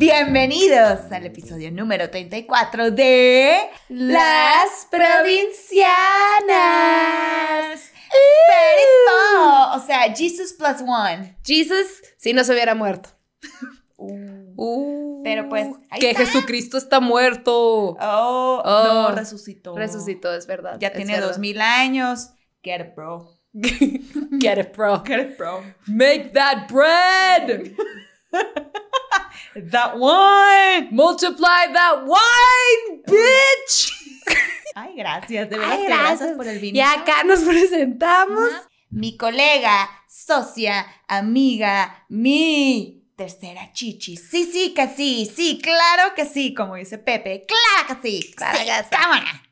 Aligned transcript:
Bienvenidos 0.00 1.12
al 1.12 1.26
episodio 1.26 1.70
número 1.70 2.08
34 2.08 2.90
de 2.90 3.68
Las 3.90 4.88
Provincianas. 4.90 5.90
Very 8.48 9.76
O 9.76 9.86
sea, 9.86 10.04
Jesus 10.16 10.54
plus 10.54 10.80
one. 10.80 11.36
Jesus, 11.44 12.00
si 12.16 12.32
no 12.32 12.44
se 12.44 12.52
hubiera 12.52 12.74
muerto. 12.74 13.10
Uh, 13.98 15.22
Pero 15.22 15.50
pues, 15.50 15.68
ahí 15.90 16.00
que 16.00 16.12
está. 16.12 16.24
Jesucristo 16.24 16.78
está 16.78 17.00
muerto. 17.00 17.98
Oh, 18.00 18.62
Oh, 18.64 18.84
no, 18.86 19.14
resucitó. 19.14 19.76
Resucitó, 19.76 20.34
es 20.34 20.46
verdad. 20.46 20.78
Ya 20.80 20.88
es 20.88 20.94
tiene 20.94 21.20
dos 21.20 21.38
mil 21.38 21.60
años. 21.60 22.30
Get 22.62 22.80
it, 22.80 22.94
bro. 22.96 23.38
Get 23.52 24.58
it, 24.58 24.74
bro. 24.74 25.04
Get 25.04 25.20
it, 25.20 25.36
bro. 25.36 25.62
Make 25.86 26.30
that 26.32 26.68
bread. 26.72 27.74
That 29.54 29.96
one. 29.96 30.88
Multiply 30.94 31.72
that 31.72 32.04
wine, 32.06 33.02
bitch. 33.06 33.92
Ay, 34.76 34.94
gracias. 34.96 35.50
De 35.50 35.58
verdad, 35.58 35.72
Ay, 35.72 35.84
gracias 35.86 36.18
gracias. 36.18 36.36
por 36.36 36.46
el 36.48 36.58
vino. 36.60 36.76
Y 36.76 36.80
acá 36.80 37.24
nos 37.24 37.40
presentamos. 37.40 38.48
Ajá. 38.50 38.68
Mi 38.90 39.16
colega, 39.16 39.88
socia, 40.08 40.84
amiga, 41.06 42.04
mi 42.08 43.04
tercera 43.16 43.72
chichi. 43.72 44.16
Sí, 44.16 44.48
sí, 44.50 44.72
que 44.74 44.88
sí, 44.88 45.30
sí, 45.32 45.60
claro 45.62 46.14
que 46.14 46.24
sí, 46.24 46.54
como 46.54 46.74
dice 46.76 46.98
Pepe. 46.98 47.46
Claro 47.46 48.00
que 48.00 48.08
sí, 48.20 48.32
Claro 48.34 48.58
sí, 48.58 48.64
que 48.64 48.96
cámara. 48.96 49.42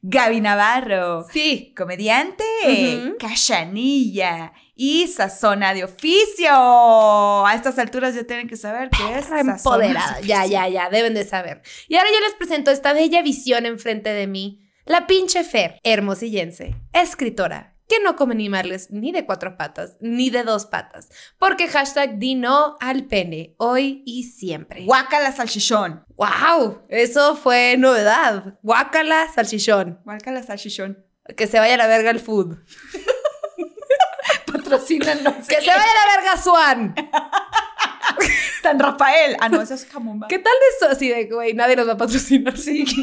Gaby 0.00 0.40
Navarro, 0.40 1.24
Sí. 1.32 1.74
comediante, 1.76 2.44
Ujú. 2.64 3.16
cachanilla 3.18 4.52
y 4.78 5.08
sazona 5.08 5.74
de 5.74 5.82
oficio. 5.82 6.48
A 6.50 7.52
estas 7.54 7.78
alturas 7.80 8.14
ya 8.14 8.22
tienen 8.24 8.48
que 8.48 8.56
saber 8.56 8.90
que 8.90 9.18
es 9.18 9.26
sazona 9.26 9.56
Empoderada. 9.56 10.20
de 10.20 10.26
Ya, 10.26 10.46
ya, 10.46 10.68
ya, 10.68 10.88
deben 10.88 11.14
de 11.14 11.24
saber. 11.24 11.60
Y 11.88 11.96
ahora 11.96 12.08
yo 12.10 12.20
les 12.20 12.34
presento 12.34 12.70
esta 12.70 12.92
bella 12.92 13.20
visión 13.20 13.66
enfrente 13.66 14.10
de 14.10 14.28
mí. 14.28 14.64
La 14.86 15.06
pinche 15.08 15.42
Fer, 15.42 15.80
hermosillense, 15.82 16.76
escritora, 16.92 17.76
que 17.88 17.98
no 18.00 18.14
come 18.14 18.34
animales 18.34 18.88
ni 18.90 19.10
de 19.10 19.26
cuatro 19.26 19.56
patas, 19.56 19.96
ni 20.00 20.30
de 20.30 20.44
dos 20.44 20.66
patas. 20.66 21.08
Porque 21.38 21.66
hashtag 21.66 22.18
di 22.18 22.36
no 22.36 22.76
al 22.78 23.06
pene, 23.06 23.56
hoy 23.58 24.04
y 24.06 24.22
siempre. 24.22 24.84
Guácala 24.84 25.32
salchichón. 25.32 26.04
¡Wow! 26.16 26.82
Eso 26.88 27.34
fue 27.34 27.76
novedad. 27.76 28.58
Guácala, 28.62 29.26
salchichón. 29.34 30.00
Guácala 30.04 30.44
salchichón. 30.44 31.04
Que 31.36 31.48
se 31.48 31.58
vaya 31.58 31.74
a 31.74 31.78
la 31.78 31.88
verga 31.88 32.10
el 32.10 32.20
food. 32.20 32.58
Patrocínanos. 34.52 35.46
Que 35.46 35.60
se 35.60 35.66
vaya 35.66 35.82
a 35.82 36.06
la 36.06 36.16
verga 36.16 36.42
Swan. 36.42 36.94
San 38.62 38.78
Rafael. 38.78 39.36
Ah, 39.40 39.48
no, 39.48 39.60
eso 39.60 39.74
es 39.74 39.86
jamón. 39.86 40.20
¿Qué 40.28 40.38
tal 40.38 40.52
eso? 40.76 40.90
Así 40.90 41.08
de, 41.08 41.24
güey, 41.26 41.54
nadie 41.54 41.76
nos 41.76 41.88
va 41.88 41.92
a 41.92 41.96
patrocinar. 41.96 42.56
Sí. 42.56 42.84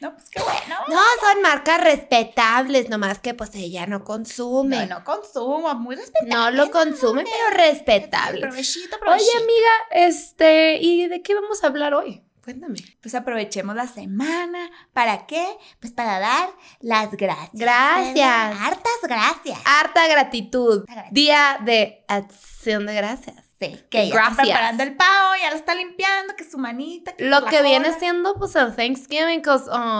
No, 0.00 0.12
pues 0.12 0.28
qué 0.30 0.42
bueno. 0.42 0.74
No, 0.88 1.00
son 1.20 1.42
marcas 1.42 1.80
respetables, 1.80 2.88
nomás 2.88 3.20
que 3.20 3.34
pues 3.34 3.54
ella 3.54 3.86
no 3.86 4.02
consume. 4.02 4.86
No, 4.86 4.98
no 4.98 5.04
consumo, 5.04 5.72
muy 5.76 5.94
respetable. 5.94 6.34
No 6.34 6.50
lo 6.50 6.70
consume, 6.72 7.22
pero 7.24 7.56
respetable. 7.56 8.40
Provechito, 8.40 8.96
Oye, 9.06 9.30
amiga, 9.36 10.08
este, 10.08 10.78
¿y 10.80 11.06
de 11.06 11.22
qué 11.22 11.34
vamos 11.34 11.62
a 11.62 11.68
hablar 11.68 11.94
hoy? 11.94 12.24
Cuéntame. 12.48 12.78
Pues 13.02 13.14
aprovechemos 13.14 13.76
la 13.76 13.86
semana. 13.86 14.70
¿Para 14.94 15.26
qué? 15.26 15.44
Pues 15.80 15.92
para 15.92 16.18
dar 16.18 16.48
las 16.80 17.10
gracias. 17.10 17.50
Gracias. 17.52 18.56
Hartas 18.58 19.00
gracias. 19.02 19.58
Harta 19.66 20.08
gratitud. 20.08 20.86
Día 21.10 21.58
de 21.62 22.06
acción 22.08 22.86
de 22.86 22.94
gracias. 22.94 23.44
Sí, 23.60 23.78
que 23.90 24.08
ya 24.08 24.14
Gracias. 24.14 24.30
está 24.30 24.42
preparando 24.44 24.82
el 24.82 24.96
pavo, 24.96 25.34
ya 25.42 25.50
lo 25.50 25.56
está 25.56 25.74
limpiando, 25.74 26.36
que 26.36 26.48
su 26.48 26.56
manita. 26.56 27.14
Que 27.16 27.26
Lo 27.26 27.44
que 27.44 27.60
viene 27.60 27.92
siendo, 27.98 28.34
pues, 28.36 28.56
el 28.56 28.74
Thanksgiving, 28.74 29.42
que 29.42 29.50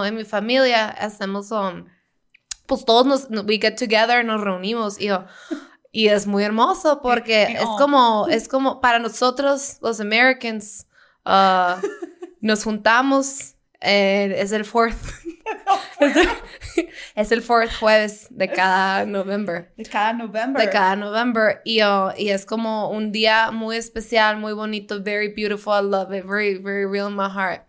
en 0.07 0.15
mi 0.15 0.25
familia 0.25 0.89
hacemos, 0.89 1.51
um, 1.51 1.85
pues, 2.65 2.87
todos 2.87 3.05
nos, 3.05 3.29
we 3.47 3.59
get 3.61 3.75
together, 3.77 4.25
nos 4.25 4.41
reunimos, 4.41 4.99
y, 4.99 5.11
oh, 5.11 5.27
y 5.93 6.09
es 6.09 6.27
muy 6.27 6.45
hermoso 6.45 7.03
porque 7.03 7.43
es 7.59 7.65
oh. 7.67 7.77
como, 7.77 8.27
es 8.29 8.49
como, 8.49 8.81
para 8.81 9.01
nosotros, 9.01 9.77
los 9.83 10.01
Americans, 10.01 10.87
uh, 11.27 11.83
nos 12.41 12.65
juntamos, 12.65 13.55
eh, 13.81 14.35
es 14.39 14.53
el 14.53 14.65
fourth, 14.65 14.97
es 16.01 16.17
el, 16.17 16.29
es 17.15 17.33
el 17.33 17.43
fourth 17.43 17.71
jueves 17.79 18.27
de 18.31 18.49
cada 18.49 19.07
November. 19.07 19.73
De 19.77 19.85
cada 19.85 20.13
November. 20.13 20.65
de 20.65 20.71
cada 20.71 20.97
November 20.97 21.61
y, 21.65 21.83
uh, 21.83 22.13
y 22.17 22.31
es 22.31 22.45
como 22.45 22.91
un 22.91 23.13
día 23.13 23.51
muy 23.51 23.77
especial, 23.77 24.39
muy 24.39 24.53
bonito, 24.53 25.03
very 25.03 25.29
beautiful. 25.29 25.73
I 25.73 25.83
love 25.83 26.13
it, 26.13 26.25
very, 26.25 26.59
very 26.59 26.87
real 26.87 27.09
in 27.09 27.15
my 27.15 27.29
heart. 27.29 27.63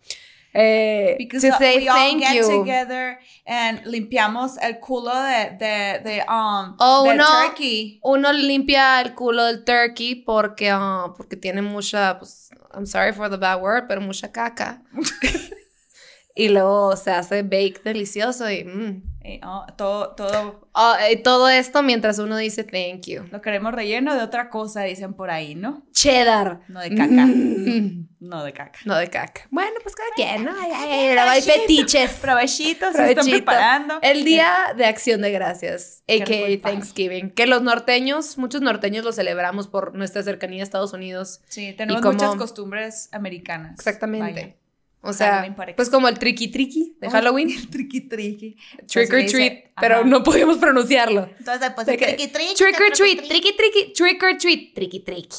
Eh, 0.53 1.15
Because 1.19 1.47
to 1.47 1.55
say 1.57 1.77
we 1.77 1.87
all 1.87 1.95
thank 1.95 2.21
get 2.21 2.35
you. 2.35 2.47
together 2.47 3.19
and 3.45 3.83
limpiamos 3.85 4.57
el 4.61 4.79
culo 4.79 5.13
de, 5.13 5.57
de, 5.59 5.99
de, 6.03 6.21
um, 6.27 6.75
Oh, 6.79 7.05
del 7.05 7.17
no. 7.17 7.25
turkey. 7.25 7.99
Uno 8.03 8.33
limpia 8.33 9.01
el 9.01 9.13
culo 9.13 9.45
del 9.45 9.63
turkey 9.63 10.15
porque, 10.15 10.73
uh, 10.73 11.13
porque 11.15 11.35
tiene 11.35 11.61
mucha, 11.61 12.17
pues, 12.17 12.49
I'm 12.73 12.85
sorry 12.87 13.13
for 13.13 13.29
the 13.29 13.37
bad 13.37 13.61
word, 13.61 13.87
pero 13.87 14.01
mucha 14.01 14.31
caca. 14.31 14.81
y 16.35 16.49
luego 16.49 16.95
se 16.95 17.11
hace 17.11 17.43
bake 17.43 17.81
delicioso 17.83 18.49
y 18.49 18.63
mm. 18.63 19.03
Eh, 19.29 19.41
oh, 19.45 19.65
todo, 19.77 20.09
todo 20.15 20.67
Oh, 20.73 20.95
y 21.11 21.17
todo 21.21 21.49
esto 21.49 21.83
mientras 21.83 22.19
uno 22.19 22.37
dice 22.37 22.63
thank 22.63 23.05
you. 23.07 23.23
lo 23.31 23.41
queremos 23.41 23.73
relleno 23.73 24.15
de 24.15 24.21
otra 24.23 24.49
cosa, 24.49 24.83
dicen 24.83 25.13
por 25.13 25.29
ahí, 25.29 25.53
¿no? 25.55 25.83
Cheddar. 25.91 26.61
No 26.67 26.79
de 26.79 26.89
caca. 26.95 27.25
Mm. 27.27 28.07
No 28.21 28.43
de 28.43 28.53
caca. 28.53 28.79
No 28.85 28.97
de 28.97 29.07
caca. 29.09 29.41
Bueno, 29.51 29.71
pues 29.83 29.95
cada 29.95 30.09
quien, 30.15 30.45
¿no? 30.45 30.51
Ay, 30.59 30.71
ay, 30.73 30.89
ay, 30.91 31.17
hay 31.17 31.41
fetiches. 31.41 32.11
Provechito, 32.13 32.91
se 32.93 33.09
están 33.11 33.25
preparando. 33.29 33.99
El 34.01 34.23
Día 34.25 34.73
de 34.75 34.85
Acción 34.85 35.21
de 35.21 35.31
Gracias, 35.31 36.03
a.k.a. 36.07 36.61
Thanksgiving, 36.61 37.31
que 37.31 37.45
los 37.47 37.61
norteños, 37.61 38.37
muchos 38.37 38.61
norteños 38.61 39.03
lo 39.05 39.11
celebramos 39.11 39.67
por 39.67 39.95
nuestra 39.95 40.23
cercanía 40.23 40.61
a 40.61 40.63
Estados 40.63 40.93
Unidos. 40.93 41.41
Sí, 41.49 41.73
tenemos 41.73 42.01
como- 42.01 42.13
muchas 42.13 42.35
costumbres 42.35 43.09
americanas. 43.11 43.73
Exactamente. 43.73 44.57
O 45.01 45.13
sea, 45.13 45.55
pues 45.77 45.89
como 45.89 46.09
el 46.09 46.19
tricky 46.19 46.49
tricky 46.49 46.97
de. 46.99 47.09
Halloween, 47.09 47.49
El 47.49 47.69
triqui 47.69 48.01
triqui. 48.01 48.57
trick 48.85 49.07
se 49.09 49.15
or 49.15 49.21
dice, 49.21 49.37
treat, 49.37 49.53
pero 49.79 50.03
no 50.03 50.23
podíamos 50.23 50.57
pronunciarlo. 50.57 51.29
Entonces, 51.39 51.71
pues 51.73 51.87
triqui 51.87 52.27
triqui. 52.27 52.53
Trick 52.55 52.79
or 52.79 52.91
treat, 52.91 53.19
triqui, 53.19 53.27
tricky 53.27 53.53
tricky, 53.55 53.93
trick 53.93 54.23
or 54.23 54.37
treat, 54.37 54.73
tricky 54.75 54.99
tricky. 54.99 55.37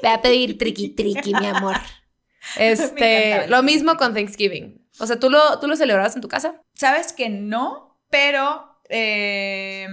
Ve 0.00 0.08
a 0.08 0.22
pedir 0.22 0.56
tricky 0.58 0.90
tricky, 0.90 1.34
mi 1.34 1.46
amor. 1.46 1.76
Este, 2.58 3.46
lo 3.48 3.62
mismo 3.62 3.96
con 3.96 4.14
Thanksgiving. 4.14 4.84
O 4.98 5.06
sea, 5.06 5.20
¿tú 5.20 5.30
lo, 5.30 5.60
¿tú 5.60 5.68
lo 5.68 5.76
celebrabas 5.76 6.16
en 6.16 6.22
tu 6.22 6.26
casa? 6.28 6.60
Sabes 6.74 7.12
que 7.12 7.28
no, 7.28 8.02
pero 8.10 8.80
eh, 8.88 9.86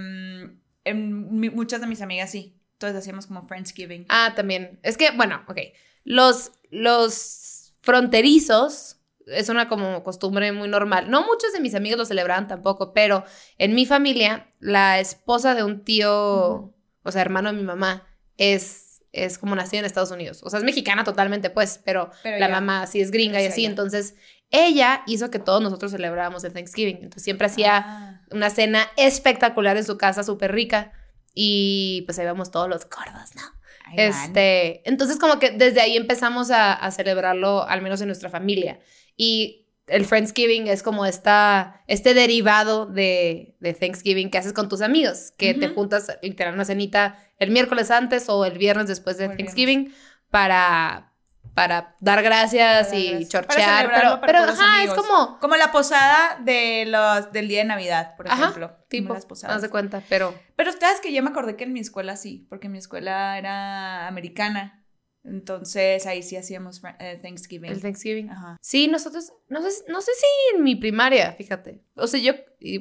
en 0.84 1.54
muchas 1.54 1.80
de 1.80 1.86
mis 1.86 2.00
amigas 2.02 2.30
sí. 2.30 2.58
Entonces 2.72 2.98
hacíamos 2.98 3.26
como 3.26 3.46
Friendsgiving. 3.46 4.06
Ah, 4.08 4.32
también. 4.34 4.78
Es 4.82 4.96
que, 4.96 5.10
bueno, 5.10 5.42
ok. 5.48 5.58
Los, 6.04 6.52
los 6.70 7.74
fronterizos 7.82 8.97
es 9.30 9.48
una 9.48 9.68
como 9.68 10.02
costumbre 10.02 10.52
muy 10.52 10.68
normal. 10.68 11.10
No 11.10 11.24
muchos 11.26 11.52
de 11.52 11.60
mis 11.60 11.74
amigos 11.74 11.98
lo 11.98 12.04
celebraban 12.04 12.46
tampoco, 12.48 12.92
pero 12.92 13.24
en 13.58 13.74
mi 13.74 13.86
familia, 13.86 14.52
la 14.60 15.00
esposa 15.00 15.54
de 15.54 15.62
un 15.62 15.84
tío, 15.84 16.74
o 17.02 17.10
sea, 17.10 17.22
hermano 17.22 17.52
de 17.52 17.58
mi 17.58 17.64
mamá, 17.64 18.06
es, 18.36 19.02
es 19.12 19.38
como 19.38 19.54
nacida 19.56 19.80
en 19.80 19.86
Estados 19.86 20.10
Unidos. 20.10 20.40
O 20.42 20.50
sea, 20.50 20.58
es 20.58 20.64
mexicana 20.64 21.04
totalmente, 21.04 21.50
pues, 21.50 21.80
pero, 21.84 22.10
Pero 22.22 22.38
la 22.38 22.48
ya 22.48 22.52
mamá 22.52 22.86
sí 22.86 23.00
es 23.00 23.10
gringa 23.10 23.40
y 23.42 23.46
así. 23.46 23.64
Entonces, 23.64 24.14
ella 24.50 25.02
hizo 25.06 25.30
que 25.30 25.38
todos 25.38 25.62
nosotros 25.62 25.92
celebráramos 25.92 26.44
el 26.44 26.52
Thanksgiving. 26.52 26.96
Entonces, 26.96 27.22
siempre 27.22 27.46
hacía 27.46 27.84
Ah, 27.86 28.20
una 28.30 28.50
cena 28.50 28.86
espectacular 28.96 29.76
en 29.76 29.84
su 29.84 29.96
casa, 29.98 30.22
súper 30.22 30.52
rica. 30.52 30.92
Y 31.34 32.02
pues 32.06 32.18
ahí 32.18 32.26
vamos 32.26 32.50
todos 32.50 32.68
los 32.68 32.88
gordos, 32.88 33.34
¿no? 33.36 33.42
Este, 33.96 34.88
entonces 34.88 35.18
como 35.18 35.38
que 35.38 35.50
desde 35.50 35.80
ahí 35.80 35.96
empezamos 35.96 36.50
a, 36.50 36.74
a 36.74 36.90
celebrarlo, 36.90 37.66
al 37.66 37.80
menos 37.80 38.00
en 38.00 38.08
nuestra 38.08 38.28
familia. 38.28 38.80
Y 39.18 39.66
el 39.88 40.06
Friendsgiving 40.06 40.68
es 40.68 40.82
como 40.82 41.04
esta, 41.04 41.82
este 41.86 42.14
derivado 42.14 42.86
de, 42.86 43.56
de 43.60 43.74
Thanksgiving 43.74 44.30
que 44.30 44.38
haces 44.38 44.52
con 44.52 44.68
tus 44.68 44.80
amigos, 44.80 45.32
que 45.36 45.52
te 45.54 45.68
juntas 45.68 46.16
literal 46.22 46.54
una 46.54 46.64
cenita 46.64 47.18
el 47.38 47.50
miércoles 47.50 47.90
antes 47.90 48.28
o 48.28 48.44
el 48.44 48.58
viernes 48.58 48.88
después 48.88 49.18
de. 49.18 49.28
Thanksgiving 49.28 49.94
para, 50.30 51.12
para 51.54 51.96
dar 52.00 52.22
gracias 52.22 52.88
Para 52.88 52.98
y 52.98 53.08
gracias. 53.10 53.28
Chorchear. 53.28 53.90
Pero, 53.92 54.20
pero 54.20 54.38
ajá, 54.40 54.84
es 54.84 54.92
como... 54.92 55.38
Como 55.40 55.56
la 55.56 55.72
posada 55.72 56.38
de 56.40 56.84
los, 56.86 57.32
del 57.32 57.48
día 57.48 57.60
de 57.60 57.64
Navidad, 57.64 58.16
por 58.16 58.28
Ajá, 58.28 58.42
ejemplo. 58.42 58.76
Tipo, 58.88 59.14
las 59.14 59.26
posadas. 59.26 59.56
haz 59.56 59.62
de 59.62 59.70
cuenta, 59.70 60.02
pero... 60.08 60.34
Pero 60.56 60.70
ustedes 60.70 61.00
que 61.00 61.12
yo 61.12 61.22
me 61.22 61.30
acordé 61.30 61.56
que 61.56 61.64
en 61.64 61.72
mi 61.72 61.80
escuela 61.80 62.16
sí, 62.16 62.46
porque 62.48 62.68
mi 62.68 62.78
escuela 62.78 63.38
era 63.38 64.06
americana. 64.06 64.77
Entonces 65.28 66.06
ahí 66.06 66.22
sí 66.22 66.36
hacíamos 66.36 66.82
eh, 66.98 67.18
Thanksgiving. 67.22 67.70
El 67.70 67.80
Thanksgiving. 67.80 68.30
Ajá. 68.30 68.56
Sí, 68.60 68.88
nosotros, 68.88 69.32
no 69.48 69.60
sé, 69.62 69.84
no 69.88 70.00
sé 70.00 70.10
si 70.14 70.56
en 70.56 70.62
mi 70.64 70.74
primaria, 70.76 71.32
fíjate. 71.32 71.80
O 71.94 72.06
sea, 72.06 72.20
yo, 72.20 72.32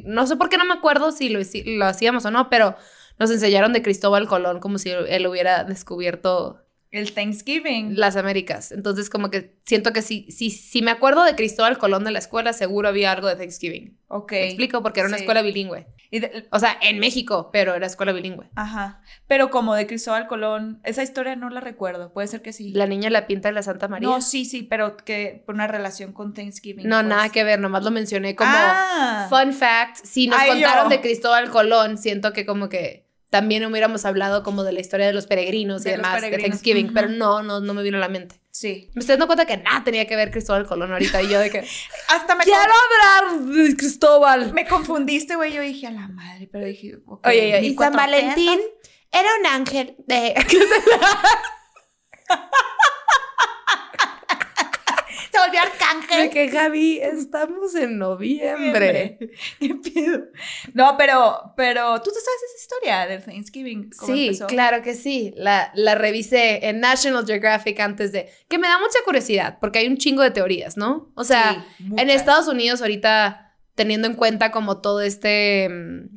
no 0.06 0.26
sé 0.28 0.36
por 0.36 0.50
qué 0.50 0.58
no 0.58 0.66
me 0.66 0.74
acuerdo 0.74 1.12
si 1.12 1.30
lo, 1.30 1.40
hici- 1.40 1.78
lo 1.78 1.86
hacíamos 1.86 2.26
o 2.26 2.32
no, 2.32 2.50
pero 2.50 2.76
nos 3.20 3.32
enseñaron 3.32 3.74
de 3.74 3.82
Cristóbal 3.82 4.28
Colón 4.28 4.60
como 4.60 4.78
si 4.78 4.90
él 4.92 5.28
hubiera 5.28 5.64
descubierto 5.64 6.64
El 6.92 7.13
Thanksgiving. 7.13 8.00
las 8.00 8.16
Américas. 8.16 8.72
Entonces, 8.72 9.10
como 9.10 9.30
que 9.30 9.56
siento 9.66 9.92
que 9.94 10.01
si, 10.01 10.30
si, 10.31 10.50
si 10.51 10.81
me 10.81 10.92
acuerdo 10.92 11.24
de 11.24 11.36
Cristóbal 11.36 11.78
Colón 11.78 12.04
de 12.06 12.12
la 12.12 12.19
escuela, 12.19 12.54
seguro 12.54 12.88
había 12.88 13.12
algo 13.12 13.28
de 13.28 13.36
Thanksgiving. 13.36 13.98
ok. 14.07 14.31
¿Me 14.31 14.45
explico? 14.48 14.81
Porque 14.81 15.01
era 15.01 15.10
una 15.10 15.18
Sí. 15.18 15.24
escuela 15.24 15.42
bilingüe. 15.42 15.86
Y 16.10 16.19
de- 16.19 16.48
O 16.51 16.60
sea, 16.60 16.78
en 16.81 17.00
México, 17.00 17.50
pero 17.51 17.75
era 17.75 17.86
escuela 17.86 18.13
bilingüe. 18.13 18.50
ajá. 18.56 19.01
Pero 19.28 19.50
como 19.50 19.75
de 19.75 19.86
Cristóbal 19.86 20.28
Colón, 20.28 20.80
esa 20.86 21.04
historia 21.04 21.36
no 21.36 21.50
la 21.50 21.60
recuerdo. 21.60 22.13
Puede 22.13 22.28
ser 22.30 22.42
que 22.42 22.54
sí. 22.54 22.72
La 22.72 22.86
niña 22.88 23.10
la 23.10 23.28
pinta 23.28 23.50
de 23.50 23.54
la 23.54 23.63
Santa 23.63 23.90
María. 23.90 24.07
No, 24.07 24.22
sí, 24.22 24.45
sí, 24.45 24.63
pero 24.63 24.95
que 24.95 25.44
por 25.45 25.56
una 25.56 25.68
relación 25.68 26.13
con 26.13 26.33
Thanksgiving. 26.33 26.88
No, 26.88 26.98
pues. 26.98 27.07
nada 27.07 27.30
que 27.30 27.44
ver, 27.44 27.60
nomás 27.60 27.83
lo 27.83 27.92
mencioné 27.92 28.36
como 28.38 28.50
Ah. 28.54 29.28
fun 29.30 29.51
fact. 29.51 29.98
Si 30.06 30.28
nos 30.28 30.40
Ay, 30.40 30.51
contaron 30.51 30.86
yo. 30.86 30.90
de 30.92 31.01
Cristóbal 31.01 31.50
Colón, 31.50 31.98
siento 31.98 32.31
que 32.31 32.45
como 32.45 32.69
que 32.69 33.06
también 33.30 33.66
hubiéramos 33.66 34.06
hablado 34.06 34.44
como 34.44 34.64
de 34.64 34.72
la 34.72 34.80
historia 34.80 35.08
de 35.08 35.14
los 35.14 35.28
peregrinos 35.28 35.82
y 35.86 35.90
De 35.90 35.98
demás 35.98 36.22
de 36.22 36.38
Thanksgiving, 36.38 36.94
pero 36.94 37.10
no, 37.10 37.44
no, 37.44 37.60
no 37.60 37.74
me 37.74 37.84
vino 37.84 37.98
a 37.98 38.00
la 38.00 38.10
mente. 38.10 38.40
Sí. 38.52 38.90
Me 38.96 39.02
estoy 39.02 39.14
dando 39.14 39.28
cuenta 39.28 39.46
que 39.46 39.58
nada 39.58 39.84
tenía 39.84 40.08
que 40.08 40.16
ver 40.16 40.32
Cristóbal 40.32 40.66
Colón 40.66 40.92
ahorita 40.92 41.22
y 41.22 41.30
yo 41.30 41.40
de 41.40 41.52
que 41.52 41.60
Hasta 42.10 42.36
me, 42.36 42.44
quiero 42.44 42.60
hablar 42.60 43.40
de 43.42 43.76
Cristóbal. 43.76 44.54
me 44.54 44.66
confundiste, 44.66 45.36
güey. 45.36 45.54
Yo 45.54 45.62
dije, 45.62 45.88
a 45.88 45.92
la 45.92 46.08
madre, 46.08 46.50
pero 46.52 46.66
dije, 46.66 46.98
ok, 47.06 47.28
Oye, 47.28 47.40
oye, 47.40 47.62
ni 47.62 47.68
y 47.68 47.76
San 47.76 47.94
Valentín 47.94 48.60
era 49.12 49.30
un 49.40 49.46
ángel 49.46 49.96
de... 50.08 50.34
Arcángel. 55.89 56.30
que 56.30 56.50
Javi, 56.50 57.00
estamos 57.00 57.75
en 57.75 57.98
noviembre. 57.98 59.18
¿Qué 59.60 59.75
pedo? 59.75 60.24
No, 60.74 60.95
pero, 60.98 61.54
pero 61.56 62.01
tú 62.01 62.10
te 62.12 62.19
sabes 62.19 62.42
esa 62.50 62.62
historia 62.62 63.07
del 63.07 63.24
Thanksgiving. 63.24 63.89
¿Cómo 63.98 64.13
Sí, 64.13 64.25
empezó? 64.28 64.48
claro 64.48 64.81
que 64.81 64.94
sí. 64.95 65.34
La, 65.36 65.72
la 65.75 65.95
revisé 65.95 66.68
en 66.68 66.80
National 66.80 67.25
Geographic 67.25 67.80
antes 67.80 68.12
de... 68.12 68.30
Que 68.48 68.57
me 68.57 68.68
da 68.68 68.78
mucha 68.80 69.00
curiosidad, 69.06 69.57
porque 69.60 69.80
hay 69.80 69.88
un 69.88 69.98
chingo 69.98 70.22
de 70.24 70.31
teorías, 70.31 70.78
¿no? 70.78 71.12
O 71.16 71.24
sea, 71.24 71.66
Sí, 71.78 71.86
en. 71.98 72.10
Estados 72.10 72.48
Unidos 72.48 72.81
ahorita, 72.81 73.56
teniendo 73.75 74.07
en 74.07 74.16
cuenta 74.16 74.51
como 74.51 74.81
todo 74.81 75.01
este... 75.01 75.69
mm, 75.69 76.07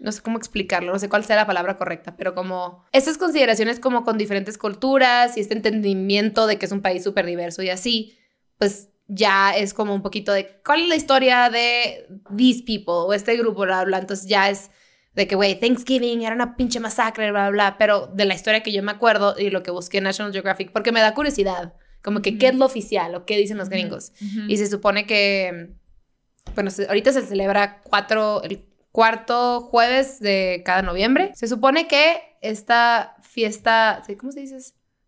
No 0.00 0.12
sé 0.12 0.20
cómo 0.22 0.36
explicarlo, 0.38 0.92
no 0.92 0.98
sé 0.98 1.08
cuál 1.08 1.24
sea 1.24 1.36
la 1.36 1.46
palabra 1.46 1.76
correcta, 1.76 2.16
pero 2.16 2.34
como 2.34 2.84
estas 2.92 3.16
consideraciones 3.16 3.80
como 3.80 4.04
con 4.04 4.18
diferentes 4.18 4.58
culturas 4.58 5.36
y 5.36 5.40
este 5.40 5.54
entendimiento 5.54 6.46
de 6.46 6.58
que 6.58 6.66
es 6.66 6.72
un 6.72 6.82
país 6.82 7.02
súper 7.04 7.24
diverso 7.26 7.62
y 7.62 7.70
así, 7.70 8.18
pues 8.58 8.88
ya 9.06 9.54
es 9.56 9.74
como 9.74 9.94
un 9.94 10.02
poquito 10.02 10.32
de 10.32 10.60
cuál 10.64 10.82
es 10.82 10.88
la 10.88 10.96
historia 10.96 11.50
de 11.50 12.06
these 12.36 12.62
people 12.64 12.94
o 13.06 13.12
este 13.12 13.36
grupo, 13.36 13.62
bla, 13.62 13.76
bla, 13.78 13.84
bla. 13.84 13.98
Entonces 13.98 14.26
ya 14.26 14.48
es 14.50 14.70
de 15.14 15.26
que, 15.28 15.34
güey, 15.36 15.58
Thanksgiving 15.60 16.22
era 16.22 16.34
una 16.34 16.56
pinche 16.56 16.80
masacre, 16.80 17.30
bla, 17.30 17.50
bla, 17.50 17.50
bla, 17.50 17.78
pero 17.78 18.06
de 18.08 18.24
la 18.24 18.34
historia 18.34 18.62
que 18.62 18.72
yo 18.72 18.82
me 18.82 18.92
acuerdo 18.92 19.34
y 19.38 19.50
lo 19.50 19.62
que 19.62 19.70
busqué 19.70 19.98
en 19.98 20.04
National 20.04 20.32
Geographic, 20.32 20.72
porque 20.72 20.90
me 20.90 21.00
da 21.00 21.14
curiosidad, 21.14 21.74
como 22.02 22.20
que 22.22 22.36
qué 22.38 22.48
es 22.48 22.54
lo 22.56 22.64
oficial 22.64 23.14
o 23.14 23.24
qué 23.26 23.36
dicen 23.36 23.56
los 23.58 23.68
gringos. 23.68 24.12
Y 24.48 24.56
se 24.56 24.66
supone 24.66 25.06
que, 25.06 25.74
bueno, 26.54 26.70
se- 26.70 26.86
ahorita 26.86 27.12
se 27.12 27.22
celebra 27.26 27.80
cuatro, 27.82 28.42
el 28.42 28.66
cuarto 28.90 29.60
jueves 29.60 30.20
de 30.20 30.62
cada 30.64 30.82
noviembre. 30.82 31.32
Se 31.34 31.46
supone 31.48 31.86
que 31.88 32.20
esta 32.40 33.16
fiesta. 33.22 34.02
¿cómo 34.18 34.32
se 34.32 34.40
dice? 34.40 34.56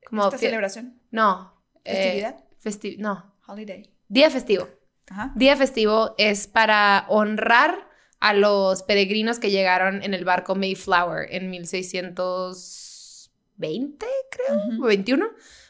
Como 0.09 0.25
¿Esta 0.25 0.39
celebración? 0.39 1.01
No. 1.11 1.63
eh, 1.85 1.95
¿Festividad? 1.95 2.37
festi- 2.65 2.99
no. 2.99 3.35
Holiday. 3.47 3.91
Día 4.09 4.31
festivo. 4.31 4.69
Ajá. 5.11 5.33
Día 5.37 5.57
festivo 5.57 6.15
es 6.19 6.47
para 6.47 7.07
honrar 7.09 7.89
a 8.21 8.33
los 8.35 8.83
peregrinos 8.83 9.39
que 9.39 9.51
llegaron 9.51 10.03
en 10.03 10.15
el 10.15 10.25
barco 10.25 10.55
Mayflower 10.55 11.29
en 11.33 11.51
1620, 11.51 14.07
creo, 14.31 14.57
Ujú. 14.75 14.85
o 14.85 14.87
21. 14.89 15.27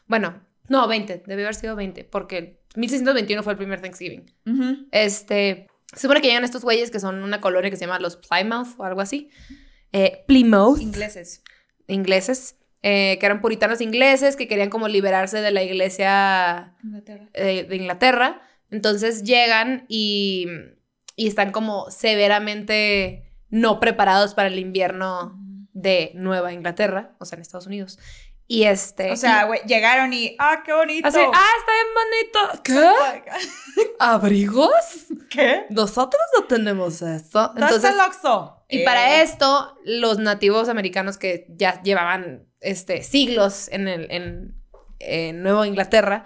Bueno, 0.06 0.42
no, 0.68 0.86
20, 0.88 1.22
debe 1.26 1.42
haber 1.42 1.54
sido 1.54 1.76
20, 1.76 2.04
porque 2.04 2.60
1621 2.76 3.42
fue 3.42 3.52
el 3.52 3.58
primer 3.58 3.80
Thanksgiving. 3.80 4.26
Este, 4.90 5.68
se 5.92 6.00
supone 6.00 6.20
que 6.20 6.28
llegan 6.28 6.44
estos 6.44 6.62
güeyes 6.62 6.90
que 6.90 7.00
son 7.00 7.22
una 7.22 7.40
colonia 7.40 7.70
que 7.70 7.76
se 7.76 7.86
llama 7.86 7.98
los 7.98 8.16
Plymouth 8.16 8.68
o 8.78 8.84
algo 8.84 9.00
así. 9.00 9.30
Eh, 9.92 10.24
Plymouth, 10.26 10.80
Ingleses. 10.80 11.42
ingleses, 11.86 12.56
eh, 12.88 13.18
que 13.18 13.26
eran 13.26 13.40
puritanos 13.40 13.80
ingleses 13.80 14.36
que 14.36 14.46
querían 14.46 14.70
como 14.70 14.86
liberarse 14.86 15.40
de 15.40 15.50
la 15.50 15.60
iglesia 15.64 16.76
Inglaterra. 16.84 17.28
eh, 17.34 17.64
de 17.64 17.74
Inglaterra. 17.74 18.40
Entonces 18.70 19.24
llegan 19.24 19.86
y, 19.88 20.46
y 21.16 21.26
están 21.26 21.50
como 21.50 21.90
severamente 21.90 23.24
no 23.48 23.80
preparados 23.80 24.34
para 24.34 24.46
el 24.46 24.60
invierno 24.60 25.36
de 25.72 26.12
Nueva 26.14 26.52
Inglaterra, 26.52 27.16
o 27.18 27.24
sea, 27.24 27.34
en 27.34 27.42
Estados 27.42 27.66
Unidos. 27.66 27.98
Y 28.46 28.62
este... 28.62 29.10
O 29.10 29.16
sea, 29.16 29.46
güey, 29.46 29.62
llegaron 29.66 30.12
y 30.12 30.36
¡ah, 30.38 30.62
qué 30.64 30.72
bonito! 30.72 31.08
así, 31.08 31.18
ah, 31.18 31.50
está 31.58 31.72
bien 31.72 32.62
bonito. 32.62 32.62
¿Qué? 32.62 33.92
¿Abrigos? 33.98 34.70
¿Qué? 35.28 35.64
Nosotros 35.70 36.22
no 36.38 36.44
tenemos 36.44 37.02
eso. 37.02 37.48
¿Dónde 37.48 37.74
está 37.74 37.90
el? 37.90 37.96
Y 38.68 38.78
Eh, 38.78 38.84
para 38.84 39.22
esto, 39.22 39.76
los 39.84 40.18
nativos 40.18 40.68
americanos 40.68 41.18
que 41.18 41.46
ya 41.48 41.82
llevaban 41.82 42.45
este, 42.60 43.02
siglos 43.02 43.68
en, 43.70 43.88
el, 43.88 44.10
en, 44.10 44.54
en 44.98 45.42
Nueva 45.42 45.66
Inglaterra, 45.66 46.24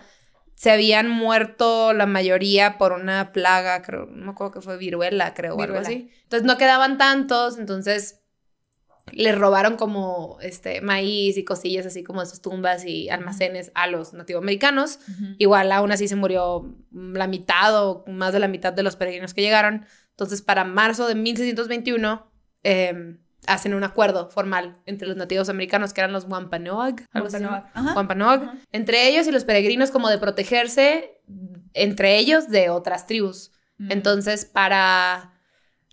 se 0.55 0.71
habían 0.71 1.09
muerto 1.09 1.93
la 1.95 2.05
mayoría 2.07 2.77
por 2.77 2.93
una 2.93 3.33
plaga, 3.33 3.81
creo, 3.83 4.07
no 4.07 4.27
me 4.27 4.31
acuerdo 4.33 4.53
que 4.53 4.61
fue 4.61 4.77
viruela, 4.77 5.33
creo, 5.33 5.55
o 5.55 5.63
algo 5.63 5.75
Viruela. 5.75 5.89
así. 5.89 6.11
Entonces 6.25 6.47
no 6.47 6.59
quedaban 6.59 6.99
tantos, 6.99 7.59
entonces 7.59 8.21
les 9.13 9.37
robaron 9.37 9.77
como 9.77 10.39
este 10.41 10.81
maíz 10.81 11.37
y 11.37 11.45
cosillas 11.45 11.87
así 11.87 12.03
como 12.03 12.21
de 12.21 12.27
sus 12.27 12.43
tumbas 12.43 12.85
y 12.85 13.09
almacenes 13.09 13.73
a 13.75 13.87
los 13.87 14.13
nativoamericanos. 14.13 14.99
Ujú. 15.09 15.35
Igual 15.39 15.73
aún 15.73 15.93
así 15.93 16.09
se 16.09 16.17
murió 16.17 16.77
la 16.93 17.27
mitad 17.27 17.75
o 17.83 18.05
más 18.07 18.33
de 18.33 18.39
la 18.39 18.49
mitad 18.49 18.73
de 18.73 18.83
los 18.83 18.97
peregrinos 18.97 19.35
que 19.35 19.43
llegaron. 19.43 19.87
Entonces, 20.11 20.43
para 20.43 20.65
marzo 20.65 21.09
de 21.09 21.15
1621, 21.15 22.31
eh, 22.63 23.17
hacen 23.51 23.75
un 23.75 23.85
acuerdo 23.85 24.31
formal 24.31 24.81
entre 24.87 25.09
los 25.09 25.17
nativos 25.17 25.49
americanos, 25.49 25.93
que 25.93 26.01
eran 26.01 26.13
los 26.13 26.25
Wampanoag. 26.27 27.07
Wampanoag. 27.13 27.71
Ajá. 27.75 27.95
Wampanoag, 27.95 28.43
Ajá. 28.43 28.59
entre 28.73 29.09
ellos 29.09 29.27
y 29.27 29.33
los 29.33 29.45
peregrinos 29.45 29.91
como 29.91 30.09
de 30.09 30.19
protegerse 30.19 31.21
entre 31.75 32.19
ellos 32.19 32.49
de 32.49 32.71
otras 32.71 33.07
tribus. 33.07 33.53
Mm. 33.79 33.93
Entonces, 33.93 34.45
para 34.45 35.41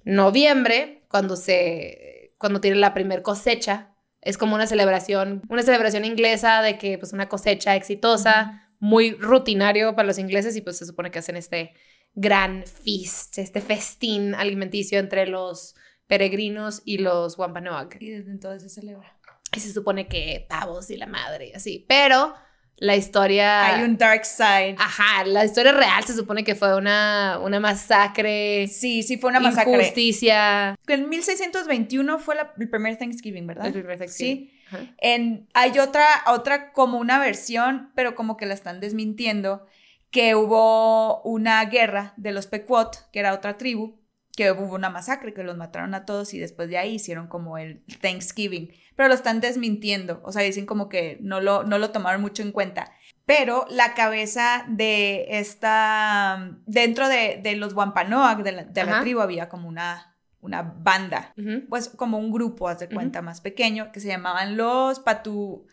noviembre, 0.03 1.05
cuando 1.09 1.35
se 1.35 2.33
cuando 2.37 2.61
tiene 2.61 2.77
la 2.77 2.93
primer 2.93 3.23
cosecha, 3.23 3.95
es 4.21 4.37
como 4.37 4.53
una 4.53 4.67
celebración, 4.67 5.41
una 5.49 5.63
celebración 5.63 6.05
inglesa 6.05 6.61
de 6.61 6.77
que 6.77 6.99
pues 6.99 7.13
una 7.13 7.29
cosecha 7.29 7.75
exitosa, 7.75 8.69
muy 8.79 9.13
rutinario 9.13 9.95
para 9.95 10.05
los 10.05 10.19
ingleses 10.19 10.55
y 10.55 10.61
pues 10.61 10.77
se 10.77 10.85
supone 10.85 11.09
que 11.09 11.17
hacen 11.17 11.35
este 11.35 11.73
gran 12.13 12.63
feast, 12.65 13.39
este 13.39 13.61
festín 13.61 14.35
alimenticio 14.35 14.99
entre 14.99 15.25
los 15.25 15.75
peregrinos 16.07 16.81
y 16.85 16.97
los 16.99 17.37
Wampanoag. 17.37 17.97
Y 18.01 18.09
desde 18.11 18.31
entonces 18.31 18.63
se 18.73 18.81
celebra. 18.81 19.17
Y 19.55 19.59
se 19.59 19.71
supone 19.71 20.07
que 20.07 20.45
pavos 20.49 20.89
y 20.89 20.97
la 20.97 21.05
madre 21.07 21.47
y 21.49 21.53
así, 21.53 21.85
pero 21.87 22.33
la 22.79 22.95
historia 22.95 23.75
Hay 23.75 23.83
un 23.83 23.97
dark 23.97 24.23
side. 24.25 24.75
Ajá, 24.77 25.23
la 25.25 25.43
historia 25.45 25.71
real 25.71 26.03
se 26.03 26.13
supone 26.13 26.43
que 26.43 26.53
fue 26.53 26.75
una, 26.77 27.39
una 27.41 27.59
masacre, 27.59 28.67
Sí, 28.67 29.01
sí, 29.03 29.17
fue 29.17 29.29
una 29.31 29.39
masacre. 29.39 29.73
injusticia. 29.73 30.75
En 30.87 31.09
1621 31.09 32.19
fue 32.19 32.35
la- 32.35 32.53
el 32.59 32.69
primer 32.69 32.97
Thanksgiving, 32.97 33.47
¿verdad? 33.47 33.67
El 33.67 33.73
primer 33.73 33.97
Thanksgiving. 33.97 34.49
Sí. 34.49 34.53
Ajá. 34.67 34.79
En, 34.99 35.47
hay 35.53 35.79
otra, 35.79 36.05
otra 36.27 36.71
como 36.73 36.99
una 36.99 37.17
versión, 37.19 37.91
pero 37.95 38.15
como 38.15 38.35
que 38.37 38.45
la 38.45 38.53
están 38.53 38.79
desmintiendo, 38.79 39.65
que 40.11 40.35
hubo 40.35 41.21
una 41.23 41.63
guerra 41.65 42.13
de 42.17 42.31
los 42.31 42.47
Pequot, 42.47 43.09
que 43.11 43.19
era 43.19 43.33
otra 43.33 43.57
tribu, 43.57 43.97
que 44.37 44.51
hubo 44.51 44.75
una 44.75 44.91
masacre, 44.91 45.33
que 45.33 45.43
los 45.43 45.57
mataron 45.57 45.95
a 45.95 46.05
todos 46.05 46.35
y 46.35 46.37
después 46.37 46.69
de 46.69 46.77
ahí 46.77 46.93
hicieron 46.93 47.27
como 47.27 47.57
el 47.57 47.83
Thanksgiving. 48.01 48.71
Pero 48.95 49.09
lo 49.09 49.15
están 49.15 49.41
desmintiendo, 49.41 50.21
o 50.23 50.31
sea, 50.31 50.43
dicen 50.43 50.67
como 50.67 50.89
que 50.89 51.17
no 51.21 51.41
lo, 51.41 51.63
no 51.63 51.79
lo 51.79 51.89
tomaron 51.89 52.21
mucho 52.21 52.43
en 52.43 52.51
cuenta. 52.51 52.91
Pero 53.25 53.65
la 53.71 53.95
cabeza 53.95 54.63
de 54.69 55.25
esta, 55.39 56.55
dentro 56.67 57.09
de, 57.09 57.39
de 57.41 57.55
los 57.55 57.73
Wampanoag, 57.73 58.43
de 58.43 58.51
la, 58.51 58.63
de 58.63 58.83
la 58.85 58.91
Ajá. 58.91 59.01
tribu, 59.01 59.21
había 59.21 59.49
como 59.49 59.67
una, 59.67 60.15
una 60.39 60.61
banda 60.61 61.33
pues 61.67 61.89
como 61.89 62.19
un 62.19 62.31
grupo, 62.31 62.69
haz 62.69 62.79
de 62.79 62.89
cuenta, 62.89 63.23
más 63.23 63.41
pequeño, 63.41 63.91
que 63.91 63.99
se 63.99 64.07
llamaban 64.07 64.55
los 64.55 64.99
Patu... 64.99 65.65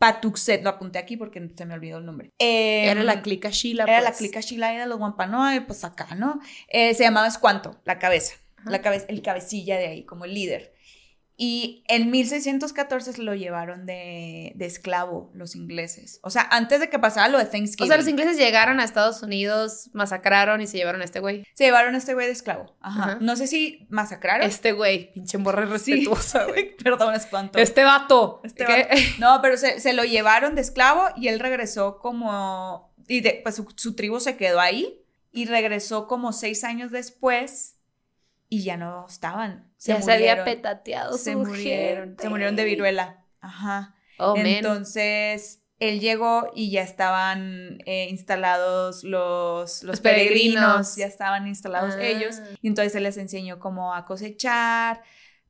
Patuxet, 0.00 0.62
lo 0.62 0.70
apunté 0.70 0.98
aquí 0.98 1.18
porque 1.18 1.46
se 1.54 1.66
me 1.66 1.74
olvidó 1.74 1.98
el 1.98 2.06
nombre. 2.06 2.30
Eh, 2.38 2.86
Era 2.88 3.04
la 3.04 3.20
clica 3.20 3.50
Sheila. 3.50 3.84
Era 3.84 4.00
la 4.00 4.08
pues. 4.08 4.18
clica 4.18 4.40
Shilai 4.40 4.78
de 4.78 4.86
los 4.86 4.98
Wampanoag, 4.98 5.56
y 5.56 5.60
pues 5.60 5.84
acá, 5.84 6.14
¿no? 6.16 6.40
Eh, 6.68 6.94
se 6.94 7.02
llamaba 7.04 7.28
Escuanto, 7.28 7.78
la 7.84 7.98
cabeza, 7.98 8.36
Ajá. 8.56 8.70
la 8.70 8.80
cabeza, 8.80 9.04
el 9.10 9.20
cabecilla 9.20 9.76
de 9.76 9.88
ahí, 9.88 10.04
como 10.04 10.24
el 10.24 10.32
líder. 10.32 10.72
Y 11.42 11.84
en 11.88 12.10
1614 12.10 13.14
se 13.14 13.22
lo 13.22 13.34
llevaron 13.34 13.86
de, 13.86 14.52
de 14.56 14.66
esclavo 14.66 15.30
los 15.32 15.56
ingleses. 15.56 16.20
O 16.22 16.28
sea, 16.28 16.46
antes 16.50 16.80
de 16.80 16.90
que 16.90 16.98
pasara 16.98 17.28
lo 17.28 17.38
de 17.38 17.46
Thanksgiving. 17.46 17.84
O 17.84 17.86
sea, 17.86 17.96
los 17.96 18.06
ingleses 18.08 18.36
llegaron 18.36 18.78
a 18.78 18.84
Estados 18.84 19.22
Unidos, 19.22 19.88
masacraron 19.94 20.60
y 20.60 20.66
se 20.66 20.76
llevaron 20.76 21.00
a 21.00 21.04
este 21.04 21.20
güey. 21.20 21.46
Se 21.54 21.64
llevaron 21.64 21.94
a 21.94 21.98
este 21.98 22.12
güey 22.12 22.26
de 22.26 22.32
esclavo. 22.34 22.76
Ajá. 22.82 23.02
Ajá. 23.04 23.18
No 23.22 23.36
sé 23.36 23.46
si 23.46 23.86
masacraron. 23.88 24.46
Este 24.46 24.72
güey, 24.72 25.14
pinche 25.14 25.38
morra 25.38 25.64
Sí. 25.78 25.94
respetuosa, 25.94 26.44
güey. 26.44 26.76
Perdón, 26.84 27.14
espanto. 27.14 27.58
Este 27.58 27.84
vato. 27.84 28.42
Este 28.44 28.64
vato. 28.64 28.88
No, 29.18 29.38
pero 29.40 29.56
se, 29.56 29.80
se 29.80 29.94
lo 29.94 30.04
llevaron 30.04 30.54
de 30.54 30.60
esclavo 30.60 31.04
y 31.16 31.28
él 31.28 31.40
regresó 31.40 32.00
como. 32.00 32.92
Y 33.08 33.20
de- 33.22 33.40
pues 33.42 33.54
su, 33.54 33.66
su 33.76 33.96
tribu 33.96 34.20
se 34.20 34.36
quedó 34.36 34.60
ahí 34.60 35.00
y 35.32 35.46
regresó 35.46 36.06
como 36.06 36.34
seis 36.34 36.64
años 36.64 36.90
después 36.90 37.76
y 38.50 38.62
ya 38.62 38.76
no 38.76 39.06
estaban. 39.08 39.69
Ya 39.80 40.02
se 40.02 40.12
había 40.12 40.44
petateado 40.44 41.16
Se 41.16 41.32
su 41.32 41.38
murieron. 41.38 42.08
gente. 42.08 42.22
Se 42.22 42.28
murieron 42.28 42.56
de 42.56 42.64
viruela. 42.64 43.24
Ajá. 43.40 43.94
Oh, 44.18 44.36
man. 44.36 44.46
Entonces 44.46 45.62
él 45.78 45.98
llegó 46.00 46.50
y 46.54 46.70
ya 46.70 46.82
estaban 46.82 47.78
eh, 47.86 48.08
instalados 48.10 49.02
los, 49.02 49.82
los, 49.82 49.82
Los 49.82 50.00
peregrinos, 50.00 50.60
peregrinos. 50.62 50.96
ya 50.96 51.06
estaban 51.06 51.46
instalados 51.46 51.94
Ah. 51.96 52.02
ellos. 52.04 52.36
Y 52.60 52.68
entonces 52.68 52.94
él 52.94 53.04
les 53.04 53.16
enseñó 53.16 53.58
cómo 53.58 53.94
a 53.94 54.04
cosechar, 54.04 55.02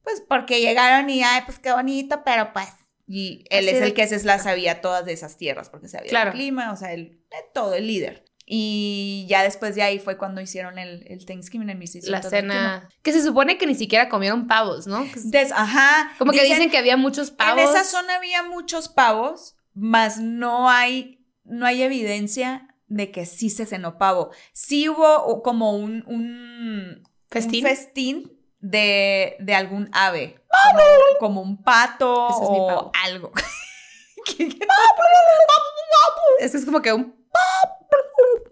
pues 0.04 0.22
porque 0.28 0.60
llegaron 0.60 1.10
y, 1.10 1.22
ay, 1.24 1.42
pues 1.46 1.58
qué 1.58 1.72
bonito, 1.72 2.22
pero 2.24 2.52
pues. 2.52 2.68
Y 3.08 3.44
él 3.50 3.66
Así 3.66 3.76
es 3.76 3.82
el 3.82 3.92
que 3.92 4.06
se 4.06 4.22
las 4.24 4.44
sabía 4.44 4.80
todas 4.80 5.04
de 5.04 5.12
esas 5.14 5.36
tierras, 5.36 5.68
porque 5.68 5.88
sabía 5.88 6.08
Claro. 6.08 6.30
el 6.30 6.36
clima, 6.36 6.72
o 6.72 6.76
sea, 6.76 6.92
el, 6.92 7.20
eh, 7.32 7.36
todo, 7.52 7.74
el 7.74 7.88
líder. 7.88 8.24
Y 8.52 9.26
ya 9.28 9.44
después 9.44 9.76
de 9.76 9.82
ahí 9.82 10.00
fue 10.00 10.18
cuando 10.18 10.40
hicieron 10.40 10.76
el, 10.80 11.04
el 11.06 11.24
Thanksgiving 11.24 11.70
en 11.70 11.78
1621. 11.78 12.10
La 12.10 12.22
cena. 12.28 12.88
Que 13.02 13.12
se 13.12 13.22
supone 13.22 13.58
que 13.58 13.66
ni 13.66 13.76
siquiera 13.76 14.08
comieron 14.08 14.48
pavos, 14.48 14.88
¿no? 14.88 15.06
Des- 15.26 15.52
ajá. 15.52 16.10
Como 16.18 16.32
que 16.32 16.42
dicen 16.42 16.68
que 16.68 16.76
había 16.76 16.96
muchos 16.96 17.30
pavos. 17.30 17.62
En 17.62 17.68
esa 17.68 17.84
zona 17.84 18.16
había 18.16 18.42
muchos 18.42 18.88
pavos, 18.88 19.54
mas 19.72 20.18
no 20.18 20.68
hay, 20.68 21.24
no 21.44 21.64
hay 21.64 21.82
evidencia 21.82 22.74
de 22.88 23.12
que 23.12 23.24
sí 23.24 23.50
se 23.50 23.66
cenó 23.66 23.98
pavo. 23.98 24.30
Sí 24.52 24.88
hubo 24.88 25.44
como 25.44 25.76
un, 25.76 26.02
un, 26.08 27.04
¿Festín? 27.30 27.64
un 27.64 27.70
festín 27.70 28.32
de, 28.58 29.36
de 29.38 29.54
algún 29.54 29.88
ave, 29.92 30.42
como, 30.72 30.82
como 31.20 31.42
un 31.42 31.62
pato 31.62 32.28
es 32.30 32.50
mi 32.50 32.58
o 32.58 32.66
pavo. 32.66 32.92
algo. 33.04 33.32
Eso 36.40 36.56
es 36.56 36.64
como 36.64 36.82
que 36.82 36.92
un. 36.92 37.14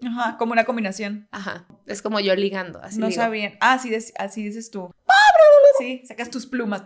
Ajá, 0.07 0.37
como 0.38 0.52
una 0.52 0.64
combinación. 0.64 1.28
Ajá. 1.33 1.66
Es 1.87 2.02
como 2.02 2.21
yo 2.21 2.35
ligando. 2.35 2.80
Así 2.83 2.99
no 2.99 3.09
digo. 3.09 3.21
sabían. 3.21 3.57
Ah, 3.61 3.75
así, 3.75 3.95
así 4.18 4.42
dices 4.45 4.71
tú. 4.71 4.90
Sí, 5.78 6.02
sacas 6.07 6.30
tus 6.30 6.47
plumas. 6.47 6.83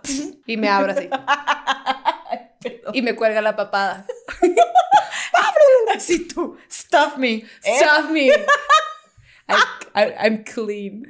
Y 0.47 0.56
me 0.56 0.68
abro 0.68 0.92
así. 0.92 1.09
Perdón. 2.61 2.94
y 2.94 3.02
me 3.02 3.16
cuelga 3.16 3.40
la 3.42 3.56
papada. 3.56 4.06
Así 5.94 6.26
tú. 6.28 6.56
Stuff 6.71 7.16
me. 7.16 7.32
¿eh? 7.35 7.44
Stop 7.64 8.11
me. 8.11 8.26
I, 8.28 8.35
I- 9.94 10.14
I'm 10.25 10.44
clean. 10.44 11.02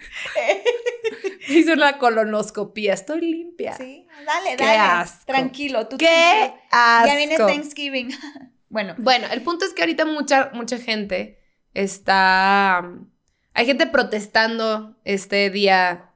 Hice 1.49 1.73
una 1.73 1.99
colonoscopía. 1.99 2.95
Estoy 2.95 3.21
limpia. 3.21 3.77
Sí, 3.77 4.07
dale, 4.27 4.57
Qué 4.57 4.65
dale. 4.65 4.79
asco. 4.79 5.25
Tranquilo, 5.27 5.87
tú 5.89 5.99
¡Qué 5.99 6.07
tranquilo. 6.07 6.63
asco! 6.71 7.07
Ya 7.09 7.17
viene 7.17 7.37
Thanksgiving. 7.37 8.11
Bueno, 8.73 8.95
Bueno, 8.99 9.27
el 9.31 9.43
punto 9.43 9.65
es 9.65 9.73
que 9.75 9.83
ahorita 9.83 10.05
mucha, 10.05 10.51
mucha 10.55 10.79
gente 10.79 11.39
está. 11.75 12.83
Hay 13.55 13.67
gente 13.67 13.87
protestando 13.87 14.97
este 15.05 15.51
día 15.51 16.11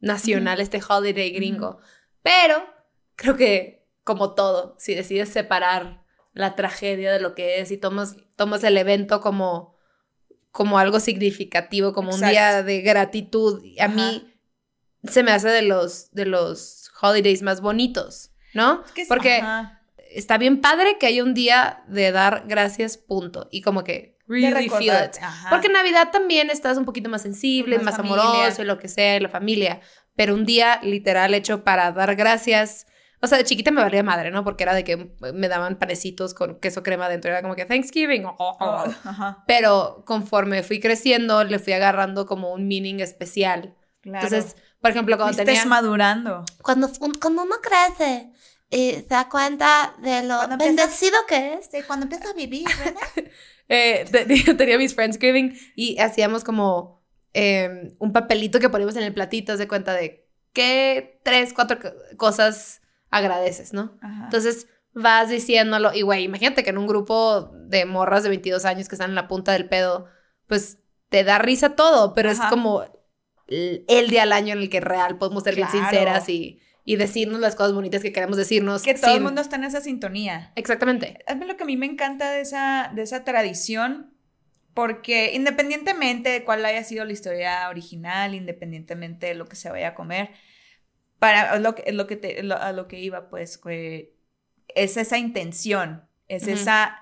nacional, 0.00 0.60
este 0.60 0.80
holiday 0.86 1.30
gringo. 1.32 1.78
Pero 2.22 2.62
creo 3.16 3.36
que, 3.36 3.86
como 4.04 4.34
todo, 4.34 4.76
si 4.78 4.94
decides 4.94 5.30
separar 5.30 6.02
la 6.34 6.54
tragedia 6.54 7.12
de 7.12 7.20
lo 7.20 7.34
que 7.34 7.60
es 7.60 7.70
y 7.70 7.76
tomas, 7.78 8.16
tomas 8.36 8.62
el 8.64 8.76
evento 8.76 9.20
como, 9.20 9.76
como 10.50 10.78
algo 10.78 11.00
significativo, 11.00 11.92
como 11.92 12.14
un 12.14 12.20
día 12.20 12.62
de 12.62 12.80
gratitud, 12.82 13.62
a 13.80 13.84
Ajá. 13.86 13.94
mí 13.94 14.34
se 15.04 15.22
me 15.22 15.32
hace 15.32 15.48
de 15.48 15.62
los, 15.62 16.10
de 16.12 16.26
los 16.26 16.90
holidays 17.00 17.42
más 17.42 17.60
bonitos, 17.60 18.30
¿no? 18.54 18.82
es 18.84 18.92
que 18.92 19.02
es- 19.02 19.08
Porque 19.08 19.36
ajá, 19.36 19.81
está 20.14 20.38
bien 20.38 20.60
padre 20.60 20.96
que 20.98 21.06
haya 21.06 21.22
un 21.22 21.34
día 21.34 21.82
de 21.88 22.12
dar 22.12 22.44
gracias, 22.46 22.96
punto. 22.96 23.48
Y 23.50 23.62
como 23.62 23.84
que 23.84 24.18
really 24.26 24.68
feel 24.68 24.94
it. 25.04 25.16
ajá. 25.20 25.50
Porque 25.50 25.66
en 25.66 25.74
Navidad 25.74 26.10
también 26.10 26.50
estás 26.50 26.76
un 26.78 26.84
poquito 26.84 27.08
más 27.10 27.22
sensible, 27.22 27.76
Más 27.76 27.84
más, 27.84 27.98
amoroso 27.98 28.62
y 28.62 28.64
lo 28.64 28.78
que 28.78 28.88
sea, 28.88 29.16
y 29.16 29.20
la 29.20 29.28
familia. 29.28 29.80
Pero 30.14 30.34
un 30.34 30.44
día 30.44 30.80
literal 30.82 31.34
hecho 31.34 31.64
para 31.64 31.92
dar 31.92 32.14
gracias. 32.16 32.86
O 33.20 33.26
sea, 33.28 33.38
de 33.38 33.44
chiquita 33.44 33.70
me 33.70 33.80
valía 33.82 34.02
madre, 34.02 34.30
¿no? 34.32 34.42
Porque 34.42 34.64
era 34.64 34.74
de 34.74 34.82
que 34.82 35.12
me 35.32 35.48
daban 35.48 35.78
panecitos 35.78 36.34
con 36.34 36.58
queso 36.58 36.82
crema 36.82 37.08
dentro. 37.08 37.30
Era 37.30 37.40
como 37.40 37.54
que 37.54 37.64
Thanksgiving. 37.64 38.24
oh, 38.26 38.34
oh, 38.38 38.56
Oh, 38.58 39.36
Pero 39.46 40.02
conforme 40.04 40.62
fui 40.64 40.80
creciendo, 40.80 41.44
le 41.44 41.58
fui 41.60 41.72
agarrando 41.72 42.26
como 42.26 42.52
un 42.52 42.66
meaning 42.66 43.00
especial. 43.00 43.76
claro. 44.00 44.26
Entonces, 44.26 44.56
por 44.80 44.90
ejemplo, 44.90 45.16
cuando 45.16 45.34
Fuiste 45.34 45.44
tenía... 45.44 45.64
madurando. 45.64 46.44
Cuando, 46.60 46.90
cuando 47.20 47.44
uno 47.44 47.54
crece 47.62 48.32
y 48.72 48.92
se 48.92 49.06
da 49.08 49.28
cuenta 49.28 49.94
de 50.02 50.22
lo 50.24 50.36
Cuando 50.36 50.54
empiezas- 50.54 50.76
bendecido 50.76 51.16
que 51.28 51.54
es, 51.54 51.70
cuando 51.86 52.04
empiezas 52.04 52.30
a 52.30 52.34
vivir, 52.34 52.66
¿verdad? 52.84 53.00
eh, 53.68 54.04
te- 54.10 54.24
te- 54.44 54.54
tenía 54.54 54.78
mis 54.78 54.94
Friendsgiving 54.94 55.56
y 55.76 55.98
hacíamos 56.00 56.42
como 56.42 57.02
eh, 57.34 57.94
un 57.98 58.12
papelito 58.12 58.58
que 58.60 58.68
poníamos 58.70 58.96
en 58.96 59.04
el 59.04 59.14
platito, 59.14 59.52
haz 59.52 59.58
de 59.58 59.68
cuenta 59.68 59.92
de 59.94 60.28
qué 60.52 61.20
tres, 61.22 61.52
cuatro 61.54 61.78
co- 61.80 61.92
cosas 62.16 62.80
agradeces, 63.10 63.72
¿no? 63.72 63.98
Ajá. 64.02 64.24
Entonces 64.24 64.66
vas 64.94 65.28
diciéndolo 65.30 65.92
y 65.94 66.02
güey, 66.02 66.24
imagínate 66.24 66.64
que 66.64 66.70
en 66.70 66.78
un 66.78 66.86
grupo 66.86 67.50
de 67.66 67.84
morras 67.86 68.22
de 68.22 68.28
22 68.30 68.64
años 68.64 68.88
que 68.88 68.94
están 68.94 69.10
en 69.10 69.14
la 69.16 69.28
punta 69.28 69.52
del 69.52 69.68
pedo, 69.68 70.06
pues 70.46 70.78
te 71.08 71.24
da 71.24 71.38
risa 71.38 71.74
todo, 71.76 72.14
pero 72.14 72.30
Ajá. 72.30 72.44
es 72.44 72.48
como 72.50 72.84
el, 73.48 73.84
el 73.88 74.08
día 74.10 74.22
al 74.24 74.32
año 74.32 74.54
en 74.54 74.60
el 74.60 74.70
que 74.70 74.80
real 74.80 75.18
podemos 75.18 75.44
ser 75.44 75.56
bien 75.56 75.70
sinceras 75.70 76.28
y, 76.28 76.60
y 76.84 76.96
decirnos 76.96 77.40
las 77.40 77.54
cosas 77.54 77.72
bonitas 77.74 78.02
que 78.02 78.12
queremos 78.12 78.36
decirnos. 78.36 78.82
que 78.82 78.94
todo 78.94 79.14
el 79.16 79.22
mundo 79.22 79.40
está 79.40 79.56
en 79.56 79.64
esa 79.64 79.80
sintonía. 79.80 80.52
Exactamente. 80.56 81.18
Es 81.26 81.36
lo 81.36 81.56
que 81.56 81.62
a 81.62 81.66
mí 81.66 81.76
me 81.76 81.86
encanta 81.86 82.30
de 82.32 82.40
esa, 82.40 82.90
de 82.94 83.02
esa 83.02 83.22
tradición, 83.24 84.12
porque 84.74 85.32
independientemente 85.34 86.30
de 86.30 86.44
cuál 86.44 86.64
haya 86.64 86.82
sido 86.82 87.04
la 87.04 87.12
historia 87.12 87.68
original, 87.68 88.34
independientemente 88.34 89.26
de 89.26 89.34
lo 89.34 89.46
que 89.46 89.56
se 89.56 89.70
vaya 89.70 89.88
a 89.88 89.94
comer, 89.94 90.30
para 91.18 91.58
lo 91.58 91.74
que, 91.74 91.92
lo 91.92 92.06
que 92.06 92.16
te- 92.16 92.42
lo- 92.42 92.56
a 92.56 92.72
lo 92.72 92.88
que 92.88 92.98
iba, 92.98 93.28
pues, 93.28 93.58
que 93.58 94.14
es 94.74 94.96
esa 94.96 95.18
intención, 95.18 96.08
es 96.26 96.48
esa, 96.48 96.98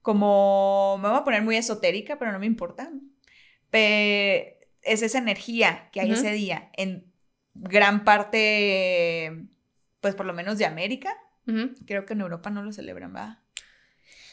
como, 0.00 0.98
me 1.02 1.08
voy 1.08 1.18
a 1.18 1.24
poner 1.24 1.42
muy 1.42 1.56
esotérica, 1.56 2.18
pero 2.18 2.32
no 2.32 2.38
me 2.38 2.46
importa, 2.46 2.90
Pe- 3.70 4.70
es 4.82 5.02
esa 5.02 5.18
energía 5.18 5.90
que 5.92 6.00
hay 6.00 6.12
ese 6.12 6.32
día 6.32 6.70
en 6.76 7.07
gran 7.60 8.04
parte, 8.04 9.46
pues, 10.00 10.14
por 10.14 10.26
lo 10.26 10.32
menos 10.32 10.58
de 10.58 10.66
América. 10.66 11.10
Creo 11.86 12.04
que 12.04 12.12
en 12.12 12.20
Europa 12.20 12.50
no 12.50 12.62
lo 12.62 12.72
celebran, 12.72 13.14
¿va? 13.16 13.40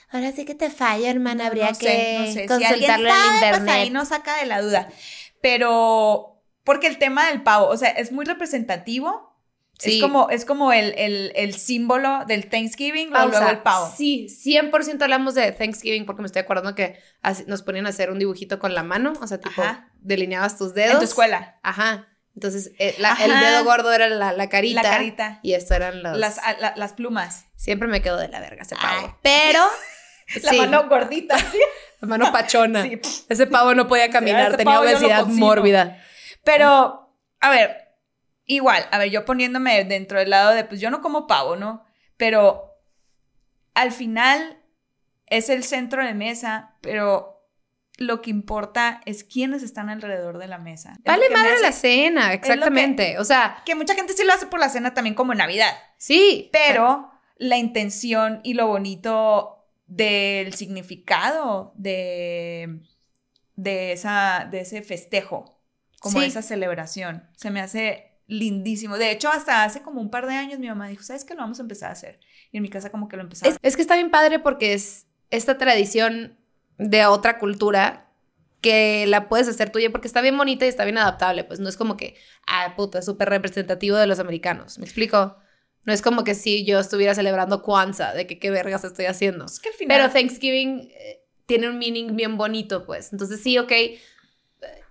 Ahora 0.09 0.33
sí 0.33 0.43
que 0.43 0.53
te 0.53 0.69
falla, 0.69 1.09
hermana. 1.09 1.47
Habría 1.47 1.69
no 1.69 1.75
sé, 1.75 1.85
que 1.85 2.17
no 2.19 2.25
sé. 2.25 2.41
Si 2.41 2.47
consultarlo 2.47 3.07
en 3.07 3.13
sabe, 3.15 3.33
internet. 3.35 3.61
Pues 3.63 3.69
ahí 3.75 3.89
nos 3.89 4.07
saca 4.09 4.37
de 4.37 4.45
la 4.47 4.61
duda. 4.61 4.89
Pero, 5.41 6.41
porque 6.63 6.87
el 6.87 6.97
tema 6.97 7.27
del 7.27 7.41
pavo, 7.41 7.67
o 7.67 7.77
sea, 7.77 7.89
es 7.89 8.11
muy 8.11 8.25
representativo. 8.25 9.33
Sí. 9.79 9.95
Es 9.97 10.01
como, 10.01 10.29
es 10.29 10.45
como 10.45 10.71
el, 10.73 10.93
el- 10.97 11.31
el 11.35 11.53
símbolo 11.53 12.23
del 12.27 12.49
Thanksgiving, 12.49 13.11
Pausa. 13.11 13.39
luego 13.39 13.51
el 13.51 13.59
pavo. 13.59 13.93
Sí, 13.95 14.27
100% 14.29 15.01
hablamos 15.03 15.35
de 15.35 15.51
Thanksgiving 15.51 16.05
porque 16.05 16.21
me 16.21 16.25
estoy 16.27 16.41
acordando 16.41 16.75
que 16.75 16.97
nos 17.47 17.61
ponían 17.61 17.85
a 17.85 17.89
hacer 17.89 18.09
un 18.09 18.19
dibujito 18.19 18.57
con 18.59 18.73
la 18.73 18.83
mano, 18.83 19.13
o 19.21 19.27
sea, 19.27 19.37
tipo, 19.39 19.61
Ajá. 19.61 19.89
delineabas 19.99 20.57
tus 20.57 20.73
dedos. 20.73 20.93
En 20.93 20.99
tu 20.99 21.05
escuela. 21.05 21.59
Ajá. 21.61 22.07
Entonces, 22.35 22.71
eh, 22.79 22.95
la- 22.99 23.17
el 23.21 23.31
dedo 23.39 23.63
gordo 23.63 23.91
era 23.93 24.09
la, 24.09 24.33
la 24.33 24.49
carita. 24.49 24.83
La 24.83 24.89
carita. 24.89 25.39
Y 25.41 25.53
esto 25.53 25.73
eran 25.73 26.03
los... 26.03 26.17
Las, 26.17 26.37
a- 26.39 26.57
la- 26.59 26.73
las 26.75 26.93
plumas. 26.93 27.45
Siempre 27.55 27.87
me 27.87 28.01
quedo 28.01 28.17
de 28.17 28.27
la 28.27 28.39
verga 28.41 28.61
ese 28.63 28.75
Ay. 28.79 29.01
pavo. 29.01 29.17
Pero... 29.21 29.63
La 30.41 30.49
sí, 30.49 30.57
mano 30.57 30.89
gordita. 30.89 31.37
¿sí? 31.37 31.59
la 32.01 32.07
mano 32.07 32.31
pachona. 32.31 32.81
Sí. 32.81 32.99
Ese 33.29 33.45
pavo 33.45 33.75
no 33.75 33.87
podía 33.87 34.09
caminar, 34.09 34.47
ese 34.47 34.57
tenía 34.57 34.79
obesidad 34.81 35.27
mórbida. 35.27 36.03
Pero, 36.43 37.15
a 37.39 37.49
ver, 37.51 37.89
igual, 38.45 38.87
a 38.89 38.97
ver, 38.97 39.11
yo 39.11 39.23
poniéndome 39.23 39.83
dentro 39.85 40.17
del 40.17 40.31
lado 40.31 40.49
de, 40.55 40.63
pues 40.63 40.81
yo 40.81 40.89
no 40.89 41.01
como 41.01 41.27
pavo, 41.27 41.55
¿no? 41.57 41.85
Pero 42.17 42.71
al 43.75 43.91
final 43.91 44.63
es 45.27 45.49
el 45.49 45.63
centro 45.63 46.03
de 46.03 46.15
mesa, 46.15 46.75
pero 46.81 47.34
lo 47.97 48.21
que 48.21 48.29
importa 48.29 49.01
es 49.05 49.23
quiénes 49.23 49.63
están 49.63 49.89
alrededor 49.89 50.37
de 50.37 50.47
la 50.47 50.57
mesa. 50.57 50.93
Es 50.97 51.03
Vale 51.05 51.29
madre 51.29 51.53
hace- 51.53 51.61
la 51.61 51.71
cena, 51.71 52.33
exactamente. 52.33 53.17
O 53.19 53.23
sea, 53.25 53.61
Que 53.65 53.75
mucha 53.75 53.95
gente 53.95 54.13
sí 54.13 54.23
lo 54.25 54.33
hace 54.33 54.47
por 54.47 54.59
la 54.59 54.69
cena 54.69 54.93
también 54.93 55.15
como 55.15 55.31
en 55.31 55.37
Navidad, 55.37 55.71
sí. 55.97 56.49
pero 56.51 57.09
la 57.37 57.57
intención 57.57 58.41
y 58.43 58.53
lo 58.53 58.67
bonito 58.67 59.65
del 59.87 60.53
significado 60.53 61.73
de, 61.75 62.79
de, 63.55 63.91
esa, 63.91 64.47
de 64.49 64.61
ese 64.61 64.81
festejo, 64.81 65.61
como 65.99 66.19
Sí. 66.19 66.25
esa 66.27 66.41
celebración, 66.41 67.29
se 67.37 67.49
me 67.51 67.61
hace 67.61 68.11
lindísimo. 68.27 68.97
De 68.97 69.11
hecho, 69.11 69.29
hasta 69.29 69.63
hace 69.63 69.81
como 69.81 70.01
un 70.01 70.09
par 70.09 70.25
de 70.27 70.33
años 70.35 70.59
mi 70.59 70.67
mamá 70.67 70.87
dijo, 70.87 71.03
¿sabes 71.03 71.23
qué? 71.25 71.33
Lo 71.35 71.41
vamos 71.41 71.59
a 71.59 71.61
empezar 71.61 71.89
a 71.89 71.93
hacer. 71.93 72.19
Y 72.51 72.57
en 72.57 72.63
mi 72.63 72.69
casa 72.69 72.89
como 72.89 73.07
que 73.07 73.15
lo 73.17 73.23
empezamos. 73.23 73.53
Es, 73.55 73.59
es 73.61 73.75
que 73.75 73.81
está 73.83 73.95
bien 73.95 74.09
padre 74.11 74.39
porque 74.39 74.73
es 74.73 75.05
esta 75.29 75.57
tradición 75.57 76.37
de 76.77 77.05
otra 77.05 77.39
cultura 77.39 78.05
que 78.61 79.05
la 79.05 79.29
puedes 79.29 79.47
hacer 79.47 79.69
tuya 79.69 79.91
porque 79.91 80.07
está 80.07 80.21
bien 80.21 80.37
bonita 80.37 80.65
y 80.65 80.69
está 80.69 80.85
bien 80.85 80.97
adaptable. 80.97 81.43
Pues 81.43 81.59
no 81.59 81.69
es 81.69 81.77
como 81.77 81.97
que, 81.97 82.15
ah, 82.47 82.73
puta, 82.75 82.99
es 82.99 83.05
súper 83.05 83.29
representativo 83.29 83.95
de 83.97 84.07
los 84.07 84.19
americanos. 84.19 84.79
¿Me 84.79 84.85
explico? 84.85 85.37
No 85.83 85.93
es 85.93 86.01
como 86.01 86.23
que 86.23 86.33
si 86.33 86.65
yo 86.65 86.79
estuviera 86.79 87.13
celebrando 87.13 87.61
Kwanzaa, 87.61 88.15
de 88.15 88.25
que 88.25 88.39
qué 88.39 88.49
vergas 88.49 88.83
estoy 88.83 89.05
haciendo. 89.05 89.45
Es 89.45 89.59
que 89.59 89.69
al 89.69 89.75
final... 89.75 89.97
Pero 89.97 90.11
Thanksgiving 90.11 90.89
eh, 90.91 91.23
tiene 91.45 91.69
un 91.69 91.77
meaning 91.77 92.15
bien 92.15 92.37
bonito, 92.37 92.87
pues. 92.87 93.11
Entonces 93.13 93.39
sí, 93.41 93.57
ok. 93.59 93.71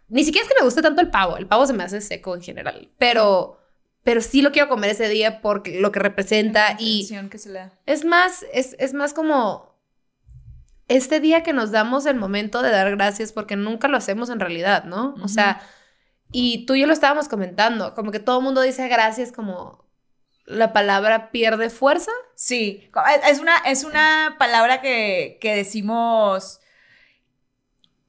Ni 0.08 0.22
siquiera 0.22 0.46
es 0.46 0.52
que 0.52 0.60
me 0.60 0.64
guste 0.64 0.80
tanto 0.80 1.00
el 1.00 1.10
pavo. 1.10 1.36
El 1.36 1.48
pavo 1.48 1.66
se 1.66 1.72
me 1.72 1.82
hace 1.82 2.00
seco 2.00 2.36
en 2.36 2.42
general. 2.42 2.92
Pero, 2.98 3.58
pero 4.04 4.20
sí 4.20 4.40
lo 4.40 4.52
quiero 4.52 4.68
comer 4.68 4.90
ese 4.90 5.08
día 5.08 5.40
porque 5.40 5.80
lo 5.80 5.90
que 5.90 5.98
representa 5.98 6.74
la 6.74 6.76
y 6.78 7.08
que 7.28 7.38
se 7.38 7.48
le 7.48 7.58
da. 7.58 7.72
es 7.86 8.04
más, 8.04 8.44
es, 8.52 8.76
es 8.78 8.94
más 8.94 9.14
como 9.14 9.73
este 10.88 11.20
día 11.20 11.42
que 11.42 11.52
nos 11.52 11.70
damos 11.70 12.06
el 12.06 12.16
momento 12.16 12.62
de 12.62 12.70
dar 12.70 12.90
gracias 12.90 13.32
porque 13.32 13.56
nunca 13.56 13.88
lo 13.88 13.96
hacemos 13.96 14.30
en 14.30 14.40
realidad, 14.40 14.84
¿no? 14.84 15.14
O 15.22 15.28
sea, 15.28 15.62
y 16.30 16.66
tú 16.66 16.74
y 16.74 16.80
yo 16.80 16.86
lo 16.86 16.92
estábamos 16.92 17.28
comentando, 17.28 17.94
como 17.94 18.10
que 18.10 18.20
todo 18.20 18.38
el 18.38 18.44
mundo 18.44 18.60
dice 18.60 18.88
gracias 18.88 19.32
como 19.32 19.84
la 20.46 20.72
palabra 20.72 21.30
pierde 21.30 21.70
fuerza. 21.70 22.10
Sí, 22.34 22.90
es 23.28 23.40
una, 23.40 23.56
es 23.58 23.84
una 23.84 24.36
palabra 24.38 24.80
que, 24.82 25.38
que 25.40 25.54
decimos, 25.54 26.60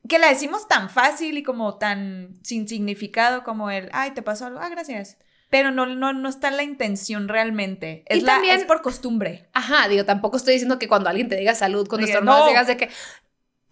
que 0.07 0.19
la 0.19 0.27
decimos 0.27 0.67
tan 0.67 0.89
fácil 0.89 1.37
y 1.37 1.43
como 1.43 1.77
tan 1.77 2.39
sin 2.43 2.67
significado 2.67 3.43
como 3.43 3.69
el, 3.69 3.89
ay, 3.93 4.11
te 4.11 4.21
pasó 4.21 4.47
algo, 4.47 4.59
ah, 4.59 4.69
gracias. 4.69 5.17
Pero 5.57 5.71
no, 5.71 5.85
no, 5.85 6.11
no 6.11 6.27
está 6.27 6.49
en 6.49 6.57
la 6.57 6.63
intención 6.63 7.29
realmente. 7.29 8.03
Es, 8.07 8.17
Y 8.17 8.21
la, 8.21 8.33
también- 8.33 8.55
es 8.59 8.65
por 8.65 8.81
costumbre. 8.81 9.47
Ajá, 9.53 9.87
digo, 9.87 10.03
tampoco 10.03 10.35
estoy 10.35 10.51
diciendo 10.55 10.77
que 10.77 10.89
cuando 10.89 11.07
alguien 11.09 11.29
te 11.29 11.37
diga 11.37 11.55
salud, 11.55 11.87
cuando 11.87 12.05
estornudas 12.07 12.39
no. 12.41 12.47
digas 12.47 12.67
de 12.67 12.75
que 12.75 12.89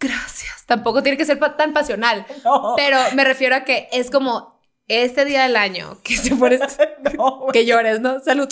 gracias, 0.00 0.64
tampoco 0.64 1.02
tiene 1.02 1.18
que 1.18 1.26
ser 1.26 1.38
pa- 1.38 1.58
tan 1.58 1.74
pasional. 1.74 2.24
Pero 2.76 2.96
me 3.14 3.22
refiero 3.24 3.54
a 3.54 3.64
que 3.64 3.86
es 3.92 4.10
como 4.10 4.58
este 4.88 5.26
día 5.26 5.42
del 5.42 5.56
año 5.56 5.98
que 6.02 6.16
te 6.18 6.34
pones, 6.36 6.60
No, 7.18 7.48
que 7.52 7.66
llores, 7.66 8.00
¿no? 8.00 8.18
Salud. 8.20 8.48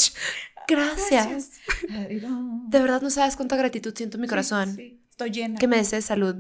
Gracias. 0.69 1.53
De 1.89 2.79
verdad 2.81 3.01
no 3.01 3.09
sabes 3.09 3.37
cuánta 3.37 3.57
gratitud 3.57 3.95
siento 3.97 4.19
en 4.19 4.21
mi 4.21 4.27
Sí, 4.27 4.31
corazón. 4.31 4.75
sí, 4.77 5.03
estoy 5.09 5.31
llena. 5.31 5.59
Que 5.59 5.69
me 5.69 5.79
desees 5.79 6.05
salud. 6.05 6.37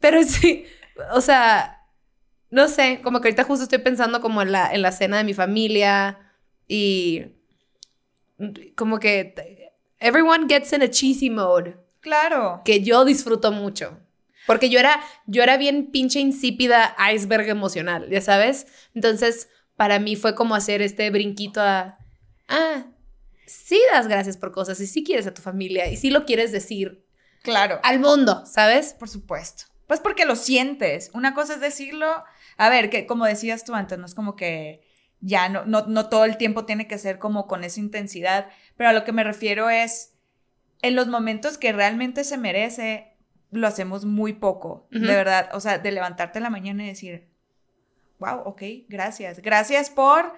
Pero 0.00 0.22
sí, 0.24 0.64
o 1.12 1.20
sea, 1.20 1.77
no 2.50 2.68
sé, 2.68 3.00
como 3.02 3.20
que 3.20 3.28
ahorita 3.28 3.44
justo 3.44 3.62
estoy 3.64 3.78
pensando 3.78 4.20
como 4.20 4.42
en 4.42 4.52
la, 4.52 4.72
en 4.72 4.82
la 4.82 4.92
cena 4.92 5.18
de 5.18 5.24
mi 5.24 5.34
familia 5.34 6.18
y 6.66 7.26
como 8.76 8.98
que 9.00 9.34
everyone 9.98 10.46
gets 10.48 10.72
in 10.72 10.82
a 10.82 10.88
cheesy 10.90 11.30
mode 11.30 11.76
Claro. 12.00 12.62
que 12.64 12.82
yo 12.82 13.04
disfruto 13.04 13.50
mucho. 13.52 13.98
Porque 14.46 14.70
yo 14.70 14.78
era, 14.78 14.98
yo 15.26 15.42
era 15.42 15.58
bien 15.58 15.90
pinche 15.90 16.20
insípida 16.20 16.96
iceberg 17.12 17.48
emocional, 17.48 18.08
ya 18.08 18.20
sabes. 18.22 18.66
Entonces, 18.94 19.48
para 19.76 19.98
mí 19.98 20.16
fue 20.16 20.34
como 20.34 20.54
hacer 20.54 20.80
este 20.80 21.10
brinquito 21.10 21.60
a, 21.60 21.98
ah, 22.48 22.86
sí 23.46 23.78
das 23.92 24.08
gracias 24.08 24.38
por 24.38 24.52
cosas 24.52 24.80
y 24.80 24.86
sí 24.86 25.04
quieres 25.04 25.26
a 25.26 25.34
tu 25.34 25.42
familia 25.42 25.90
y 25.90 25.96
sí 25.98 26.08
lo 26.10 26.24
quieres 26.24 26.50
decir 26.52 27.04
Claro. 27.42 27.78
al 27.82 28.00
mundo, 28.00 28.44
¿sabes? 28.46 28.94
Por 28.94 29.08
supuesto. 29.10 29.64
Pues 29.86 30.00
porque 30.00 30.24
lo 30.24 30.34
sientes. 30.36 31.10
Una 31.12 31.34
cosa 31.34 31.54
es 31.54 31.60
decirlo, 31.60 32.24
a 32.58 32.68
ver, 32.68 32.90
que 32.90 33.06
como 33.06 33.24
decías 33.24 33.64
tú 33.64 33.74
antes, 33.74 33.98
no 33.98 34.04
es 34.04 34.14
como 34.14 34.36
que 34.36 34.82
ya 35.20 35.48
no, 35.48 35.64
no, 35.64 35.86
no 35.86 36.08
todo 36.08 36.24
el 36.24 36.36
tiempo 36.36 36.66
tiene 36.66 36.86
que 36.86 36.98
ser 36.98 37.18
como 37.18 37.46
con 37.46 37.64
esa 37.64 37.80
intensidad, 37.80 38.50
pero 38.76 38.90
a 38.90 38.92
lo 38.92 39.04
que 39.04 39.12
me 39.12 39.24
refiero 39.24 39.70
es, 39.70 40.14
en 40.82 40.94
los 40.94 41.08
momentos 41.08 41.58
que 41.58 41.72
realmente 41.72 42.22
se 42.24 42.36
merece, 42.36 43.16
lo 43.50 43.66
hacemos 43.66 44.04
muy 44.04 44.34
poco, 44.34 44.86
de 44.90 45.00
verdad. 45.00 45.48
O 45.52 45.60
sea, 45.60 45.78
de 45.78 45.90
levantarte 45.90 46.38
en 46.38 46.42
la 46.44 46.50
mañana 46.50 46.84
y 46.84 46.88
decir, 46.88 47.28
wow, 48.18 48.42
ok, 48.44 48.62
gracias. 48.88 49.40
Gracias 49.40 49.90
por 49.90 50.34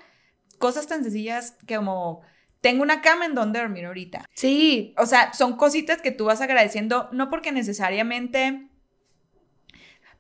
cosas 0.59 0.87
tan 0.87 1.03
sencillas 1.03 1.57
como, 1.67 2.23
tengo 2.61 2.83
una 2.83 3.01
cama 3.01 3.27
en 3.27 3.35
donde 3.35 3.61
dormir 3.61 3.87
ahorita. 3.87 4.25
Sí, 4.35 4.95
O 4.99 5.07
sea, 5.07 5.33
son 5.33 5.57
cositas 5.57 6.01
que 6.03 6.11
tú 6.11 6.27
vas 6.27 6.41
agradeciendo, 6.41 7.09
no 7.13 7.31
porque 7.31 7.53
necesariamente. 7.53 8.69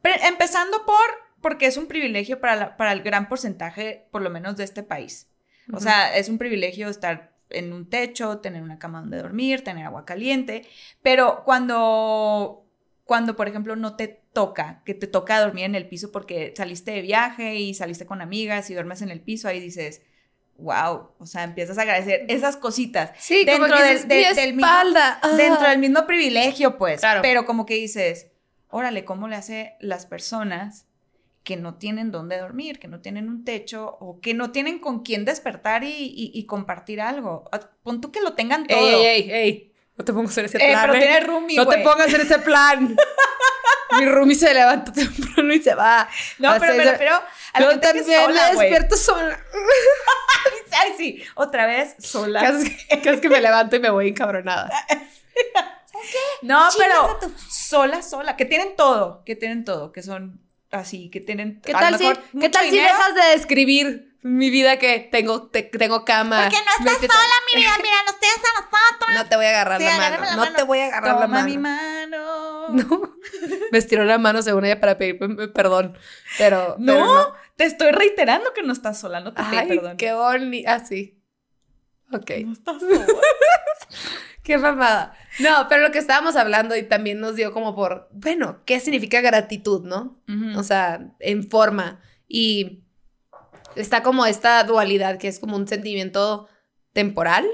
Pero 0.02 0.22
empezando 0.26 0.84
por. 0.84 0.96
Porque 1.40 1.66
es 1.66 1.76
un 1.76 1.86
privilegio 1.86 2.40
para, 2.40 2.56
la- 2.56 2.76
para 2.76 2.92
el 2.92 3.02
gran 3.02 3.28
porcentaje, 3.28 4.06
por 4.10 4.22
lo 4.22 4.30
menos 4.30 4.56
de 4.56 4.64
este 4.64 4.82
país. 4.82 5.28
O 5.68 5.76
Ujú. 5.76 5.84
sea, 5.84 6.16
es 6.16 6.28
un 6.28 6.38
privilegio 6.38 6.88
estar 6.88 7.32
en 7.48 7.72
un 7.72 7.88
techo, 7.88 8.38
tener 8.38 8.62
una 8.62 8.78
cama 8.78 9.00
donde 9.00 9.18
dormir, 9.18 9.62
tener 9.64 9.86
agua 9.86 10.04
caliente. 10.04 10.66
Pero 11.02 11.42
cuando. 11.44 12.66
Cuando, 13.04 13.34
por 13.34 13.48
ejemplo, 13.48 13.74
no 13.74 13.96
te 13.96 14.06
toca, 14.32 14.82
que 14.84 14.94
te 14.94 15.08
toca 15.08 15.40
dormir 15.40 15.64
en 15.64 15.74
el 15.74 15.88
piso 15.88 16.12
porque 16.12 16.54
saliste 16.56 16.92
de 16.92 17.02
viaje 17.02 17.56
y 17.56 17.74
saliste 17.74 18.06
con 18.06 18.20
amigas 18.20 18.70
y 18.70 18.74
duermes 18.74 19.02
en 19.02 19.10
el 19.10 19.20
piso, 19.20 19.48
ahí 19.48 19.58
dices, 19.58 20.02
wow, 20.58 21.10
o 21.18 21.26
sea, 21.26 21.42
empiezas 21.42 21.76
a 21.78 21.82
agradecer 21.82 22.24
esas 22.28 22.56
cositas 22.56 23.10
sí, 23.18 23.44
como 23.46 23.64
Dentro 23.64 23.78
que 23.78 23.82
del- 23.82 23.92
dices, 23.94 24.08
de- 24.08 24.14
mi 24.14 24.34
del 24.36 24.54
mismo- 24.54 24.66
espalda. 24.66 25.18
ah. 25.22 25.36
dentro 25.36 25.68
del 25.68 25.78
mismo 25.80 26.06
privilegio, 26.06 26.78
pues. 26.78 27.00
Claro. 27.00 27.20
Pero 27.20 27.46
como 27.46 27.66
que 27.66 27.74
dices, 27.74 28.28
órale, 28.68 29.04
¿cómo 29.04 29.26
le 29.26 29.34
hace 29.34 29.74
las 29.80 30.06
personas 30.06 30.86
que 31.44 31.56
no 31.56 31.74
tienen 31.76 32.10
dónde 32.10 32.38
dormir, 32.38 32.78
que 32.78 32.88
no 32.88 33.00
tienen 33.00 33.28
un 33.28 33.44
techo 33.44 33.96
o 34.00 34.20
que 34.20 34.34
no 34.34 34.50
tienen 34.52 34.78
con 34.78 35.02
quién 35.02 35.24
despertar 35.24 35.84
y, 35.84 35.88
y- 35.88 36.30
y 36.34 36.46
compartir 36.46 37.00
algo? 37.00 37.48
Ah, 37.52 37.60
Pon 37.82 38.00
tú 38.00 38.12
que 38.12 38.20
lo 38.20 38.34
tengan 38.34 38.66
todo. 38.66 38.78
Ey, 38.78 39.06
ey, 39.06 39.30
ey. 39.32 39.72
No 39.96 40.04
te 40.04 40.12
pongas 40.12 40.36
en 40.38 40.44
ese 40.46 40.56
Eh, 40.58 40.70
plan. 40.70 40.80
pero 40.82 40.94
eh. 40.94 40.98
tiene 41.00 41.20
roomie, 41.20 41.56
no 41.56 41.66
te 41.66 41.78
pongas 41.78 42.12
en 42.14 42.20
ese 42.22 42.38
plan. 42.38 42.96
Mi 43.98 44.04
roomie 44.06 44.36
se 44.36 44.54
levanta 44.54 44.92
temprano 44.92 45.52
y 45.52 45.60
se 45.60 45.74
va. 45.74 46.08
No, 46.38 46.50
a 46.50 46.58
pero 46.60 46.74
me 46.74 46.84
refiero 46.84 47.16
a 47.52 47.60
la 47.60 47.66
Yo 47.66 47.70
gente 47.72 47.92
que 47.92 47.98
es 47.98 48.06
también 48.06 48.24
sola, 48.24 48.42
me 48.52 48.58
despierto 48.60 48.96
sola. 48.96 49.40
Ay, 50.72 50.92
sí, 50.96 51.22
otra 51.34 51.66
vez 51.66 51.96
sola. 51.98 52.40
Casi 52.40 52.76
casi 53.02 53.20
que 53.20 53.28
me 53.28 53.40
levanto 53.40 53.76
y 53.76 53.80
me 53.80 53.90
voy 53.90 54.08
encabronada. 54.08 54.70
No, 56.42 56.70
Chingas 56.70 56.76
pero 56.88 57.04
a 57.10 57.18
tu- 57.20 57.34
sola, 57.50 58.00
sola, 58.02 58.36
que 58.36 58.46
tienen 58.46 58.74
todo, 58.74 59.22
que 59.24 59.36
tienen 59.36 59.64
todo, 59.64 59.92
que 59.92 60.02
son 60.02 60.40
así, 60.70 61.10
que 61.10 61.20
tienen 61.20 61.60
¿Qué 61.62 61.72
tal, 61.72 61.96
si, 61.98 62.04
¿qué 62.40 62.48
tal 62.48 62.68
si 62.68 62.76
dejas 62.76 63.14
de 63.14 63.22
describir 63.36 64.16
mi 64.22 64.50
vida 64.50 64.78
que 64.78 64.98
tengo, 65.00 65.48
te- 65.48 65.62
tengo 65.62 66.04
cama? 66.04 66.42
Porque 66.42 66.58
no 66.64 66.86
estás 66.90 66.98
sola, 66.98 67.34
mi 67.54 67.60
vida, 67.60 67.70
mira, 67.82 67.96
nos 68.06 68.20
tienes 68.20 68.38
a 68.38 68.60
nosotros. 68.60 69.14
No 69.14 69.28
te 69.28 69.36
voy 69.36 69.46
a 69.46 69.48
agarrar 69.50 69.78
Sí, 69.80 69.84
la 69.86 69.96
mano. 69.96 70.24
la 70.24 70.36
no 70.36 70.52
te 70.54 70.62
voy 70.62 70.78
a 70.78 70.86
agarrar 70.86 71.20
la 71.20 71.26
mano. 71.26 71.46
mi 71.48 71.58
mano. 71.58 72.68
No. 72.70 73.16
Me 73.72 73.78
estiró 73.78 74.04
la 74.04 74.18
mano 74.18 74.42
según 74.42 74.64
ella 74.64 74.78
para 74.80 74.96
pedirme 74.96 75.48
perdón. 75.48 75.98
Pero. 76.38 76.76
No, 76.78 76.94
pero 76.94 77.34
te 77.56 77.64
estoy 77.64 77.90
reiterando 77.90 78.52
que 78.52 78.62
no 78.62 78.72
estás 78.72 79.00
sola, 79.00 79.18
no 79.20 79.32
te 79.34 79.42
Ay, 79.44 79.66
perdón. 79.68 79.96
qué 79.96 80.12
bonito. 80.12 80.70
Ah, 80.70 80.78
sí. 80.78 81.20
Ok. 82.12 82.30
No 82.44 82.52
estás 82.52 82.78
sola. 82.80 83.06
Qué 84.50 84.58
mamada. 84.58 85.14
No, 85.38 85.66
pero 85.68 85.82
lo 85.82 85.92
que 85.92 85.98
estábamos 85.98 86.34
hablando 86.36 86.76
y 86.76 86.82
también 86.82 87.20
nos 87.20 87.36
dio 87.36 87.52
como 87.52 87.74
por, 87.74 88.08
bueno, 88.12 88.62
¿qué 88.64 88.80
significa 88.80 89.20
gratitud, 89.20 89.84
no? 89.84 90.20
O 90.58 90.62
sea, 90.64 91.12
en 91.20 91.48
forma. 91.48 92.00
Y 92.26 92.82
está 93.76 94.02
como 94.02 94.26
esta 94.26 94.62
dualidad 94.64 95.18
que 95.18 95.28
es 95.28 95.38
como 95.38 95.56
un 95.56 95.68
sentimiento 95.68 96.48
temporal, 96.92 97.46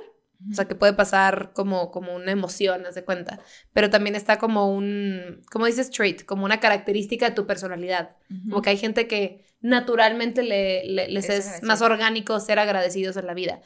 o 0.50 0.54
sea, 0.54 0.66
que 0.66 0.74
puede 0.74 0.92
pasar 0.92 1.52
como, 1.54 1.90
como 1.90 2.14
una 2.14 2.30
emoción, 2.30 2.86
haz 2.86 2.94
de 2.94 3.04
cuenta. 3.04 3.40
Pero 3.72 3.90
también 3.90 4.14
está 4.16 4.38
como 4.38 4.70
un, 4.74 5.42
¿cómo 5.50 5.66
dices 5.66 5.90
trait? 5.90 6.24
Como 6.24 6.44
una 6.44 6.60
característica 6.60 7.28
de 7.28 7.34
tu 7.34 7.46
personalidad. 7.46 8.16
Como 8.50 8.62
que 8.62 8.70
hay 8.70 8.76
gente 8.76 9.06
que 9.08 9.44
naturalmente 9.60 10.42
le, 10.42 10.84
le- 10.84 11.08
les 11.08 11.28
Es 11.30 11.62
más 11.62 11.80
orgánico 11.82 12.38
ser 12.40 12.58
agradecidos 12.58 13.16
en 13.16 13.26
la 13.26 13.34
vida. 13.34 13.60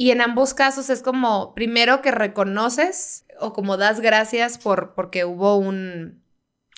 Y 0.00 0.12
en 0.12 0.20
ambos 0.20 0.54
casos 0.54 0.90
es 0.90 1.02
como, 1.02 1.56
primero 1.56 2.02
que 2.02 2.12
reconoces 2.12 3.26
o 3.40 3.52
como 3.52 3.76
das 3.76 3.98
gracias 3.98 4.56
por, 4.56 4.94
porque 4.94 5.24
hubo 5.24 5.56
un, 5.56 6.22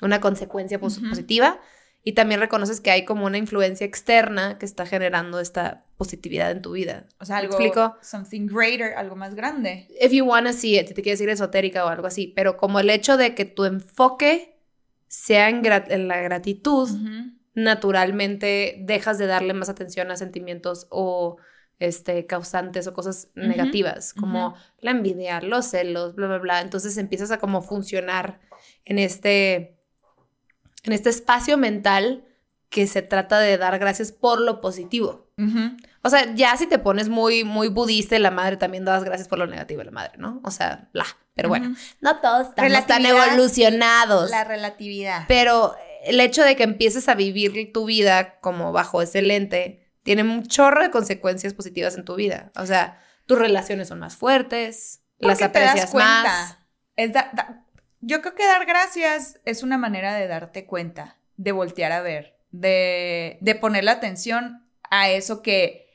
una 0.01 0.23
consecuencia 0.23 0.81
positiva 0.81 1.61
y 2.03 2.13
también 2.13 2.41
reconoces 2.41 2.81
que 2.81 2.91
hay 2.91 3.05
como 3.05 3.27
una 3.27 3.37
influencia 3.37 3.85
externa 3.85 4.57
que 4.57 4.65
está 4.65 4.87
generando 4.87 5.39
esta 5.39 5.85
positividad 5.99 6.51
en 6.51 6.63
tu 6.63 6.73
vida. 6.73 7.09
O 7.19 7.27
sea, 7.27 7.37
¿Me 7.37 7.43
algo, 7.43 7.53
explico? 7.57 7.99
something 8.01 8.47
greater, 8.47 8.95
algo 8.95 9.17
más 9.17 9.35
grande. 9.35 9.87
If 10.01 10.13
you 10.13 10.25
wanna 10.25 10.55
see 10.55 10.79
it, 10.79 10.89
si 10.89 10.95
te 10.95 11.03
quieres 11.03 11.19
decir 11.19 11.29
esotérica 11.29 11.85
o 11.85 11.89
algo 11.89 12.07
así, 12.07 12.33
pero 12.35 12.57
como 12.57 12.81
el 12.81 12.89
hecho 12.89 13.19
de 13.19 13.35
que 13.35 13.45
tu 13.45 13.67
enfoque 13.67 14.57
sea 15.09 15.51
en, 15.51 16.09
la 16.09 16.23
gratitud, 16.23 16.89
naturalmente 17.53 18.79
dejas 18.81 19.19
de 19.19 19.27
darle 19.27 19.53
más 19.53 19.69
atención 19.69 20.11
a 20.11 20.17
sentimientos 20.17 20.87
o 20.89 21.37
este, 21.81 22.27
causantes 22.27 22.87
o 22.87 22.93
cosas 22.93 23.29
negativas, 23.35 24.15
como 24.15 24.55
la 24.81 24.93
envidia, 24.93 25.41
los 25.41 25.67
celos, 25.67 26.15
bla, 26.15 26.29
bla, 26.29 26.39
bla. 26.39 26.61
Entonces 26.61 26.97
empiezas 26.99 27.31
a 27.31 27.39
como 27.39 27.63
funcionar 27.63 28.39
en 28.85 28.99
este, 28.99 29.81
en 30.85 30.93
este 30.93 31.09
espacio 31.09 31.57
mental 31.57 32.25
que 32.69 32.87
se 32.87 33.03
trata 33.03 33.41
de 33.41 33.59
dar 33.59 33.79
gracias 33.79 34.13
por 34.13 34.41
lo 34.41 34.61
positivo. 34.61 35.27
O 36.03 36.11
sea, 36.11 36.35
ya 36.35 36.55
si 36.59 36.67
te 36.67 36.79
pones 36.79 37.09
muy, 37.09 37.45
muy 37.45 37.69
budista 37.69 38.19
la 38.19 38.31
madre 38.31 38.59
también 38.59 38.85
das 38.85 39.05
gracias 39.05 39.27
por 39.27 39.39
lo 39.39 39.47
negativo 39.47 39.79
de 39.79 39.87
la 39.87 39.91
madre, 39.91 40.13
¿no? 40.19 40.43
O 40.45 40.51
sea, 40.51 40.91
bla. 40.93 41.07
Pero 41.35 41.49
bueno, 41.49 41.75
no 42.03 42.21
todos 42.21 42.49
estamos 42.49 42.87
tan 42.87 43.07
evolucionados. 43.07 44.31
La 44.31 44.45
relatividad. 44.45 45.25
Pero 45.29 45.75
el 46.05 46.21
hecho 46.21 46.45
de 46.45 46.57
que 46.57 46.65
empieces 46.65 47.09
a 47.09 47.15
vivir 47.15 47.73
tu 47.73 47.87
vida 47.87 48.39
como 48.41 48.71
bajo 48.71 49.01
ese 49.01 49.23
lente 49.23 49.90
tiene 50.17 50.25
un 50.25 50.45
chorro 50.45 50.83
de 50.83 50.91
consecuencias 50.91 51.55
positivas 51.55 51.95
en 51.97 52.05
tu 52.05 52.17
vida. 52.17 52.51
O 52.57 52.67
sea, 52.67 53.01
tus 53.27 53.39
relaciones 53.39 53.87
son 53.87 54.01
más 54.01 54.17
fuertes, 54.17 55.05
las 55.19 55.39
Porque 55.39 55.53
te 55.53 55.61
das 55.61 55.69
aprecias 55.71 55.91
cuenta. 55.93 56.23
más. 56.25 56.59
Es 56.97 57.13
da- 57.13 57.31
da- 57.33 57.65
yo 58.01 58.21
creo 58.21 58.35
que 58.35 58.45
dar 58.45 58.67
gracias 58.67 59.39
es 59.45 59.63
una 59.63 59.79
manera 59.79 60.13
de 60.15 60.27
darte 60.27 60.67
cuenta, 60.67 61.17
de 61.37 61.53
voltear 61.53 61.93
a 61.93 62.01
ver, 62.01 62.37
de, 62.51 63.39
de 63.41 63.55
poner 63.55 63.85
la 63.85 63.93
atención 63.93 64.67
a 64.91 65.11
eso 65.11 65.43
que 65.43 65.89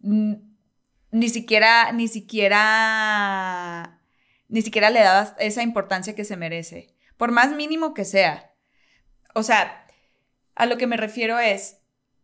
ni 0.00 1.28
siquiera, 1.28 1.92
ni 1.92 2.08
siquiera, 2.08 4.00
ni 4.48 4.62
siquiera 4.62 4.90
le 4.90 5.00
dabas 5.02 5.34
esa 5.38 5.62
importancia 5.62 6.16
que 6.16 6.24
se 6.24 6.36
merece, 6.36 6.96
por 7.16 7.30
más 7.30 7.52
mínimo 7.52 7.94
que 7.94 8.04
sea. 8.04 8.50
O 9.36 9.44
sea, 9.44 9.86
a 10.56 10.66
lo 10.66 10.76
que 10.78 10.88
me 10.88 10.96
refiero 10.96 11.38
es, 11.38 11.78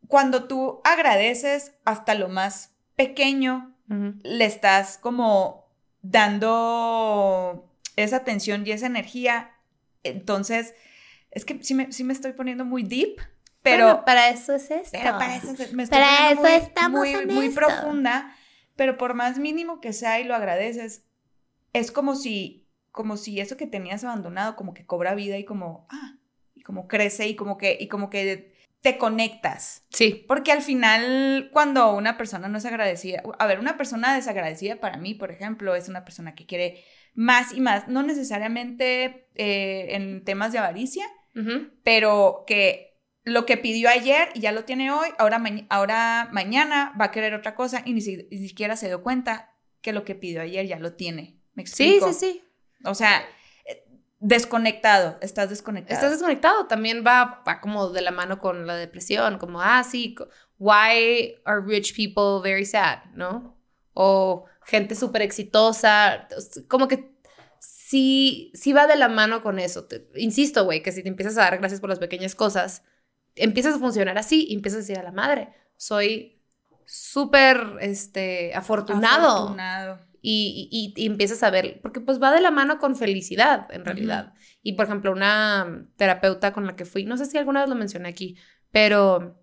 cuando 0.09 0.45
tú 0.49 0.81
agradeces 0.85 1.75
hasta 1.85 2.15
lo 2.15 2.29
más 2.29 2.75
pequeño, 2.97 3.75
le 4.23 4.45
estás 4.45 4.99
como 4.99 5.67
dando 6.03 7.71
esa 7.97 8.17
atención 8.17 8.67
y 8.67 8.73
esa 8.73 8.87
energía. 8.87 9.53
Entonces, 10.03 10.75
es 11.31 11.45
que 11.45 11.63
sí 11.63 11.75
me, 11.75 11.93
sí 11.93 12.05
me 12.05 12.13
estoy 12.13 12.33
poniendo 12.33 12.65
muy 12.65 12.83
deep, 12.83 13.21
pero, 13.63 13.85
Bueno, 13.87 14.05
para 14.05 14.29
eso 14.31 14.55
es 14.55 14.71
esto. 14.71 14.91
pero 14.93 15.19
para 15.19 15.37
eso 15.37 15.49
me 15.73 15.83
estoy 15.83 15.99
Para 15.99 16.07
poniendo 16.31 16.47
eso 16.47 16.59
muy, 16.59 16.67
estamos 16.69 17.01
muy, 17.01 17.11
en 17.15 17.27
muy 17.35 17.47
esto. 17.47 17.61
profunda, 17.61 18.35
pero 18.77 18.97
por 18.97 19.15
más 19.15 19.39
mínimo 19.39 19.81
que 19.81 19.93
sea 19.93 20.21
y 20.21 20.25
lo 20.25 20.35
agradeces, 20.35 21.05
es 21.73 21.91
como 21.91 22.15
si, 22.15 22.67
como 22.93 23.17
si 23.17 23.41
eso 23.41 23.57
que 23.57 23.67
tenías 23.67 24.05
abandonado 24.05 24.57
como 24.57 24.75
que 24.75 24.87
cobra 24.87 25.15
vida 25.15 25.37
y 25.39 25.45
como, 25.45 25.87
ah, 25.91 26.17
y 26.55 26.63
como 26.63 26.89
crece 26.89 27.27
y 27.27 27.37
como 27.37 27.59
que, 27.59 27.77
y 27.79 27.89
como 27.89 28.11
que 28.11 28.57
te 28.81 28.97
conectas. 28.99 29.85
Sí. 29.91 30.25
Porque 30.29 30.53
al 30.53 30.63
final, 30.63 31.51
cuando 31.53 31.93
una 31.95 32.17
persona 32.17 32.49
no 32.49 32.59
es 32.59 32.65
agradecida, 32.65 33.23
a 33.39 33.47
ver, 33.47 33.59
una 33.59 33.77
persona 33.77 34.15
desagradecida 34.15 34.77
para 34.77 34.97
mí, 34.99 35.15
por 35.15 35.31
ejemplo, 35.31 35.75
es 35.75 35.89
una 35.89 36.05
persona 36.05 36.35
que 36.35 36.47
quiere 36.47 36.85
más 37.15 37.53
y 37.53 37.61
más, 37.61 37.89
no 37.89 38.03
necesariamente 38.05 39.29
eh, 39.35 39.89
en 39.97 40.25
temas 40.25 40.53
de 40.53 40.59
avaricia, 40.59 41.05
pero 41.85 42.45
que 42.47 42.99
lo 43.25 43.47
que 43.47 43.57
pidió 43.57 43.89
ayer 43.91 44.29
y 44.35 44.41
ya 44.41 44.53
lo 44.53 44.65
tiene 44.65 44.91
hoy, 44.91 45.09
ahora, 45.19 45.43
ahora 45.69 46.29
mañana 46.33 46.93
va 47.01 47.07
a 47.07 47.11
querer 47.11 47.35
otra 47.35 47.55
cosa 47.55 47.83
y 47.85 47.93
ni, 47.93 48.01
si- 48.01 48.27
ni 48.31 48.39
siquiera 48.49 48.77
se 48.77 48.87
dio 48.89 49.03
cuenta 49.03 49.55
que 49.81 49.93
lo 49.93 50.05
que 50.05 50.15
pidió 50.15 50.41
ayer 50.41 50.67
ya 50.67 50.79
lo 50.79 50.95
tiene. 50.95 51.39
¿Me 51.55 51.67
Sí, 51.67 51.85
explico? 51.97 52.13
sí, 52.13 52.33
sí. 52.33 52.43
O 52.85 52.95
sea, 52.95 53.23
desconectado, 54.21 55.19
estás 55.21 55.51
desconectado. 55.51 55.95
Estás 55.95 56.11
desconectado. 56.11 56.67
También 56.67 57.05
va, 57.07 57.43
va 57.47 57.61
como 57.61 57.91
de 57.91 58.03
la 58.03 58.11
mano 58.11 58.39
con 58.39 58.67
la 58.67 58.77
depresión, 58.77 59.39
como, 59.39 59.61
ah, 59.61 59.85
sí, 59.85 60.15
why 60.59 61.37
are 61.45 61.61
rich 61.65 61.95
people 61.95 62.41
very 62.43 62.65
sad, 62.65 62.99
¿no? 63.15 63.57
O 63.95 64.45
gente 64.65 64.95
súper 64.95 65.23
exitosa, 65.23 66.29
como 66.69 66.89
que 66.89 67.17
sí, 67.59 68.53
sí 68.55 68.73
va 68.73 68.87
de 68.87 68.97
la 68.97 69.09
mano 69.09 69.43
con 69.43 69.59
eso. 69.59 69.85
Te- 69.87 70.09
insisto, 70.17 70.65
güey, 70.65 70.83
que 70.83 70.93
si 70.93 71.03
te 71.03 71.09
empiezas 71.09 71.39
a 71.39 71.43
dar 71.43 71.59
gracias 71.59 71.81
por 71.81 71.91
las 71.91 71.99
pequeñas 71.99 72.35
cosas, 72.35 72.83
empiezas 73.35 73.77
a 73.77 73.79
funcionar 73.79 74.19
así 74.19 74.47
y 74.49 74.55
empiezas 74.55 74.79
a 74.79 74.81
decir 74.81 74.99
a 74.99 75.03
la 75.03 75.13
madre, 75.13 75.49
soy 75.77 76.43
súper, 76.85 77.77
este, 77.81 78.55
afortunado. 78.55 79.29
Afortunado. 79.29 79.99
Y, 80.23 80.69
y- 80.97 81.01
y 81.03 81.07
empiezas 81.07 81.43
a 81.43 81.51
ver, 81.51 81.81
porque 81.83 82.01
pues 82.01 82.21
va 82.23 82.33
de 82.33 82.41
la 82.41 82.51
mano 82.51 82.79
con 82.79 82.97
felicidad, 82.97 83.67
en 83.73 83.85
realidad. 83.85 84.35
Y 84.63 84.73
por 84.73 84.87
ejemplo, 84.87 85.13
una 85.13 85.87
terapeuta 85.97 86.53
con 86.53 86.67
la 86.67 86.75
que 86.77 86.85
fui, 86.85 87.05
no 87.05 87.17
sé 87.17 87.27
si 87.27 87.39
alguna 87.39 87.61
vez 87.61 87.69
lo 87.69 87.75
mencioné 87.77 88.09
aquí, 88.09 88.37
pero 88.71 89.41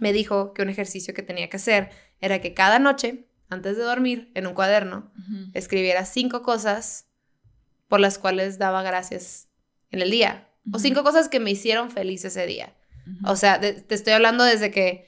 me 0.00 0.12
dijo 0.12 0.52
que 0.54 0.62
un 0.62 0.68
ejercicio 0.70 1.14
que 1.14 1.22
tenía 1.22 1.48
que 1.48 1.56
hacer 1.56 1.90
era 2.20 2.40
que 2.40 2.54
cada 2.54 2.78
noche, 2.78 3.26
antes 3.48 3.76
de 3.76 3.84
dormir, 3.84 4.30
en 4.34 4.46
un 4.46 4.54
cuaderno, 4.54 5.12
escribiera 5.54 6.04
cinco 6.04 6.42
cosas 6.42 7.06
por 7.88 8.00
las 8.00 8.18
cuales 8.18 8.58
daba 8.58 8.82
gracias 8.82 9.48
en 9.90 10.02
el 10.02 10.10
día. 10.10 10.48
O 10.72 10.78
cinco 10.78 11.04
cosas 11.04 11.28
que 11.28 11.38
me 11.40 11.50
hicieron 11.50 11.90
feliz 11.90 12.24
ese 12.24 12.46
día. 12.46 12.74
O 13.24 13.36
sea, 13.36 13.58
de- 13.58 13.74
te 13.74 13.94
estoy 13.94 14.14
hablando 14.14 14.42
desde 14.44 14.70
que 14.70 15.06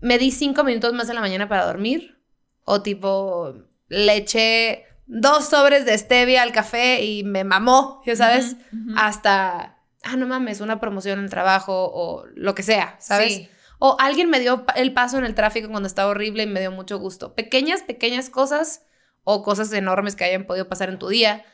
me 0.00 0.18
di 0.18 0.30
cinco 0.30 0.64
minutos 0.64 0.92
más 0.94 1.08
en 1.08 1.16
la 1.16 1.20
mañana 1.20 1.48
para 1.48 1.66
dormir. 1.66 2.18
O 2.64 2.80
tipo, 2.82 3.54
le 3.92 4.16
eché 4.16 4.84
dos 5.06 5.44
sobres 5.48 5.84
de 5.84 5.96
stevia 5.98 6.42
al 6.42 6.52
café 6.52 7.02
y 7.04 7.24
me 7.24 7.44
mamó, 7.44 8.02
ya 8.06 8.16
sabes. 8.16 8.56
Hasta, 8.96 9.78
ah, 10.02 10.16
no 10.16 10.26
mames, 10.26 10.60
una 10.60 10.80
promoción 10.80 11.18
en 11.18 11.24
el 11.26 11.30
trabajo 11.30 11.90
o 11.92 12.24
lo 12.34 12.54
que 12.54 12.62
sea, 12.62 12.96
¿sabes? 13.00 13.34
Sí. 13.34 13.48
O 13.78 13.96
alguien 14.00 14.30
me 14.30 14.40
dio 14.40 14.64
el 14.76 14.92
paso 14.94 15.18
en 15.18 15.24
el 15.24 15.34
tráfico 15.34 15.68
cuando 15.68 15.86
estaba 15.88 16.10
horrible 16.10 16.44
y 16.44 16.46
me 16.46 16.60
dio 16.60 16.70
mucho 16.70 16.98
gusto. 16.98 17.34
Pequeñas, 17.34 17.82
pequeñas 17.82 18.30
cosas 18.30 18.82
o 19.24 19.42
cosas 19.42 19.72
enormes 19.72 20.16
que 20.16 20.24
hayan 20.24 20.46
podido 20.46 20.68
pasar 20.68 20.88
en 20.88 20.98
tu 20.98 21.08
día 21.08 21.44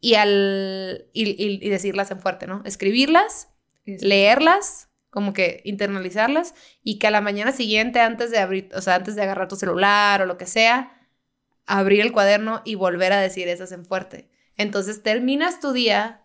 y 0.00 0.14
al 0.14 1.06
y, 1.12 1.28
y- 1.30 1.58
y 1.64 1.68
decirlas 1.70 2.10
en 2.10 2.20
fuerte, 2.20 2.46
¿no? 2.46 2.62
Escribirlas 2.64 3.48
leerlas, 4.02 4.88
como 5.10 5.32
que 5.32 5.62
internalizarlas 5.64 6.54
y 6.82 6.98
que 6.98 7.06
a 7.06 7.10
la 7.10 7.20
mañana 7.20 7.52
siguiente 7.52 8.00
antes 8.00 8.30
de 8.30 8.38
abrir, 8.38 8.68
o 8.74 8.80
sea, 8.82 8.96
antes 8.96 9.14
de 9.16 9.22
agarrar 9.22 9.48
tu 9.48 9.56
celular 9.56 10.20
o 10.22 10.26
lo 10.26 10.36
que 10.36 10.46
sea, 10.46 10.92
abrir 11.68 12.00
el 12.00 12.12
cuaderno 12.12 12.62
y 12.64 12.74
volver 12.74 13.12
a 13.12 13.20
decir 13.20 13.46
esas 13.48 13.72
en 13.72 13.84
fuerte. 13.84 14.28
Entonces 14.56 15.02
terminas 15.02 15.60
tu 15.60 15.72
día 15.72 16.22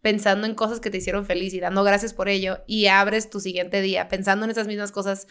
pensando 0.00 0.46
en 0.46 0.54
cosas 0.54 0.80
que 0.80 0.90
te 0.90 0.98
hicieron 0.98 1.26
feliz 1.26 1.54
y 1.54 1.60
dando 1.60 1.84
gracias 1.84 2.14
por 2.14 2.28
ello 2.28 2.58
y 2.66 2.86
abres 2.86 3.30
tu 3.30 3.40
siguiente 3.40 3.80
día 3.80 4.08
pensando 4.08 4.44
en 4.44 4.50
esas 4.50 4.66
mismas 4.66 4.92
cosas 4.92 5.28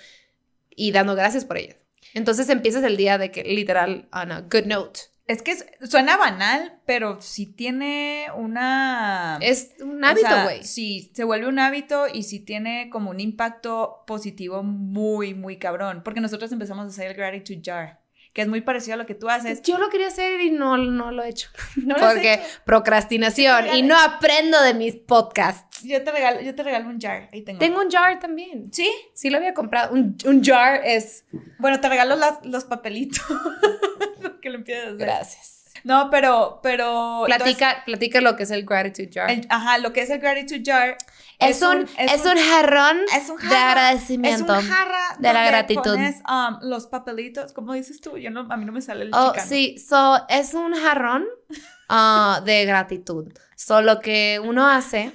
y 0.69 0.91
dando 0.91 1.15
gracias 1.15 1.45
por 1.45 1.57
ellas. 1.57 1.77
Entonces 2.13 2.49
empiezas 2.49 2.83
el 2.83 2.97
día 2.97 3.17
de 3.17 3.31
que 3.31 3.43
literal 3.43 4.07
on 4.13 4.31
a 4.31 4.41
good 4.41 4.65
note. 4.65 4.99
Es 5.27 5.41
que 5.41 5.55
suena 5.87 6.17
banal, 6.17 6.81
pero 6.85 7.19
sí 7.19 7.47
tiene 7.47 8.27
una... 8.35 9.39
Es 9.41 9.71
un 9.79 10.03
o 10.03 10.07
hábito, 10.07 10.27
sea, 10.27 10.43
güey. 10.43 10.63
sí, 10.63 11.11
se 11.15 11.23
vuelve 11.23 11.47
un 11.47 11.57
hábito 11.57 12.05
y 12.13 12.23
sí 12.23 12.39
tiene 12.39 12.89
como 12.91 13.09
un 13.09 13.19
impacto 13.19 14.03
positivo 14.05 14.61
muy, 14.61 15.33
muy 15.33 15.57
cabrón. 15.57 16.03
Porque 16.03 16.21
nosotros 16.21 16.51
empezamos 16.51 16.85
a 16.85 16.89
hacer 16.89 17.07
el 17.07 17.17
gratitude 17.17 17.61
jar, 17.63 18.01
que 18.35 18.41
es 18.41 18.47
muy 18.49 18.59
parecido 18.61 18.93
a 18.95 18.97
lo 18.97 19.05
que 19.05 19.15
tú 19.15 19.29
haces. 19.29 19.61
Yo 19.63 19.77
lo 19.79 19.89
quería 19.89 20.07
hacer 20.07 20.41
y 20.41 20.51
no, 20.51 20.77
no 20.77 21.09
lo 21.09 21.23
he 21.23 21.29
hecho. 21.29 21.49
¿No 21.77 21.95
lo 21.97 22.05
has 22.05 22.13
Porque 22.13 22.33
hecho? 22.33 22.43
procrastinación 22.65 23.73
y 23.75 23.81
no 23.81 23.97
aprendo 23.99 24.61
de 24.61 24.73
mis 24.73 24.95
podcasts. 24.97 25.81
Yo 25.83 26.03
te 26.03 26.11
regalo, 26.11 26.41
yo 26.41 26.53
te 26.53 26.61
regalo 26.61 26.89
un 26.89 26.99
jar, 26.99 27.29
ahí 27.31 27.41
tengo. 27.43 27.59
Tengo 27.59 27.79
un 27.81 27.89
jar 27.89 28.19
también. 28.19 28.71
¿Sí? 28.73 28.91
Sí 29.13 29.29
lo 29.29 29.37
había 29.37 29.53
comprado. 29.53 29.93
Un, 29.93 30.17
un 30.25 30.43
jar 30.43 30.81
es... 30.83 31.23
Bueno, 31.59 31.79
te 31.79 31.87
regalo 31.89 32.15
las- 32.17 32.45
los 32.45 32.65
papelitos. 32.65 33.23
que 34.41 34.49
lo 34.49 34.57
empieces 34.57 34.83
a 34.83 34.87
hacer. 34.89 34.97
Gracias. 34.99 35.51
No, 35.85 36.09
pero, 36.09 36.59
pero... 36.63 37.23
Platica, 37.25 37.83
platica 37.85 38.19
lo 38.19 38.35
que 38.35 38.43
es 38.43 38.51
el 38.51 38.65
gratitude 38.65 39.09
jar. 39.13 39.31
el- 39.31 39.45
ajá, 39.49 39.77
lo 39.77 39.93
que 39.93 40.01
es 40.01 40.09
el 40.09 40.19
gratitude 40.19 40.61
jar 40.65 40.97
es, 41.39 41.61
un, 41.61 41.87
es, 41.97 42.25
un, 42.25 42.37
jarrón 42.37 42.97
es 43.15 43.29
un 43.29 43.37
de 43.37 43.47
jarra, 43.47 43.71
agradecimiento. 43.71 44.55
Es 44.55 44.63
un 44.63 44.69
jarra 44.69 45.15
de 45.19 45.33
la 45.33 45.45
gratitud. 45.45 45.81
pones, 45.83 46.21
um, 46.29 46.57
los 46.61 46.87
papelitos, 46.87 47.53
¿cómo 47.53 47.73
dices 47.73 47.99
tú? 48.01 48.17
Yo 48.17 48.31
no, 48.31 48.47
a 48.49 48.57
mí 48.57 48.65
no 48.65 48.71
me 48.71 48.81
sale 48.81 49.05
el 49.05 49.11
Oh, 49.13 49.31
chicano. 49.31 49.47
sí, 49.47 49.77
so, 49.77 50.25
es 50.29 50.53
un 50.53 50.73
jarrón 50.73 51.25
ah, 51.89 52.41
de 52.45 52.65
gratitud. 52.65 53.33
So, 53.55 53.81
lo 53.81 53.99
que 53.99 54.41
uno 54.43 54.67
hace 54.67 55.11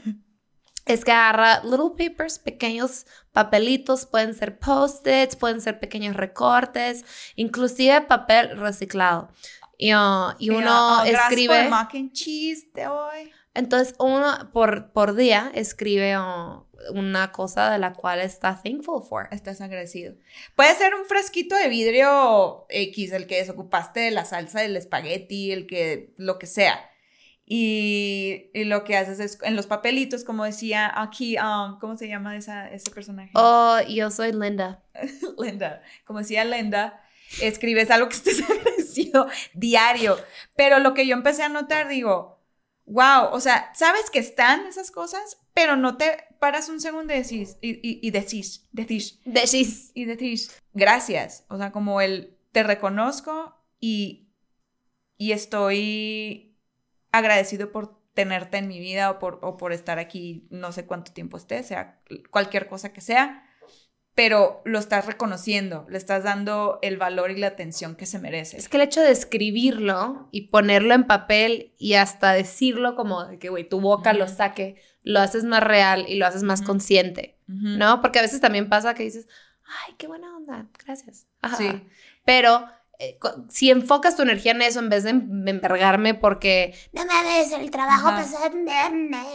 es 0.86 1.04
que 1.04 1.12
agarra 1.12 1.62
little 1.62 1.90
papers, 1.96 2.38
pequeños 2.38 3.06
papelitos, 3.32 4.06
pueden 4.06 4.34
ser 4.34 4.58
post-its, 4.58 5.36
pueden 5.36 5.60
ser 5.60 5.78
pequeños 5.78 6.16
recortes, 6.16 7.04
inclusive 7.36 8.02
papel 8.02 8.58
reciclado. 8.58 9.30
Y, 9.78 9.92
ah, 9.94 10.36
y 10.38 10.50
uno 10.50 10.96
gracias 11.04 11.22
escribe... 11.22 11.54
por 11.54 11.64
el 11.64 11.70
mac 11.70 11.94
and 11.94 12.12
cheese 12.12 12.68
de 12.74 12.86
hoy. 12.86 13.32
Entonces, 13.54 13.94
uno 13.98 14.50
por, 14.52 14.92
por 14.92 15.14
día 15.16 15.50
escribe 15.54 16.16
oh, 16.16 16.68
una 16.94 17.32
cosa 17.32 17.70
de 17.70 17.78
la 17.78 17.92
cual 17.92 18.20
está 18.20 18.60
thankful 18.62 19.02
for. 19.02 19.28
Estás 19.32 19.60
agradecido. 19.60 20.14
Puede 20.54 20.74
ser 20.74 20.94
un 20.94 21.04
fresquito 21.04 21.56
de 21.56 21.68
vidrio 21.68 22.66
X, 22.68 23.12
el 23.12 23.26
que 23.26 23.36
desocupaste 23.36 24.00
de 24.00 24.10
la 24.12 24.24
salsa 24.24 24.60
del 24.60 24.76
espagueti, 24.76 25.52
el 25.52 25.66
que, 25.66 26.14
lo 26.16 26.38
que 26.38 26.46
sea. 26.46 26.90
Y, 27.44 28.50
y 28.54 28.62
lo 28.62 28.84
que 28.84 28.96
haces 28.96 29.18
es, 29.18 29.38
en 29.42 29.56
los 29.56 29.66
papelitos, 29.66 30.22
como 30.22 30.44
decía 30.44 30.92
aquí, 30.94 31.36
um, 31.36 31.80
¿cómo 31.80 31.96
se 31.96 32.06
llama 32.06 32.36
esa, 32.36 32.70
ese 32.70 32.92
personaje? 32.92 33.32
Oh, 33.34 33.78
yo 33.88 34.12
soy 34.12 34.30
Linda. 34.30 34.84
Linda, 35.38 35.82
como 36.04 36.20
decía 36.20 36.44
Linda, 36.44 37.02
escribes 37.42 37.90
algo 37.90 38.08
que 38.08 38.14
estés 38.14 38.40
agradecido 38.50 39.26
diario. 39.52 40.16
Pero 40.54 40.78
lo 40.78 40.94
que 40.94 41.08
yo 41.08 41.14
empecé 41.14 41.42
a 41.42 41.48
notar, 41.48 41.88
digo, 41.88 42.39
wow, 42.90 43.30
o 43.32 43.40
sea, 43.40 43.72
sabes 43.74 44.10
que 44.10 44.18
están 44.18 44.66
esas 44.66 44.90
cosas, 44.90 45.38
pero 45.54 45.76
no 45.76 45.96
te 45.96 46.24
paras 46.40 46.68
un 46.68 46.80
segundo 46.80 47.14
y 47.14 47.18
decís, 47.18 47.56
y, 47.60 47.70
y, 47.88 48.00
y 48.02 48.10
decís, 48.10 48.68
decís, 48.72 49.20
Decís. 49.24 49.92
y 49.94 50.04
decís, 50.04 50.60
gracias. 50.74 51.44
O 51.48 51.56
sea, 51.56 51.70
como 51.70 52.00
el, 52.00 52.36
te 52.52 52.62
reconozco 52.64 53.56
y, 53.78 54.28
y 55.16 55.32
estoy 55.32 56.58
agradecido 57.12 57.70
por 57.70 58.00
tenerte 58.14 58.58
en 58.58 58.66
mi 58.68 58.80
vida 58.80 59.10
o 59.10 59.18
por, 59.18 59.38
o 59.42 59.56
por 59.56 59.72
estar 59.72 59.98
aquí 59.98 60.48
no 60.50 60.72
sé 60.72 60.86
cuánto 60.86 61.12
tiempo 61.12 61.36
esté, 61.36 61.62
sea 61.62 62.02
cualquier 62.30 62.68
cosa 62.68 62.92
que 62.92 63.00
sea, 63.00 63.44
pero 64.20 64.60
lo 64.66 64.78
estás 64.78 65.06
reconociendo, 65.06 65.86
le 65.88 65.96
estás 65.96 66.24
dando 66.24 66.78
el 66.82 66.98
valor 66.98 67.30
y 67.30 67.38
la 67.38 67.46
atención 67.46 67.96
que 67.96 68.04
se 68.04 68.18
merece. 68.18 68.58
Es 68.58 68.68
que 68.68 68.76
el 68.76 68.82
hecho 68.82 69.00
de 69.00 69.10
escribirlo 69.10 70.28
y 70.30 70.48
ponerlo 70.48 70.92
en 70.92 71.06
papel 71.06 71.72
y 71.78 71.94
hasta 71.94 72.34
decirlo 72.34 72.96
como 72.96 73.24
de 73.24 73.38
que, 73.38 73.48
güey, 73.48 73.66
tu 73.66 73.80
boca 73.80 74.12
lo 74.12 74.28
saque, 74.28 74.76
lo 75.02 75.20
haces 75.20 75.44
más 75.44 75.62
real 75.62 76.04
y 76.06 76.16
lo 76.16 76.26
haces 76.26 76.42
más 76.42 76.60
consciente. 76.60 77.38
¿no? 77.46 78.02
Porque 78.02 78.18
a 78.18 78.22
veces 78.22 78.42
también 78.42 78.68
pasa 78.68 78.92
que 78.92 79.04
dices, 79.04 79.26
ay, 79.64 79.94
qué 79.96 80.06
buena 80.06 80.36
onda, 80.36 80.66
gracias. 80.84 81.26
Ajá. 81.40 81.56
Sí. 81.56 81.88
Pero 82.26 82.66
si 83.48 83.70
enfocas 83.70 84.16
tu 84.16 84.22
energía 84.22 84.52
en 84.52 84.62
eso 84.62 84.78
en 84.80 84.88
vez 84.88 85.04
de 85.04 85.10
envergarme 85.10 86.14
porque 86.14 86.74
no 86.92 87.04
mames, 87.06 87.52
el 87.52 87.70
trabajo 87.70 88.08
Ajá. 88.08 88.22
pasó, 88.22 88.38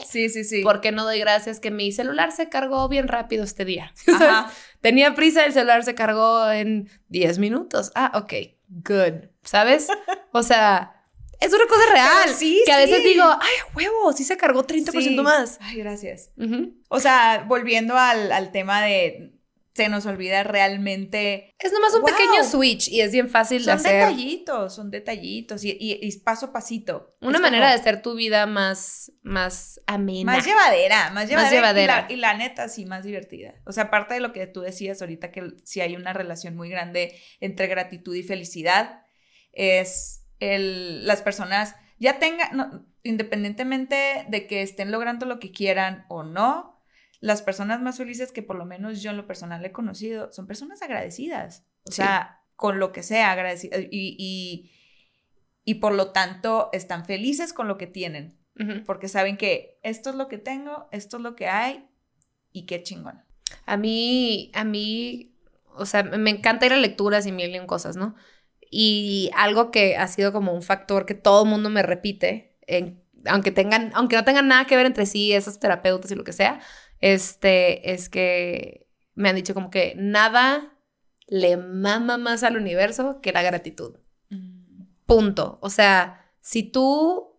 Sí, 0.08 0.30
sí, 0.30 0.44
sí. 0.44 0.62
¿Por 0.62 0.82
qué 0.82 0.92
no 0.92 1.04
doy 1.04 1.20
gracias 1.20 1.60
que 1.60 1.72
mi 1.72 1.92
celular 1.92 2.32
se 2.32 2.50
cargó 2.50 2.88
bien 2.90 3.08
rápido 3.08 3.44
este 3.44 3.66
día? 3.66 3.94
Tenía 4.82 5.16
prisa, 5.16 5.46
el 5.46 5.54
celular 5.54 5.84
se 5.84 5.96
cargó 5.96 6.50
en 6.52 6.90
10 7.10 7.40
minutos. 7.40 7.92
Ah, 7.96 8.12
ok, 8.16 8.34
good. 8.70 9.26
¿Sabes? 9.44 9.88
O 10.32 10.44
sea, 10.44 11.04
es 11.40 11.54
una 11.54 11.66
cosa 11.68 11.92
real. 11.92 12.30
Sí, 12.36 12.62
que 12.66 12.72
a 12.72 12.78
veces 12.78 13.02
sí. 13.02 13.10
digo, 13.10 13.24
ay, 13.26 13.54
huevo, 13.76 14.14
sí 14.14 14.24
se 14.24 14.38
cargó 14.38 14.64
30% 14.66 14.92
Sí. 15.02 15.16
más. 15.22 15.58
Ay, 15.62 15.78
gracias. 15.78 16.30
O 16.90 17.00
sea, 17.00 17.46
volviendo 17.48 17.98
al, 17.98 18.32
al 18.32 18.52
tema 18.52 18.82
de 18.84 19.34
se 19.76 19.90
nos 19.90 20.06
olvida 20.06 20.42
realmente. 20.44 21.54
Es 21.60 21.72
nomás 21.74 21.94
un 21.94 22.02
Wow. 22.02 22.12
pequeño 22.12 22.44
switch 22.46 22.88
y 22.88 23.02
es 23.02 23.12
bien 23.12 23.30
fácil 23.30 23.60
de 23.60 23.66
Son 23.72 23.76
hacer. 23.76 23.94
detallitos, 23.96 24.74
son 24.74 24.90
detallitos 24.90 25.64
y, 25.66 25.72
y- 25.72 26.00
y 26.02 26.20
paso 26.20 26.46
a 26.48 26.54
pasito. 26.54 27.16
Una 27.20 27.38
Es 27.38 27.42
manera 27.42 27.66
como 27.68 27.76
de 27.76 27.82
hacer 27.82 28.02
tu 28.02 28.16
vida 28.16 28.46
más, 28.46 29.12
más 29.22 29.82
amena. 29.86 30.32
Más 30.34 30.46
llevadera, 30.46 31.10
más 31.12 31.28
llevadera. 31.28 31.52
llevadera. 31.52 32.06
Y 32.08 32.16
la, 32.16 32.32
y 32.32 32.38
la 32.38 32.38
neta, 32.38 32.70
sí, 32.70 32.86
más 32.86 33.04
divertida. 33.04 33.56
O 33.66 33.74
sea, 33.74 33.86
aparte 33.86 34.14
de 34.14 34.22
lo 34.22 34.32
que 34.32 34.48
tú 34.48 34.62
decías 34.62 35.02
ahorita, 35.02 35.32
que 35.32 35.44
si 35.66 35.82
hay 35.82 35.96
una 35.98 36.14
relación 36.14 36.56
muy 36.56 36.70
grande 36.70 37.14
entre 37.42 37.68
gratitud 37.68 38.16
y 38.16 38.24
felicidad, 38.24 39.02
es 39.52 40.26
el, 40.40 41.06
las 41.06 41.22
personas 41.22 41.76
ya 42.00 42.20
tengan, 42.20 42.56
no, 42.56 42.86
independientemente 43.04 44.26
de 44.30 44.48
que 44.48 44.62
estén 44.62 44.92
logrando 44.92 45.26
lo 45.26 45.40
que 45.40 45.52
quieran 45.52 46.06
o 46.10 46.24
no, 46.24 46.75
las 47.22 47.42
personas 47.42 47.82
más 47.82 47.98
felices 47.98 48.32
que 48.32 48.44
por 48.44 48.56
lo 48.58 48.66
menos 48.66 49.02
yo 49.02 49.12
en 49.12 49.18
lo 49.18 49.26
personal 49.28 49.64
he 49.66 49.72
conocido 49.72 50.32
son 50.32 50.48
personas 50.48 50.82
agradecidas. 50.82 51.66
O 51.86 51.92
Sí. 51.92 51.98
sea, 51.98 52.42
con 52.56 52.80
lo 52.80 52.92
que 52.92 53.04
sea, 53.04 53.32
agradecidas. 53.32 53.82
Y, 53.92 54.16
y, 54.18 54.72
y 55.64 55.76
por 55.76 55.94
lo 55.94 56.12
tanto 56.12 56.70
están 56.74 57.06
felices 57.06 57.54
con 57.54 57.68
lo 57.68 57.78
que 57.78 57.88
tienen 57.88 58.38
porque 58.86 59.10
saben 59.10 59.36
que 59.36 59.80
esto 59.84 60.10
es 60.10 60.16
lo 60.16 60.30
que 60.30 60.38
tengo, 60.38 60.88
esto 60.94 61.18
es 61.18 61.24
lo 61.24 61.36
que 61.36 61.48
hay 61.48 61.90
y 62.54 62.66
qué 62.66 62.82
chingón. 62.84 63.22
A 63.66 63.76
mí, 63.76 64.50
a 64.54 64.64
mí, 64.64 65.36
o 65.76 65.86
sea, 65.86 66.04
me 66.04 66.30
encanta 66.30 66.66
ir 66.66 66.72
a 66.72 66.78
lecturas 66.78 67.26
y 67.28 67.34
mil 67.34 67.54
y 67.54 67.66
cosas, 67.68 67.98
¿no? 67.98 68.16
Y 68.72 69.30
algo 69.36 69.72
que 69.72 69.98
ha 69.98 70.08
sido 70.08 70.32
como 70.32 70.54
un 70.54 70.62
factor 70.62 71.06
que 71.06 71.16
todo 71.16 71.44
el 71.44 71.50
mundo 71.50 71.70
me 71.70 71.84
repite, 71.84 72.56
en- 72.66 73.04
aunque 73.26 73.52
tengan, 73.52 73.92
aunque 73.94 74.16
no 74.16 74.24
tengan 74.24 74.48
nada 74.48 74.64
que 74.66 74.78
ver 74.78 74.86
entre 74.86 75.06
sí, 75.06 75.34
esos 75.34 75.60
terapeutas 75.60 76.10
y 76.12 76.16
lo 76.16 76.24
que 76.24 76.32
sea, 76.32 76.62
este, 77.14 77.92
es 77.94 78.10
que 78.10 78.88
me 79.14 79.30
han 79.30 79.36
dicho 79.36 79.54
como 79.54 79.70
que 79.70 79.94
nada 79.96 80.74
le 81.28 81.56
mama 81.58 82.18
más 82.18 82.42
al 82.44 82.58
universo 82.58 83.20
que 83.22 83.32
la 83.32 83.44
gratitud. 83.44 83.98
Punto. 85.06 85.60
O 85.62 85.70
sea, 85.70 86.32
si 86.42 86.64
tú 86.64 87.38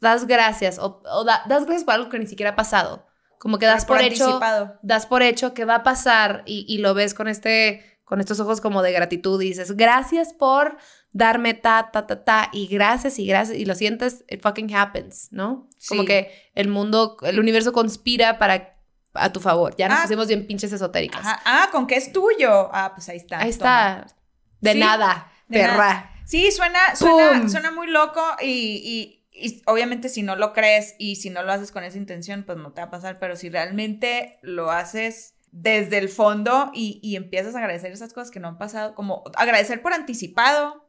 das 0.00 0.26
gracias 0.26 0.78
o, 0.78 1.02
o 1.04 1.24
da- 1.24 1.42
das 1.48 1.64
gracias 1.64 1.84
por 1.84 1.94
algo 1.94 2.10
que 2.10 2.18
ni 2.18 2.26
siquiera 2.26 2.52
ha 2.52 2.56
pasado, 2.56 3.06
como 3.38 3.58
que 3.58 3.66
das 3.66 3.84
por, 3.84 3.96
hecho, 4.00 4.38
das 4.82 5.06
por 5.06 5.22
hecho 5.22 5.52
que 5.52 5.64
va 5.64 5.76
a 5.76 5.82
pasar 5.82 6.42
y, 6.46 6.64
y 6.68 6.78
lo 6.78 6.94
ves 6.94 7.12
con 7.14 7.26
este, 7.26 8.00
con 8.04 8.20
estos 8.20 8.38
ojos 8.38 8.60
como 8.60 8.82
de 8.82 8.92
gratitud 8.92 9.42
y 9.42 9.46
dices, 9.48 9.76
gracias 9.76 10.32
por 10.32 10.76
darme 11.14 11.54
ta, 11.54 11.90
ta, 11.92 12.06
ta, 12.06 12.24
ta, 12.24 12.50
y 12.52 12.66
gracias 12.66 13.18
y 13.18 13.26
gracias, 13.26 13.56
y 13.56 13.64
lo 13.64 13.74
sientes, 13.74 14.24
it 14.28 14.42
fucking 14.42 14.74
happens, 14.74 15.28
¿no? 15.30 15.70
Como 15.88 16.02
Sí. 16.02 16.06
que 16.08 16.30
el 16.54 16.68
mundo, 16.68 17.16
el 17.22 17.38
universo 17.40 17.72
conspira 17.72 18.38
para, 18.38 18.76
a 19.14 19.32
tu 19.32 19.38
favor. 19.40 19.74
Ya 19.78 19.88
nos 19.88 20.00
Ah. 20.00 20.02
pusimos 20.02 20.26
bien 20.26 20.46
pinches 20.46 20.72
esotéricas. 20.72 21.20
Ajá. 21.24 21.40
Ah, 21.46 21.68
¿con 21.70 21.86
qué 21.86 21.94
es 21.96 22.12
tuyo? 22.12 22.68
Ah, 22.74 22.92
pues 22.94 23.08
ahí 23.08 23.16
está. 23.16 23.38
Ahí 23.38 23.52
toma. 23.52 24.04
está. 24.08 24.16
De 24.60 24.72
Sí, 24.72 24.78
nada, 24.80 25.30
de 25.48 25.60
perra. 25.60 25.76
nada. 25.76 26.10
Sí, 26.26 26.50
suena, 26.50 26.80
suena, 26.96 27.48
suena 27.48 27.70
muy 27.70 27.86
loco 27.86 28.20
y, 28.42 28.50
y- 28.50 29.20
y 29.46 29.62
obviamente 29.66 30.08
si 30.08 30.22
no 30.22 30.36
lo 30.36 30.52
crees 30.52 30.94
y 30.98 31.16
si 31.16 31.30
no 31.30 31.42
lo 31.44 31.52
haces 31.52 31.70
con 31.70 31.84
esa 31.84 31.98
intención, 31.98 32.42
pues 32.44 32.58
no 32.58 32.72
te 32.72 32.80
va 32.80 32.86
a 32.88 32.90
pasar, 32.90 33.18
pero 33.18 33.36
si 33.36 33.50
realmente 33.50 34.38
lo 34.42 34.70
haces 34.70 35.34
desde 35.52 35.98
el 35.98 36.08
fondo 36.08 36.70
y, 36.74 36.98
y 37.02 37.14
empiezas 37.16 37.54
a 37.54 37.58
agradecer 37.58 37.92
esas 37.92 38.12
cosas 38.12 38.30
que 38.32 38.40
no 38.40 38.48
han 38.48 38.58
pasado, 38.58 38.94
como 38.96 39.22
agradecer 39.36 39.80
por 39.82 39.92
anticipado, 39.92 40.83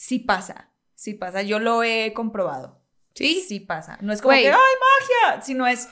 sí 0.00 0.18
pasa, 0.18 0.70
sí 0.94 1.12
pasa, 1.12 1.42
yo 1.42 1.58
lo 1.58 1.82
he 1.82 2.14
comprobado. 2.14 2.80
¿Sí? 3.14 3.44
Sí 3.46 3.60
pasa. 3.60 3.98
No 4.00 4.14
es 4.14 4.22
como 4.22 4.34
que, 4.34 4.48
¡ay, 4.48 4.54
magia! 4.54 5.42
Sino 5.42 5.66
es, 5.66 5.88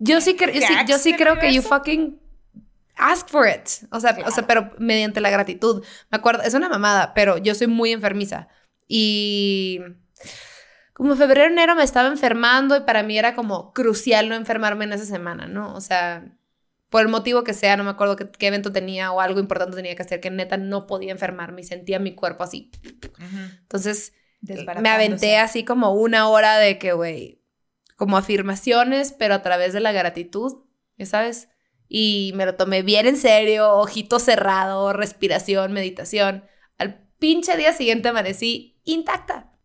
Yo 0.00 0.20
sí, 0.20 0.36
sí, 0.36 0.74
yo 0.88 0.98
sí 0.98 1.14
creo 1.14 1.38
que 1.38 1.54
you 1.54 1.62
fucking 1.62 2.20
ask 2.96 3.28
for 3.28 3.46
it. 3.46 3.86
O 3.92 4.00
sea, 4.00 4.18
o 4.26 4.30
sea, 4.32 4.44
pero 4.48 4.72
mediante 4.78 5.20
la 5.20 5.30
gratitud. 5.30 5.84
Me 6.10 6.18
acuerdo, 6.18 6.42
es 6.42 6.54
una 6.54 6.68
mamada, 6.68 7.14
pero 7.14 7.38
yo 7.38 7.54
soy 7.54 7.68
muy 7.68 7.92
enfermiza. 7.92 8.48
Y 8.88 9.78
como 10.92 11.14
febrero, 11.14 11.52
enero 11.52 11.76
me 11.76 11.84
estaba 11.84 12.08
enfermando 12.08 12.76
y 12.76 12.80
para 12.80 13.04
mí 13.04 13.16
era 13.16 13.36
como 13.36 13.72
crucial 13.72 14.28
no 14.28 14.34
enfermarme 14.34 14.84
en 14.86 14.94
esa 14.94 15.06
semana, 15.06 15.46
¿no? 15.46 15.72
O 15.76 15.80
sea, 15.80 16.24
por 16.92 17.00
el 17.00 17.08
motivo 17.08 17.42
que 17.42 17.54
sea, 17.54 17.78
no 17.78 17.84
me 17.84 17.90
acuerdo 17.90 18.16
qué, 18.16 18.30
qué 18.30 18.48
evento 18.48 18.70
tenía 18.70 19.12
o 19.12 19.20
algo 19.22 19.40
importante 19.40 19.74
tenía 19.74 19.96
que 19.96 20.02
hacer, 20.02 20.20
que 20.20 20.30
neta 20.30 20.58
no 20.58 20.86
podía 20.86 21.10
enfermarme 21.10 21.62
y 21.62 21.64
sentía 21.64 21.98
mi 21.98 22.14
cuerpo 22.14 22.44
así. 22.44 22.70
Entonces, 23.62 24.12
me 24.42 24.90
aventé 24.90 25.38
así 25.38 25.64
como 25.64 25.94
una 25.94 26.28
hora 26.28 26.58
de 26.58 26.78
que, 26.78 26.92
güey, 26.92 27.42
como 27.96 28.18
afirmaciones, 28.18 29.12
pero 29.18 29.32
a 29.32 29.40
través 29.40 29.72
de 29.72 29.80
la 29.80 29.90
gratitud, 29.92 30.64
ya 30.98 31.06
sabes. 31.06 31.48
Y 31.88 32.32
me 32.34 32.44
lo 32.44 32.56
tomé 32.56 32.82
bien 32.82 33.06
en 33.06 33.16
serio, 33.16 33.72
ojito 33.72 34.18
cerrado, 34.18 34.92
respiración, 34.92 35.72
meditación. 35.72 36.44
Al 36.76 37.08
pinche 37.18 37.56
día 37.56 37.72
siguiente 37.72 38.10
amanecí 38.10 38.82
intacta. 38.84 39.58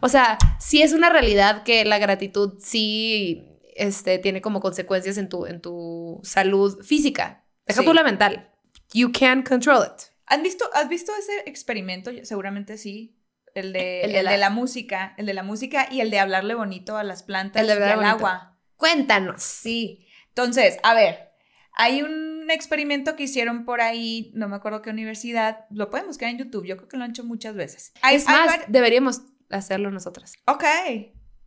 O 0.00 0.08
sea, 0.08 0.38
sí 0.60 0.80
es 0.80 0.92
una 0.92 1.10
realidad 1.10 1.64
que 1.64 1.84
la 1.84 1.98
gratitud 1.98 2.60
sí 2.60 3.57
este, 3.78 4.18
tiene 4.18 4.40
como 4.40 4.60
consecuencias 4.60 5.16
en 5.18 5.28
tu, 5.28 5.46
en 5.46 5.60
tu 5.60 6.20
salud 6.24 6.82
física. 6.84 7.44
Deja 7.66 7.80
Sí. 7.80 7.86
tú 7.86 7.94
la 7.94 8.02
mental. 8.02 8.50
You 8.92 9.10
can 9.12 9.42
control 9.42 9.84
it. 9.86 10.02
¿Han 10.26 10.42
visto, 10.42 10.64
¿Has 10.74 10.88
visto 10.88 11.12
ese 11.18 11.48
experimento? 11.48 12.10
Seguramente 12.24 12.76
sí. 12.78 13.14
El 13.54 13.72
de, 13.72 14.00
El 14.02 14.06
el 14.06 14.12
de 14.12 14.16
de, 14.18 14.22
la- 14.24 14.36
la... 14.36 14.50
música, 14.50 15.14
el 15.16 15.26
de 15.26 15.34
la 15.34 15.42
música 15.42 15.88
y 15.90 16.00
el 16.00 16.10
de 16.10 16.18
hablarle 16.18 16.54
bonito 16.54 16.96
a 16.96 17.02
las 17.04 17.22
plantas 17.22 17.62
El 17.62 17.68
de 17.68 17.74
y 17.74 17.82
al 17.82 17.96
bonito. 17.96 18.14
agua. 18.16 18.58
Cuéntanos. 18.76 19.42
Sí. 19.42 20.06
Entonces, 20.28 20.78
a 20.82 20.94
ver, 20.94 21.30
hay 21.72 22.02
un 22.02 22.50
experimento 22.50 23.16
que 23.16 23.24
hicieron 23.24 23.64
por 23.64 23.80
ahí, 23.80 24.30
no 24.34 24.48
me 24.48 24.56
acuerdo 24.56 24.80
qué 24.82 24.90
universidad, 24.90 25.66
lo 25.70 25.90
pueden 25.90 26.06
buscar 26.06 26.28
en 26.28 26.38
YouTube, 26.38 26.66
yo 26.66 26.76
creo 26.76 26.88
que 26.88 26.96
lo 26.96 27.04
han 27.04 27.10
hecho 27.10 27.24
muchas 27.24 27.54
veces. 27.54 27.92
Hay, 28.02 28.16
es 28.16 28.26
más, 28.26 28.60
deberíamos 28.68 29.22
hacerlo 29.50 29.90
nosotras. 29.90 30.34
Ok. 30.46 30.64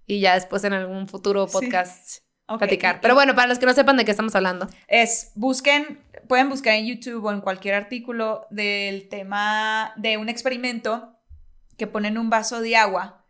Y 0.06 0.20
ya 0.20 0.34
después 0.36 0.64
en 0.64 0.74
algún 0.74 1.08
futuro 1.08 1.48
Sí. 1.48 1.54
podcast 1.54 2.20
platicar. 2.58 3.00
Pero 3.02 3.14
bueno, 3.14 3.34
para 3.34 3.48
los 3.48 3.60
que 3.60 3.66
no 3.66 3.74
sepan 3.74 3.96
de 3.96 4.04
qué 4.04 4.12
estamos 4.12 4.36
hablando. 4.36 4.68
Es, 4.88 5.32
busquen, 5.36 6.04
pueden 6.28 6.50
buscar 6.50 6.74
en 6.74 6.86
YouTube 6.86 7.24
o 7.24 7.32
en 7.32 7.40
cualquier 7.40 7.76
artículo 7.76 8.46
del 8.50 9.08
tema 9.08 9.94
de 9.96 10.18
un 10.18 10.28
experimento 10.28 11.18
que 11.78 11.88
ponen 11.88 12.18
un 12.18 12.30
vaso 12.30 12.60
de 12.62 12.76
agua 12.76 13.26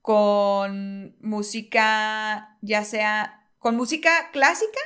con 0.00 1.16
música, 1.20 2.56
ya 2.62 2.84
sea 2.84 3.50
con 3.58 3.76
música 3.76 4.10
clásica 4.32 4.80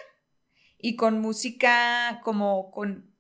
y 0.79 0.97
con 0.97 1.21
música 1.21 2.21
como 2.25 2.71
con, 2.71 3.15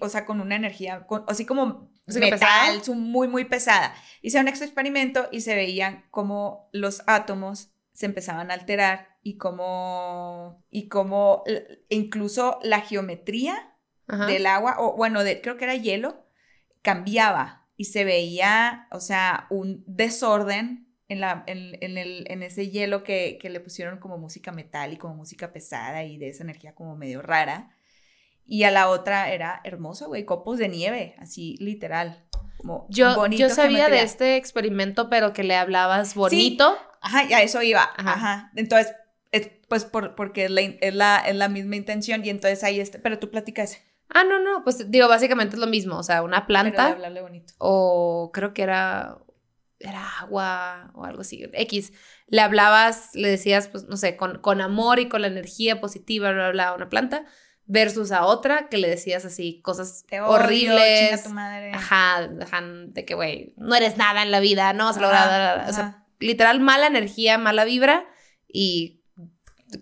o 0.00 0.08
sea, 0.08 0.24
con 0.26 0.40
una 0.40 0.56
energía, 0.56 1.06
con- 1.06 1.24
así 1.28 1.44
como 1.46 1.66
¿Música 1.66 1.95
metal, 2.06 2.82
muy, 2.94 3.28
muy 3.28 3.44
pesada. 3.44 3.94
Hicieron 4.22 4.48
este 4.48 4.64
experimento 4.64 5.28
y 5.32 5.40
se 5.40 5.54
veían 5.54 6.04
como 6.10 6.68
los 6.72 7.02
átomos 7.06 7.70
se 7.92 8.06
empezaban 8.06 8.50
a 8.50 8.54
alterar 8.54 9.16
y 9.22 9.38
como, 9.38 10.62
y 10.70 10.88
como 10.88 11.42
l- 11.46 11.80
incluso 11.88 12.58
la 12.62 12.80
geometría 12.80 13.74
Ajá. 14.06 14.26
del 14.26 14.46
agua, 14.46 14.76
o 14.78 14.96
bueno, 14.96 15.24
de, 15.24 15.40
creo 15.40 15.56
que 15.56 15.64
era 15.64 15.74
hielo, 15.74 16.24
cambiaba 16.82 17.66
y 17.76 17.86
se 17.86 18.04
veía, 18.04 18.88
o 18.92 19.00
sea, 19.00 19.46
un 19.50 19.82
desorden 19.86 20.88
en, 21.08 21.20
la, 21.20 21.44
en, 21.46 21.76
en 21.82 21.98
el, 21.98 22.24
en 22.30 22.42
ese 22.42 22.70
hielo 22.70 23.02
que, 23.04 23.38
que 23.40 23.50
le 23.50 23.60
pusieron 23.60 23.98
como 23.98 24.18
música 24.18 24.52
metal 24.52 24.92
y 24.92 24.96
como 24.96 25.14
música 25.14 25.52
pesada 25.52 26.04
y 26.04 26.18
de 26.18 26.28
esa 26.28 26.44
energía 26.44 26.74
como 26.74 26.96
medio 26.96 27.22
rara. 27.22 27.75
Y 28.46 28.62
a 28.62 28.70
la 28.70 28.88
otra 28.88 29.32
era 29.32 29.60
hermosa, 29.64 30.06
güey, 30.06 30.24
copos 30.24 30.58
de 30.58 30.68
nieve, 30.68 31.16
así 31.18 31.56
literal. 31.58 32.24
Como 32.58 32.86
Yo, 32.88 33.14
bonito 33.14 33.40
yo 33.40 33.48
sabía 33.50 33.88
de 33.88 34.02
este 34.02 34.36
experimento, 34.36 35.10
pero 35.10 35.32
que 35.32 35.42
le 35.44 35.56
hablabas 35.56 36.14
bonito. 36.14 36.76
Ajá, 37.00 37.24
y 37.24 37.32
a 37.32 37.42
eso 37.42 37.62
iba. 37.62 37.82
Ajá. 37.96 38.12
Ajá. 38.12 38.52
Entonces, 38.56 38.94
es, 39.32 39.50
pues 39.68 39.84
por, 39.84 40.14
porque 40.14 40.46
es 40.46 40.50
la, 40.50 40.60
es, 40.60 40.94
la, 40.94 41.18
es 41.18 41.36
la 41.36 41.48
misma 41.48 41.76
intención 41.76 42.24
y 42.24 42.30
entonces 42.30 42.62
ahí 42.64 42.80
está. 42.80 43.00
Pero 43.02 43.18
tú 43.18 43.30
platicas. 43.30 43.78
Ah, 44.08 44.24
no, 44.24 44.40
no, 44.40 44.62
pues 44.62 44.90
digo, 44.90 45.08
básicamente 45.08 45.56
es 45.56 45.60
lo 45.60 45.66
mismo, 45.66 45.98
o 45.98 46.02
sea, 46.02 46.22
una 46.22 46.46
Pero 46.46 46.62
de 46.62 46.70
planta 46.70 46.86
hablarle 46.92 47.20
bonito. 47.22 47.54
o 47.58 48.30
creo 48.32 48.54
que 48.54 48.62
era, 48.62 49.18
era 49.80 50.20
agua 50.20 50.92
o 50.94 51.04
algo 51.04 51.22
así, 51.22 51.44
X. 51.52 51.92
Le 52.28 52.40
hablabas, 52.40 53.10
le 53.14 53.28
decías, 53.28 53.66
pues, 53.68 53.84
no 53.84 53.96
sé, 53.96 54.16
con, 54.16 54.38
con 54.38 54.60
amor 54.60 55.00
y 55.00 55.08
con 55.08 55.22
la 55.22 55.26
energía 55.26 55.80
positiva, 55.80 56.30
bla, 56.30 56.50
bla, 56.50 56.52
bla, 56.52 56.74
una 56.74 56.88
planta, 56.88 57.26
versus 57.66 58.12
a 58.12 58.24
otra 58.24 58.68
que 58.68 58.78
le 58.78 58.88
decías 58.88 59.24
así 59.24 59.60
cosas 59.62 60.04
Te 60.08 60.20
odio, 60.20 60.30
horribles. 60.30 61.24
tu 61.24 61.30
madre. 61.30 61.72
Ajá, 61.74 62.28
ajá, 62.40 62.62
de 62.62 63.04
que, 63.04 63.14
güey, 63.14 63.54
no 63.56 63.74
eres 63.74 63.96
nada 63.96 64.22
en 64.22 64.30
la 64.30 64.40
vida, 64.40 64.72
no 64.72 64.84
vas 64.84 64.96
a 64.98 65.00
lograr, 65.00 65.58
Ajá, 65.60 65.70
o 65.70 65.72
sea, 65.72 66.04
literal 66.20 66.60
mala 66.60 66.86
energía, 66.86 67.38
mala 67.38 67.64
vibra 67.64 68.06
y 68.48 69.02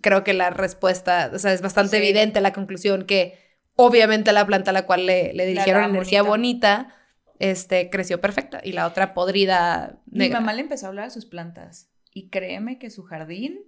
creo 0.00 0.24
que 0.24 0.32
la 0.32 0.50
respuesta, 0.50 1.30
o 1.34 1.38
sea, 1.38 1.52
es 1.52 1.60
bastante 1.60 1.90
Sí. 1.90 1.96
evidente 2.02 2.40
la 2.40 2.52
conclusión 2.54 3.04
que 3.04 3.38
obviamente 3.76 4.32
la 4.32 4.46
planta 4.46 4.70
a 4.70 4.74
la 4.74 4.86
cual 4.86 5.04
le, 5.06 5.32
le 5.34 5.44
dirigieron 5.46 5.84
energía 5.84 6.22
bonito. 6.22 6.30
bonita, 6.86 6.96
este, 7.38 7.90
creció 7.90 8.20
perfecta 8.20 8.60
y 8.64 8.72
la 8.72 8.86
otra 8.86 9.12
podrida 9.12 9.98
Mi 10.06 10.20
negra. 10.20 10.40
mamá 10.40 10.54
le 10.54 10.62
empezó 10.62 10.86
a 10.86 10.88
hablar 10.88 11.04
de 11.06 11.10
sus 11.10 11.26
plantas. 11.26 11.90
Y 12.12 12.28
créeme 12.30 12.78
que 12.78 12.90
su 12.90 13.02
jardín 13.02 13.58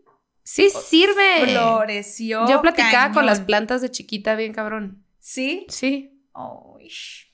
Sí 0.49 0.71
sirve. 0.71 1.45
floreció. 1.53 2.49
Yo 2.49 2.63
platicaba 2.63 3.13
con 3.13 3.27
las 3.27 3.41
plantas 3.41 3.83
de 3.83 3.91
chiquita 3.91 4.37
bien 4.37 4.53
cabrón. 4.53 5.05
Sí. 5.19 5.67
Sí, 5.69 6.23
Ay, 6.35 6.89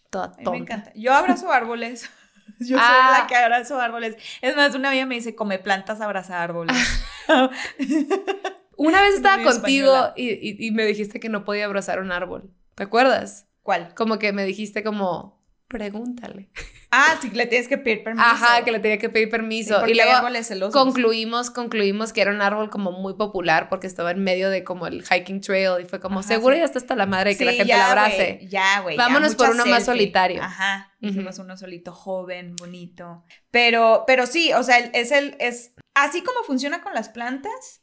toda 0.08 0.24
a 0.24 0.28
mí 0.30 0.34
me 0.38 0.44
tonta. 0.44 0.58
encanta. 0.58 0.92
Yo 0.94 1.12
abrazo 1.12 1.52
árboles. 1.52 2.08
Yo 2.58 2.78
Ah. 2.80 3.12
soy 3.12 3.20
la 3.22 3.26
que 3.26 3.36
abrazo 3.36 3.78
árboles. 3.78 4.16
Es 4.40 4.56
más, 4.56 4.74
una 4.74 4.88
amiga 4.88 5.04
me 5.04 5.14
dice, 5.16 5.34
come 5.34 5.58
plantas, 5.58 6.00
abraza 6.00 6.42
árboles. 6.42 6.74
Una 8.76 9.00
vez 9.02 9.10
Es 9.10 9.16
estaba 9.16 9.36
muy 9.36 9.44
contigo 9.46 9.92
española. 9.94 10.14
y, 10.16 10.28
y- 10.30 10.66
y 10.68 10.70
me 10.70 10.84
dijiste 10.86 11.20
que 11.20 11.28
no 11.28 11.44
podía 11.44 11.66
abrazar 11.66 12.00
un 12.00 12.12
árbol. 12.12 12.50
¿Te 12.74 12.84
acuerdas? 12.84 13.46
¿Cuál? 13.62 13.94
Como 13.94 14.18
que 14.18 14.32
me 14.32 14.44
dijiste 14.44 14.82
como, 14.82 15.41
pregúntale. 15.72 16.50
Ah, 16.90 17.16
sí, 17.22 17.30
le 17.30 17.46
tienes 17.46 17.66
que 17.68 17.78
pedir 17.78 18.04
permiso. 18.04 18.26
Ajá, 18.28 18.62
que 18.64 18.70
le 18.70 18.78
tenía 18.78 18.98
que 18.98 19.08
pedir 19.08 19.30
permiso. 19.30 19.86
y 19.88 19.94
luego 19.94 20.70
concluimos, 20.70 21.50
concluimos 21.50 22.12
que 22.12 22.20
era 22.20 22.30
un 22.30 22.42
árbol 22.42 22.68
como 22.68 22.92
muy 22.92 23.14
popular 23.14 23.70
porque 23.70 23.86
estaba 23.86 24.10
en 24.10 24.22
medio 24.22 24.50
de 24.50 24.62
como 24.62 24.86
el 24.86 25.02
hiking 25.02 25.40
trail 25.40 25.82
y 25.82 25.86
fue 25.86 26.00
como, 26.00 26.20
Ajá, 26.20 26.28
seguro 26.28 26.54
sí. 26.54 26.60
ya 26.60 26.66
está 26.66 26.78
hasta 26.78 26.94
la 26.94 27.06
madre 27.06 27.36
que 27.38 27.46
la 27.46 27.52
gente 27.52 27.68
ya, 27.68 27.78
la 27.78 27.88
abrace. 27.88 28.40
Ya, 28.46 28.80
güey. 28.80 28.96
ya, 28.98 29.02
Vámonos 29.02 29.34
por 29.34 29.48
uno 29.50 29.64
más 29.64 29.86
solitario. 29.86 30.42
Ajá. 30.42 30.92
Hicimos 31.00 31.38
uno 31.38 31.56
solito, 31.56 31.92
joven, 31.92 32.54
bonito. 32.56 33.24
Pero, 33.50 34.04
pero 34.06 34.26
sí, 34.26 34.52
o 34.52 34.62
sea, 34.62 34.76
es 34.78 35.10
el, 35.12 35.34
es 35.40 35.72
así 35.94 36.22
como 36.22 36.44
funciona 36.44 36.82
con 36.82 36.92
las 36.92 37.08
plantas, 37.08 37.82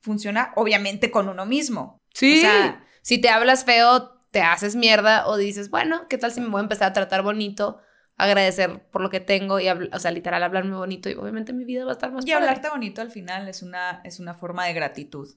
funciona 0.00 0.52
obviamente 0.54 1.10
con 1.10 1.28
uno 1.28 1.44
mismo. 1.44 1.98
Sí. 2.14 2.38
O 2.38 2.40
sea- 2.42 2.84
si 3.02 3.18
te 3.18 3.30
hablas 3.30 3.64
feo, 3.64 4.17
te 4.30 4.40
haces 4.42 4.76
mierda 4.76 5.26
o 5.26 5.36
dices, 5.36 5.70
bueno, 5.70 6.06
¿qué 6.08 6.18
tal 6.18 6.32
si 6.32 6.40
me 6.40 6.48
voy 6.48 6.60
a 6.60 6.62
empezar 6.62 6.88
a 6.90 6.92
tratar 6.92 7.22
bonito? 7.22 7.80
Agradecer 8.16 8.82
por 8.90 9.00
lo 9.00 9.10
que 9.10 9.20
tengo 9.20 9.60
y, 9.60 9.68
o 9.68 9.98
sea, 10.00 10.10
literal, 10.10 10.42
hablarme 10.42 10.76
bonito 10.76 11.08
y 11.08 11.14
obviamente 11.14 11.52
mi 11.52 11.64
vida 11.64 11.84
va 11.84 11.90
a 11.90 11.94
estar 11.94 12.10
más 12.10 12.24
Y 12.26 12.32
padre. 12.32 12.46
hablarte 12.46 12.68
bonito 12.68 13.00
al 13.00 13.12
final 13.12 13.48
es 13.48 13.62
una, 13.62 14.00
es 14.04 14.18
una 14.18 14.34
forma 14.34 14.66
de 14.66 14.72
gratitud. 14.72 15.28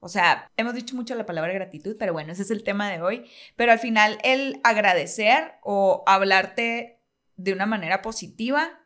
O 0.00 0.08
sea, 0.08 0.50
hemos 0.56 0.72
dicho 0.74 0.96
mucho 0.96 1.14
la 1.14 1.26
palabra 1.26 1.52
gratitud, 1.52 1.94
pero 1.98 2.14
bueno, 2.14 2.32
ese 2.32 2.42
es 2.42 2.50
el 2.50 2.64
tema 2.64 2.90
de 2.90 3.02
hoy. 3.02 3.30
Pero 3.54 3.70
al 3.72 3.78
final 3.78 4.18
el 4.22 4.60
agradecer 4.64 5.56
o 5.62 6.04
hablarte 6.06 7.02
de 7.36 7.52
una 7.52 7.66
manera 7.66 8.00
positiva 8.00 8.80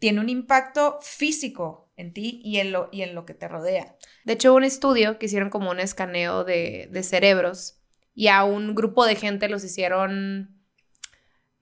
tiene 0.00 0.20
un 0.20 0.28
impacto 0.28 0.98
físico 1.02 1.92
en 1.96 2.12
ti 2.12 2.40
y 2.44 2.58
en 2.58 2.72
lo, 2.72 2.88
y 2.90 3.02
en 3.02 3.14
lo 3.14 3.24
que 3.26 3.34
te 3.34 3.46
rodea. 3.46 3.96
De 4.24 4.32
hecho, 4.32 4.52
un 4.54 4.64
estudio 4.64 5.18
que 5.20 5.26
hicieron 5.26 5.50
como 5.50 5.70
un 5.70 5.78
escaneo 5.78 6.42
de, 6.42 6.88
de 6.90 7.02
cerebros 7.04 7.80
y 8.16 8.26
a 8.28 8.42
un 8.42 8.74
grupo 8.74 9.06
de 9.06 9.14
gente 9.14 9.48
los 9.48 9.62
hicieron... 9.62 10.56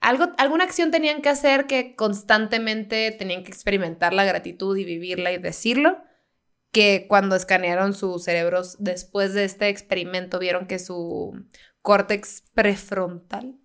Algo, 0.00 0.32
alguna 0.38 0.64
acción 0.64 0.90
tenían 0.90 1.20
que 1.22 1.30
hacer 1.30 1.66
que 1.66 1.96
constantemente 1.96 3.10
tenían 3.10 3.42
que 3.42 3.50
experimentar 3.50 4.12
la 4.12 4.24
gratitud 4.24 4.76
y 4.76 4.84
vivirla 4.84 5.32
y 5.32 5.38
decirlo, 5.38 5.98
que 6.72 7.06
cuando 7.08 7.36
escanearon 7.36 7.94
sus 7.94 8.22
cerebros 8.24 8.76
después 8.78 9.32
de 9.34 9.44
este 9.44 9.68
experimento 9.68 10.38
vieron 10.38 10.66
que 10.66 10.78
su 10.78 11.44
córtex 11.82 12.44
prefrontal, 12.54 13.56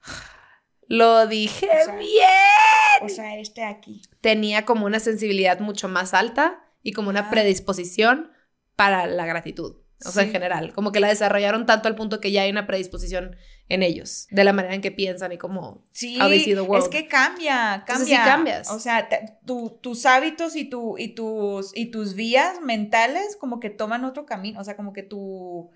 lo 0.88 1.26
dije 1.26 1.68
O 1.68 1.84
sea, 1.84 1.96
bien, 1.96 3.02
O 3.02 3.08
sea, 3.08 3.36
este 3.38 3.62
aquí. 3.64 4.02
tenía 4.20 4.64
como 4.64 4.86
una 4.86 5.00
sensibilidad 5.00 5.60
mucho 5.60 5.88
más 5.88 6.14
alta 6.14 6.64
y 6.82 6.92
como 6.92 7.10
una 7.10 7.28
Ah. 7.28 7.30
predisposición 7.30 8.30
para 8.74 9.06
la 9.06 9.26
gratitud. 9.26 9.76
O 10.06 10.10
sea, 10.12 10.22
en 10.24 10.30
general, 10.32 10.72
como 10.74 10.92
que 10.92 11.00
la 11.00 11.08
desarrollaron 11.08 11.66
tanto 11.66 11.88
al 11.88 11.94
punto 11.94 12.20
que 12.20 12.30
ya 12.32 12.42
hay 12.42 12.50
una 12.50 12.66
predisposición 12.66 13.36
en 13.68 13.82
ellos, 13.82 14.26
de 14.30 14.44
la 14.44 14.52
manera 14.52 14.74
en 14.74 14.80
que 14.82 14.90
piensan 14.92 15.32
y 15.32 15.38
como... 15.38 15.86
Sí, 15.92 16.18
the 16.18 16.60
world. 16.60 16.84
es 16.84 16.90
que 16.90 17.08
cambia, 17.08 17.76
Entonces, 17.76 18.06
sí 18.08 18.14
cambia. 18.14 18.32
cambias. 18.34 18.70
O 18.70 18.78
sea, 18.78 19.08
te- 19.08 19.38
tu- 19.46 19.78
tus 19.80 20.04
hábitos 20.06 20.54
y, 20.56 20.64
tu, 20.66 20.98
y, 20.98 21.08
tus, 21.14 21.74
y 21.76 21.86
tus 21.90 22.14
vías 22.14 22.60
mentales 22.60 23.36
como 23.40 23.60
que 23.60 23.70
toman 23.70 24.04
otro 24.04 24.26
camino. 24.26 24.60
O 24.60 24.64
sea, 24.64 24.76
como 24.76 24.92
que 24.92 25.02
tu... 25.02 25.70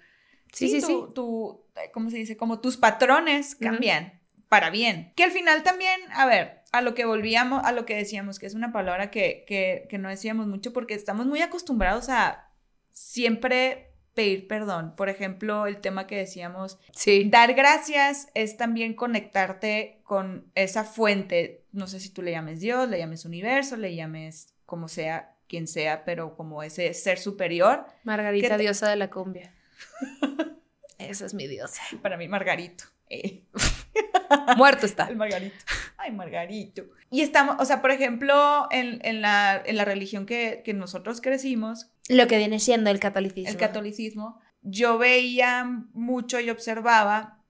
Sí, 0.53 0.69
sí, 0.69 0.81
sí. 0.81 0.99
tu- 1.15 1.65
¿Cómo 1.93 2.11
se 2.11 2.17
dice? 2.19 2.37
Como 2.37 2.61
tus 2.61 2.77
patrones 2.77 3.55
cambian 3.55 4.21
para 4.49 4.71
bien. 4.71 5.13
Que 5.17 5.25
al 5.25 5.31
final 5.31 5.63
también, 5.63 6.01
a 6.13 6.27
ver, 6.27 6.63
a 6.73 6.81
lo 6.83 6.95
que 6.95 7.05
volvíamos, 7.05 7.63
a 7.65 7.73
lo 7.73 7.85
que 7.87 7.95
decíamos, 7.97 8.39
que 8.39 8.47
es 8.47 8.55
una 8.55 8.73
palabra 8.73 9.11
que, 9.11 9.45
que, 9.47 9.87
que 9.89 9.99
no 9.99 10.09
decíamos 10.09 10.47
mucho 10.47 10.73
porque 10.73 10.95
estamos 10.95 11.27
muy 11.27 11.41
acostumbrados 11.43 12.09
a 12.09 12.51
siempre 12.91 13.88
pedir 14.19 14.49
perdón. 14.49 14.95
Por 14.97 15.09
ejemplo, 15.09 15.67
el 15.67 15.81
tema 15.81 16.07
que 16.09 16.17
decíamos, 16.17 16.79
Sí. 16.93 17.29
Dar 17.31 17.55
gracias 17.55 18.29
es 18.35 18.57
también 18.57 18.95
conectarte 18.95 20.01
con 20.03 20.51
esa 20.57 20.83
fuente. 20.83 21.63
No 21.73 21.87
sé 21.87 22.01
si 22.01 22.11
tú 22.11 22.23
le 22.23 22.33
llames 22.33 22.59
Dios, 22.61 22.89
le 22.89 22.99
llames 22.99 23.25
universo, 23.25 23.77
le 23.77 23.95
llames 23.95 24.55
como 24.67 24.89
sea, 24.89 25.35
quien 25.49 25.67
sea, 25.69 26.05
pero 26.05 26.35
como 26.37 26.63
ese 26.65 26.93
ser 26.95 27.19
superior. 27.19 27.87
Margarita, 28.03 28.49
¿Qué 28.49 28.55
te- 28.57 28.63
diosa 28.63 28.89
de 28.91 28.97
la 28.97 29.09
cumbia. 29.09 29.55
Esa 30.99 31.27
es 31.27 31.35
mi 31.35 31.47
diosa. 31.47 31.81
Para 32.03 32.17
mí, 32.17 32.27
Margarito. 32.27 32.85
Eh, 33.09 33.45
Muerto 34.57 34.85
está. 34.87 35.07
el 35.09 35.17
Margarito. 35.17 35.57
Ay, 35.97 36.11
Margarito. 36.13 36.83
Y 37.11 37.23
estamos, 37.23 37.57
o 37.61 37.65
sea, 37.65 37.81
por 37.81 37.91
ejemplo, 37.93 38.67
en, 38.71 39.01
en 39.05 39.23
la, 39.23 39.63
en 39.65 39.77
la 39.77 39.85
religión 39.85 40.27
que, 40.27 40.63
que 40.65 40.75
nosotros 40.75 41.21
crecimos, 41.21 41.91
Lo 42.09 42.27
que 42.27 42.39
viene 42.39 42.59
siendo 42.59 42.91
el 42.91 43.01
catolicismo. 43.01 43.51
el 43.51 43.57
catolicismo, 43.57 44.41
yo 44.63 44.99
veía 44.99 45.65
mucho 45.93 46.41
y 46.41 46.51
observaba, 46.51 47.43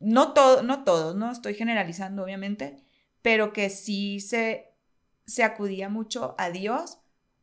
no 0.00 0.32
todo, 0.32 0.62
no 0.62 0.84
todos, 0.84 1.16
no 1.16 1.30
estoy 1.30 1.54
generalizando 1.54 2.24
obviamente, 2.24 2.76
pero 3.22 3.52
que 3.52 3.70
sí 3.70 4.20
se, 4.20 4.72
se 5.26 5.42
acudía 5.42 5.88
mucho 5.88 6.34
a 6.38 6.50
Dios 6.50 6.98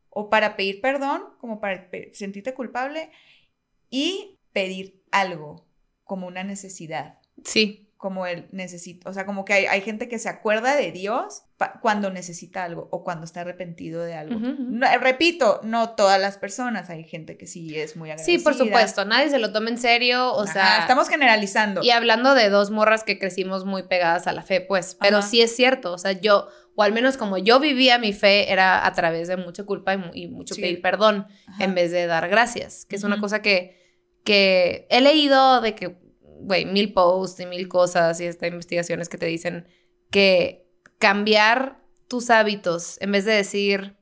o 0.08 0.30
para 0.30 0.56
pedir 0.56 0.80
perdón, 0.80 1.22
como 1.38 1.60
para 1.60 1.88
sentirte 2.12 2.54
culpable 2.54 3.10
y 3.90 4.38
pedir 4.52 5.02
algo 5.10 5.66
como 6.04 6.26
una 6.26 6.44
necesidad, 6.44 7.18
Sí. 7.44 7.88
Como 8.02 8.26
el 8.26 8.48
necesito, 8.50 9.08
o 9.08 9.12
sea, 9.12 9.24
como 9.26 9.44
que 9.44 9.52
hay, 9.52 9.66
hay 9.66 9.80
gente 9.80 10.08
que 10.08 10.18
se 10.18 10.28
acuerda 10.28 10.74
de 10.74 10.90
Dios 10.90 11.44
cuando 11.80 12.10
necesita 12.10 12.64
algo 12.64 12.88
o 12.90 13.04
cuando 13.04 13.24
está 13.24 13.42
arrepentido 13.42 14.02
de 14.02 14.14
algo. 14.14 14.34
Ujú, 14.38 14.46
ujú. 14.54 14.62
No, 14.70 14.88
repito, 14.98 15.60
no 15.62 15.90
todas 15.90 16.20
las 16.20 16.36
personas, 16.36 16.90
hay 16.90 17.04
gente 17.04 17.36
que 17.38 17.46
sí 17.46 17.78
es 17.78 17.94
muy 17.96 18.10
agradecida. 18.10 18.38
Sí, 18.38 18.42
por 18.42 18.54
supuesto. 18.54 19.04
Nadie 19.04 19.30
se 19.30 19.38
lo 19.38 19.52
toma 19.52 19.70
en 19.70 19.78
serio. 19.78 20.32
O 20.32 20.42
Ajá, 20.42 20.52
sea, 20.52 20.78
estamos 20.80 21.08
generalizando. 21.08 21.80
Y 21.84 21.90
hablando 21.90 22.34
de 22.34 22.48
dos 22.48 22.72
morras 22.72 23.04
que 23.04 23.20
crecimos 23.20 23.64
muy 23.64 23.84
pegadas 23.84 24.26
a 24.26 24.32
la 24.32 24.42
fe, 24.42 24.60
pues, 24.60 24.96
pero 25.00 25.18
Ajá. 25.18 25.28
sí 25.28 25.40
es 25.40 25.54
cierto, 25.54 25.92
o 25.92 25.98
sea, 25.98 26.10
yo, 26.10 26.48
o 26.74 26.82
al 26.82 26.92
menos 26.92 27.16
como 27.16 27.38
yo 27.38 27.60
vivía 27.60 27.98
mi 28.00 28.12
fe, 28.12 28.50
era 28.52 28.84
a 28.84 28.92
través 28.94 29.28
de 29.28 29.36
mucha 29.36 29.62
culpa 29.62 29.94
y, 29.94 30.24
y 30.24 30.26
mucho 30.26 30.56
Sí. 30.56 30.60
pedir 30.60 30.82
perdón 30.82 31.28
Ajá. 31.46 31.62
en 31.62 31.76
vez 31.76 31.92
de 31.92 32.08
dar 32.08 32.28
gracias, 32.28 32.84
que 32.84 32.96
es 32.96 33.04
una 33.04 33.20
cosa 33.20 33.40
que, 33.42 33.80
que 34.24 34.88
he 34.90 35.00
leído 35.00 35.60
de 35.60 35.76
que, 35.76 35.96
güey, 36.42 36.64
mil 36.64 36.92
posts 36.92 37.40
y 37.40 37.46
mil 37.46 37.68
cosas 37.68 38.20
y 38.20 38.26
estas 38.26 38.48
investigaciones 38.48 39.08
que 39.08 39.18
te 39.18 39.26
dicen 39.26 39.66
que 40.10 40.68
cambiar 40.98 41.80
tus 42.08 42.30
hábitos, 42.30 43.00
en 43.00 43.12
vez 43.12 43.24
de 43.24 43.32
decir 43.32 43.96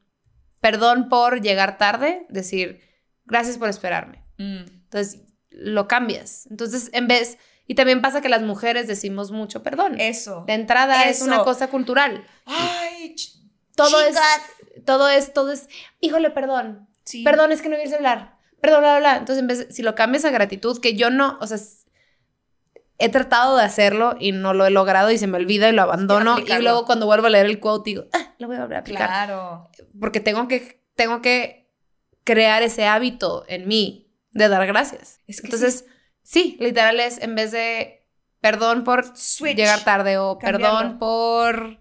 perdón 0.61 1.09
por 1.09 1.41
llegar 1.41 1.79
tarde, 1.79 2.27
decir 2.29 2.81
gracias 3.25 3.59
por 3.59 3.69
esperarme. 3.69 4.25
Mm. 4.39 4.64
Entonces, 4.85 5.23
lo 5.51 5.89
cambias. 5.89 6.47
Entonces, 6.51 6.91
en 6.93 7.09
vez... 7.09 7.39
Y 7.67 7.77
también 7.77 8.03
pasa 8.03 8.21
que 8.21 8.29
las 8.29 8.43
mujeres 8.43 8.89
decimos 8.89 9.31
mucho 9.31 9.62
perdón. 9.62 10.01
Eso. 10.01 10.43
De 10.45 10.55
entrada 10.55 11.05
es 11.05 11.23
una 11.23 11.45
cosa 11.45 11.69
cultural. 11.69 12.27
Ay, 12.45 13.14
Todo 13.77 14.01
es, 14.01 14.09
chicas. 14.09 14.43
todo 14.85 14.85
todo 14.85 15.09
es, 15.09 15.33
todo 15.33 15.53
es, 15.53 15.69
híjole, 16.01 16.31
perdón. 16.31 16.89
Sí. 17.05 17.23
Perdón, 17.23 17.53
es 17.53 17.62
que 17.62 17.69
no 17.69 17.77
vi 17.77 17.83
el 17.83 17.89
celular. 17.89 18.39
Perdón, 18.61 18.81
bla, 18.81 18.99
bla, 18.99 18.99
bla. 18.99 19.17
Entonces, 19.19 19.39
en 19.39 19.47
vez, 19.47 19.69
si 19.71 19.83
lo 19.83 19.95
cambias 19.95 20.25
a 20.25 20.31
gratitud, 20.31 20.81
que 20.81 20.95
yo 20.95 21.11
no, 21.11 21.39
o 21.41 21.47
sea, 21.47 21.59
he 23.01 23.09
tratado 23.09 23.57
de 23.57 23.65
hacerlo 23.65 24.15
y 24.19 24.33
no 24.33 24.55
lo 24.55 24.67
he 24.67 24.71
logrado 24.71 25.11
y 25.11 25.19
se 25.19 25.27
me 25.27 25.39
olvida 25.39 25.69
y 25.69 25.73
lo 25.73 25.83
abandono. 25.83 26.39
y 26.39 26.63
luego 26.63 26.85
cuando 26.85 27.07
vuelvo 27.07 27.27
a 27.27 27.31
leer 27.31 27.47
el 27.47 27.59
quote 27.59 27.91
digo, 27.91 28.05
ah, 28.13 28.35
lo 28.39 28.47
voy 28.47 28.57
a 28.57 28.61
volver 28.61 28.77
a 28.77 28.81
aplicar. 28.81 29.09
Claro. 29.09 29.71
Porque 29.99 30.21
tengo 30.21 30.47
que, 30.49 30.83
tengo 30.95 31.21
que 31.23 31.73
crear 32.25 32.63
ese 32.63 32.87
hábito 32.87 33.45
en 33.49 33.67
mí 33.67 34.13
de 34.33 34.49
dar 34.49 34.67
gracias. 34.67 35.19
Es 35.27 35.41
que 35.41 35.47
Entonces, 35.47 35.87
sí. 36.23 36.57
literal 36.61 37.01
es 37.01 37.21
en 37.21 37.35
vez 37.35 37.51
de 37.53 38.07
perdón 38.41 38.85
por 38.85 39.17
Switch. 39.17 39.57
llegar 39.57 39.83
tarde 39.85 40.19
o 40.19 40.39
Cambiarlo. 40.39 40.79
perdón 40.79 40.99
por 40.99 41.81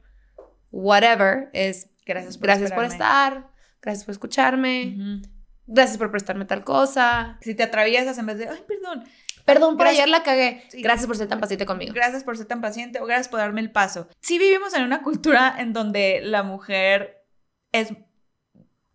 whatever, 0.71 1.49
es 1.53 1.89
Gracias 2.05 2.37
por 2.37 2.47
gracias 2.47 2.71
por 2.71 2.85
estar, 2.85 3.51
gracias 3.81 4.03
por 4.05 4.13
escucharme. 4.13 5.21
Gracias 5.69 5.97
por 5.97 6.11
prestarme 6.11 6.45
tal 6.45 6.63
cosa. 6.63 7.37
Si 7.41 7.55
te 7.55 7.63
atraviesas 7.63 8.17
en 8.17 8.25
vez 8.25 8.37
de, 8.37 8.47
ay, 8.49 8.63
perdón, 8.67 9.03
Perdón 9.45 9.77
por 9.77 9.85
Gracias. 9.85 10.03
ayer 10.03 10.09
la 10.09 10.21
cagué. 10.21 10.63
Sí. 10.69 10.81
Gracias 10.83 11.07
por 11.07 11.17
ser 11.17 11.27
tan 11.27 11.39
paciente 11.39 11.65
conmigo. 11.65 11.91
gracias 11.93 12.23
por 12.23 12.37
ser 12.37 12.45
tan 12.45 12.61
paciente 12.61 12.99
o 12.99 13.05
gracias 13.07 13.29
por 13.29 13.39
darme 13.39 13.61
el 13.61 13.71
paso. 13.71 14.07
Sí 14.19 14.37
vivimos 14.37 14.75
en 14.75 14.83
una 14.83 15.01
cultura 15.01 15.55
en 15.57 15.73
donde 15.73 16.19
la 16.23 16.43
mujer 16.43 17.23
es, 17.71 17.91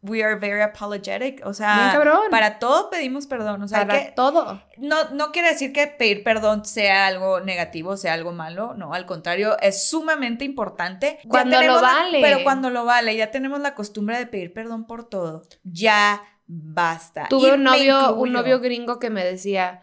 we 0.02 0.22
are 0.22 0.36
very 0.36 0.60
apologetic, 0.60 1.44
o 1.44 1.54
sea, 1.54 1.98
para 2.30 2.58
todo 2.60 2.88
pedimos 2.90 3.26
perdón, 3.26 3.62
o 3.62 3.68
sea, 3.68 3.84
Para 3.86 4.04
que 4.04 4.12
todo. 4.12 4.62
no, 4.76 5.08
no 5.10 5.32
quiere 5.32 5.48
decir 5.48 5.72
que 5.72 5.88
pedir 5.88 6.22
perdón 6.22 6.64
sea 6.66 7.06
algo 7.08 7.40
negativo, 7.40 7.96
sea 7.96 8.12
algo 8.12 8.30
malo, 8.30 8.74
no, 8.74 8.92
al 8.94 9.06
contrario, 9.06 9.56
es 9.60 9.88
sumamente 9.88 10.44
importante. 10.44 11.18
Cuando 11.26 11.60
lo 11.62 11.76
la- 11.76 11.80
vale. 11.80 12.18
pero 12.20 12.44
cuando 12.44 12.70
lo 12.70 12.84
vale, 12.84 13.16
ya 13.16 13.30
tenemos 13.32 13.58
la 13.60 13.74
costumbre 13.74 14.18
de 14.18 14.26
pedir 14.26 14.52
perdón 14.52 14.86
por 14.86 15.08
todo. 15.08 15.42
Ya 15.64 16.22
basta. 16.62 17.26
Tuve 17.28 17.48
Y 17.48 17.50
un 17.52 17.62
novio, 17.64 18.14
un 18.16 18.32
novio 18.32 18.60
gringo 18.60 18.98
que 18.98 19.10
me 19.10 19.24
decía, 19.24 19.82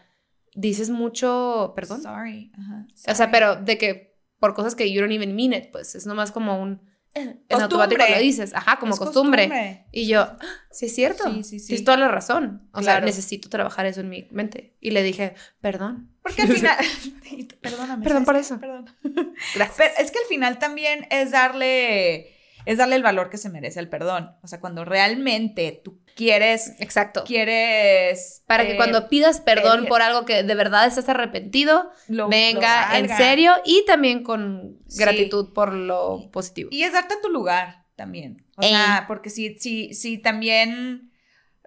dices 0.54 0.90
mucho, 0.90 1.72
perdón. 1.76 2.02
Sorry. 2.02 2.52
ajá, 2.58 2.86
O 2.90 2.96
sea, 2.96 3.14
sorry. 3.14 3.30
pero 3.32 3.56
de 3.56 3.78
que 3.78 4.16
por 4.38 4.54
cosas 4.54 4.74
que 4.74 4.90
you 4.92 5.00
don't 5.00 5.12
even 5.12 5.34
mean 5.36 5.52
it, 5.52 5.70
pues 5.70 5.94
es 5.94 6.06
nomás 6.06 6.32
como 6.32 6.60
un 6.60 6.90
en 7.14 7.26
Costumbre. 7.46 7.62
automático 7.64 8.02
lo 8.10 8.18
dices, 8.20 8.54
ajá, 8.54 8.78
como 8.78 8.94
Es 8.94 8.98
costumbre. 8.98 9.84
Y 9.92 10.06
yo, 10.08 10.22
"Ah, 10.22 10.38
sí 10.70 10.86
es 10.86 10.94
cierto. 10.94 11.24
Sí, 11.30 11.44
sí, 11.44 11.60
sí. 11.60 11.66
Tienes 11.66 11.84
toda 11.84 11.98
la 11.98 12.08
razón. 12.08 12.68
O 12.72 12.78
sea, 12.78 12.94
Claro. 12.94 13.04
necesito 13.06 13.50
trabajar 13.50 13.84
eso 13.84 14.00
en 14.00 14.08
mi 14.08 14.28
mente. 14.30 14.78
Y 14.80 14.92
le 14.92 15.02
dije, 15.02 15.34
perdón. 15.60 16.10
Porque 16.22 16.40
al 16.42 16.48
final. 16.56 16.76
Perdóname. 17.60 18.02
Perdón 18.02 18.24
¿sabes 18.24 18.26
por 18.26 18.36
eso. 18.36 18.58
Perdón. 18.60 18.86
Gracias. 19.54 19.76
Pero 19.76 19.90
es 19.98 20.10
que 20.10 20.18
al 20.20 20.24
final 20.24 20.58
también 20.58 21.06
es 21.10 21.32
darle. 21.32 22.32
Es 22.64 22.78
darle 22.78 22.96
el 22.96 23.02
valor 23.02 23.28
que 23.30 23.38
se 23.38 23.48
merece 23.50 23.80
el 23.80 23.88
perdón. 23.88 24.36
O 24.42 24.46
sea, 24.46 24.60
cuando 24.60 24.84
realmente 24.84 25.80
tú 25.84 26.00
quieres. 26.14 26.72
Exacto. 26.78 27.24
Quieres. 27.24 28.42
Para 28.46 28.64
que 28.66 28.72
eh, 28.72 28.76
cuando 28.76 29.08
pidas 29.08 29.40
perdón 29.40 29.80
pedir- 29.80 29.88
por 29.88 30.02
algo 30.02 30.24
que 30.24 30.42
de 30.42 30.54
verdad 30.54 30.86
estás 30.86 31.08
arrepentido, 31.08 31.90
lo- 32.08 32.28
venga 32.28 32.90
lo 32.92 32.98
en 32.98 33.08
serio 33.16 33.52
y 33.64 33.84
también 33.86 34.22
con 34.22 34.78
Sí. 34.88 35.00
gratitud 35.00 35.52
por 35.52 35.72
lo 35.74 36.30
positivo. 36.30 36.68
Y 36.72 36.82
es 36.84 36.92
darte 36.92 37.14
tu 37.22 37.28
lugar 37.30 37.84
también. 37.96 38.44
O 38.56 38.62
Ey. 38.62 38.70
sea, 38.70 39.04
porque 39.08 39.30
si, 39.30 39.56
si, 39.58 39.92
si 39.94 40.18
también. 40.18 41.08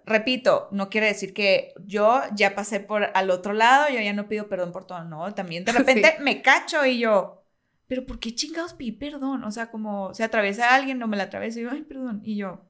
Repito, 0.08 0.68
no 0.70 0.88
quiere 0.88 1.08
decir 1.08 1.34
que 1.34 1.74
yo 1.84 2.22
ya 2.36 2.54
pasé 2.54 2.78
por 2.78 3.10
al 3.12 3.28
otro 3.28 3.52
lado, 3.52 3.88
yo 3.88 4.00
ya 4.00 4.12
no 4.12 4.28
pido 4.28 4.48
perdón 4.48 4.70
por 4.70 4.86
todo, 4.86 5.02
no, 5.02 5.34
también 5.34 5.64
de 5.64 5.72
repente 6.04 6.14
Sí. 6.16 6.22
me 6.22 6.42
cacho 6.42 6.86
y 6.86 7.00
yo, 7.00 7.44
pero 7.86 8.06
¿por 8.06 8.18
qué 8.18 8.34
chingados 8.34 8.74
pedí 8.74 8.92
perdón? 8.92 9.44
O 9.44 9.50
sea, 9.50 9.70
como 9.70 10.12
se 10.14 10.24
atraviesa 10.24 10.74
alguien, 10.74 10.98
no 10.98 11.06
me 11.06 11.16
la 11.16 11.24
atraviesa 11.24 11.60
y 11.60 11.62
yo, 11.62 11.70
ay, 11.70 11.82
perdón, 11.82 12.20
y 12.24 12.36
yo. 12.36 12.64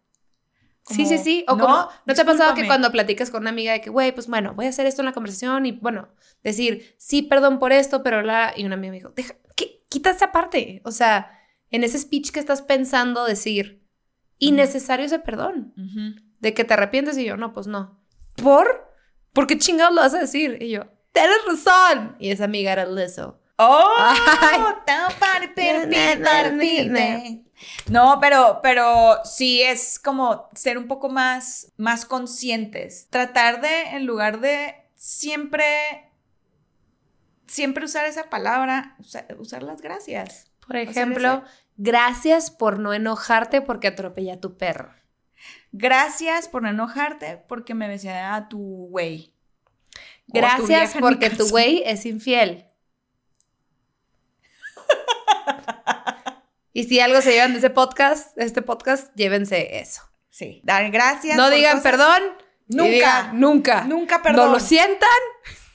Sí, 0.89 1.05
sí, 1.05 1.19
sí. 1.19 1.45
O 1.49 1.59
como, 1.59 1.89
¿no 2.05 2.14
te 2.14 2.21
ha 2.21 2.25
pasado 2.25 2.55
que 2.55 2.67
cuando 2.67 2.93
platicas 2.93 3.31
con 3.31 3.43
una 3.43 3.51
amiga 3.51 3.73
de 3.73 3.81
que, 3.81 3.91
güey, 3.91 4.12
pues 4.12 4.29
bueno, 4.29 4.55
voy 4.55 4.67
a 4.67 4.69
hacer 4.69 4.87
esto 4.87 5.03
en 5.03 5.07
la 5.07 5.12
conversación 5.12 5.67
y 5.67 5.73
bueno, 5.73 6.09
decir, 6.45 6.95
sí, 6.97 7.23
perdón 7.23 7.59
por 7.59 7.73
esto, 7.73 8.03
pero 8.05 8.23
la. 8.23 8.53
Y 8.57 8.64
una 8.64 8.75
amiga 8.75 8.93
me 8.93 8.99
dijo, 8.99 9.11
deja, 9.11 9.35
¿qué? 9.57 9.85
quita 9.89 10.11
esa 10.11 10.31
parte. 10.31 10.83
O 10.85 10.93
sea, 10.93 11.31
en 11.71 11.83
ese 11.83 11.99
speech 11.99 12.31
que 12.31 12.39
estás 12.39 12.62
pensando 12.62 13.25
decir, 13.25 13.85
innecesario 14.39 15.07
ese 15.07 15.19
perdón. 15.19 15.75
De 16.39 16.55
que 16.55 16.64
te 16.64 16.75
arrepientes 16.75 17.19
y 17.19 17.25
yo, 17.25 17.37
no, 17.37 17.53
pues 17.53 17.67
no. 17.67 18.01
¿Por? 18.37 18.93
¿Por 19.33 19.47
qué 19.47 19.59
chingados 19.59 19.95
lo 19.95 20.03
vas 20.03 20.14
a 20.14 20.21
decir? 20.21 20.59
Y 20.61 20.71
yo, 20.71 20.85
tienes 21.12 21.39
razón. 21.47 22.17
Y 22.21 22.31
esa 22.31 22.45
amiga 22.45 22.73
era 22.73 22.87
Lizzo. 22.87 23.41
¡Oh! 23.59 23.95
Na. 26.93 27.23
No, 27.89 28.19
pero, 28.21 28.61
pero 28.63 29.21
sí 29.25 29.63
es 29.63 29.99
como 29.99 30.49
ser 30.55 30.77
un 30.77 30.89
poco 30.89 31.09
más, 31.09 31.73
más 31.77 32.05
conscientes. 32.05 33.09
Tratar 33.11 33.61
de, 33.63 33.83
en 33.97 34.05
lugar 34.07 34.41
de 34.41 34.75
siempre, 34.95 36.11
siempre 37.47 37.85
usar 37.85 38.05
esa 38.07 38.29
palabra, 38.29 38.97
usa- 38.99 39.27
usar 39.39 39.63
las 39.63 39.81
gracias. 39.81 40.51
Por 40.67 40.77
ejemplo, 40.77 41.45
gracias 41.77 42.51
por 42.51 42.79
no 42.79 42.93
enojarte 42.93 43.63
porque 43.63 43.89
atropellé 43.89 44.33
a 44.33 44.41
tu 44.41 44.59
perro. 44.59 44.93
Gracias 45.73 46.49
por 46.49 46.63
no 46.63 46.69
enojarte 46.69 47.43
porque 47.49 47.75
me 47.75 47.89
besé 47.89 48.11
a 48.11 48.49
tu 48.49 48.89
güey. 48.91 49.33
Tu 50.27 50.33
Gracias 50.35 50.95
porque 50.99 51.31
tu 51.39 51.49
güey 51.49 51.83
es 51.87 52.05
infiel. 52.05 52.66
Y 56.72 56.84
si 56.84 57.01
algo 57.01 57.20
se 57.22 57.32
llevan 57.32 57.53
de 57.53 57.59
ese 57.59 57.70
podcast, 57.70 58.36
este 58.38 58.62
podcast, 58.62 59.09
llévense 59.14 59.78
eso. 59.78 60.03
Sí. 60.30 60.61
Dar 60.64 60.90
gracias. 60.90 61.36
No 61.36 61.49
digan 61.51 61.78
cosas- 61.78 61.90
perdón. 61.90 62.22
Nunca. 62.68 62.90
digan 62.90 63.40
nunca. 63.40 63.84
Nunca 63.84 64.22
perdón. 64.22 64.47
No 64.47 64.53
lo 64.53 64.61
sientan. 64.61 65.09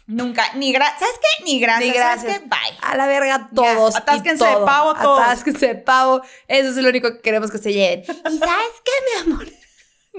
Nunca. 0.07 0.43
Ni 0.55 0.74
gracias. 0.74 0.99
¿Sabes 0.99 1.15
qué? 1.22 1.43
Ni 1.45 1.59
gracias. 1.59 1.88
Ni 1.88 1.97
¿Sabes 1.97 2.24
gracias. 2.24 2.39
qué? 2.41 2.47
Bye. 2.47 2.78
A 2.82 2.95
la 2.97 3.07
verga 3.07 3.49
todos. 3.55 3.95
atásquense 3.95 4.43
de 4.45 4.51
todo. 4.53 4.65
pavo 4.65 4.93
todos. 4.95 5.22
Atásquense 5.22 5.67
de 5.67 5.76
pavo. 5.76 6.22
Eso 6.47 6.69
es 6.69 6.76
lo 6.76 6.89
único 6.89 7.11
que 7.13 7.22
queremos 7.22 7.49
que 7.49 7.57
se 7.59 7.72
lleven. 7.72 8.01
¿Y 8.30 8.38
sabes 8.38 8.72
qué, 8.84 9.26
mi 9.26 9.32
amor? 9.34 9.47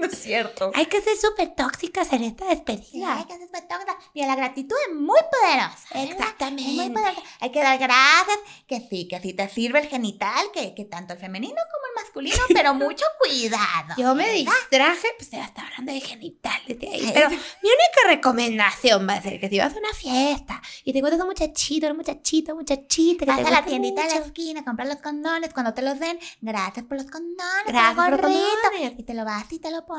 No 0.03 0.07
es 0.11 0.21
cierto. 0.21 0.71
Hay 0.75 0.85
que 0.87 1.01
ser 1.01 1.17
súper 1.17 1.55
tóxicas 1.55 2.11
en 2.13 2.23
esta 2.23 2.45
despedida. 2.45 2.83
Sí, 2.91 3.03
hay 3.03 3.25
que 3.25 3.37
ser 3.37 3.49
tóxica. 3.67 3.97
Mira, 4.13 4.27
la 4.27 4.35
gratitud 4.35 4.75
es 4.87 4.95
muy 4.95 5.19
poderosa. 5.31 5.77
¿verdad? 5.93 6.11
Exactamente. 6.11 6.63
Es 6.63 6.75
muy 6.75 6.89
poderosa. 6.89 7.21
Hay 7.39 7.51
que 7.51 7.59
dar 7.61 7.77
gracias, 7.77 8.37
que 8.67 8.87
sí, 8.89 9.07
que 9.07 9.19
sí 9.19 9.33
te 9.33 9.47
sirve 9.49 9.79
el 9.79 9.87
genital, 9.87 10.45
que, 10.53 10.73
que 10.75 10.85
tanto 10.85 11.13
el 11.13 11.19
femenino 11.19 11.55
como 11.71 11.87
el 11.87 12.03
masculino, 12.03 12.43
pero 12.53 12.73
mucho 12.73 13.05
cuidado. 13.19 13.93
Yo 13.97 14.15
me 14.15 14.25
¿verdad? 14.25 14.51
distraje, 14.61 15.07
pues 15.17 15.31
ya 15.31 15.45
está 15.45 15.63
hablando 15.67 15.91
de 15.93 16.01
genitales 16.01 16.79
de 16.79 16.87
ahí. 16.89 17.11
Pero 17.13 17.29
mi 17.29 17.35
única 17.37 18.07
recomendación 18.07 19.07
va 19.07 19.13
a 19.13 19.21
ser 19.21 19.39
que 19.39 19.49
si 19.49 19.59
vas 19.59 19.73
a 19.75 19.77
una 19.77 19.93
fiesta 19.93 20.61
y 20.83 20.91
te 20.91 20.99
encuentras 20.99 21.21
un 21.21 21.27
muchachito, 21.27 21.85
una 21.87 21.95
muchachita, 21.95 22.53
un 22.53 22.59
muchachita 22.59 23.25
que 23.25 23.31
Vas 23.31 23.41
te 23.41 23.47
a 23.47 23.51
la 23.51 23.65
tiendita 23.65 24.01
de 24.03 24.07
la 24.09 24.15
mucho, 24.15 24.27
esquina 24.27 24.59
a 24.61 24.63
comprar 24.63 24.87
los 24.87 24.97
condones. 24.97 25.53
Cuando 25.53 25.73
te 25.73 25.81
los 25.81 25.99
den, 25.99 26.19
gracias 26.41 26.85
por 26.85 26.97
los 26.97 27.09
condones. 27.09 27.65
Gracias 27.67 27.95
por 27.95 28.11
los 28.11 28.21
condones. 28.21 28.93
Y 28.97 29.03
te 29.03 29.13
lo 29.13 29.25
vas 29.25 29.51
y 29.51 29.59
te 29.59 29.71
lo 29.71 29.85
pones. 29.85 29.92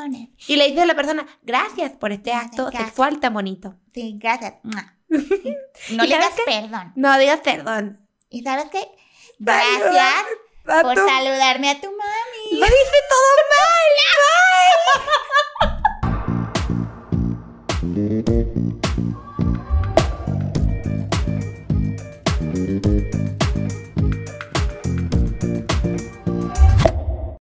Y 0.47 0.57
le 0.57 0.67
dices 0.67 0.83
a 0.83 0.87
la 0.87 0.95
persona, 0.95 1.27
gracias 1.43 1.93
por 1.93 2.13
este 2.13 2.33
acto 2.33 2.65
Gracias. 2.67 2.85
sexual 2.87 3.21
tan 3.21 3.35
bonito. 3.35 3.75
Sí, 3.93 4.17
gracias. 4.19 4.55
No 5.91 6.05
¿Y 6.05 6.09
le 6.09 6.17
digas 6.17 6.33
perdón. 6.45 6.93
No 6.97 7.19
digas 7.19 7.41
perdón. 7.41 8.01
¿Y 8.31 8.43
sabes 8.43 8.65
qué? 8.73 8.81
Gracias 9.39 10.25
A 10.67 10.81
por 10.83 10.95
tu- 10.95 11.07
saludarme 11.07 11.71
a 11.71 11.81
tu 11.81 11.87
mami. 11.89 12.51
Lo 12.59 12.67
hice 12.67 13.01
todo 13.11 13.37
mal. 13.55 13.85
Bye. 17.95 18.51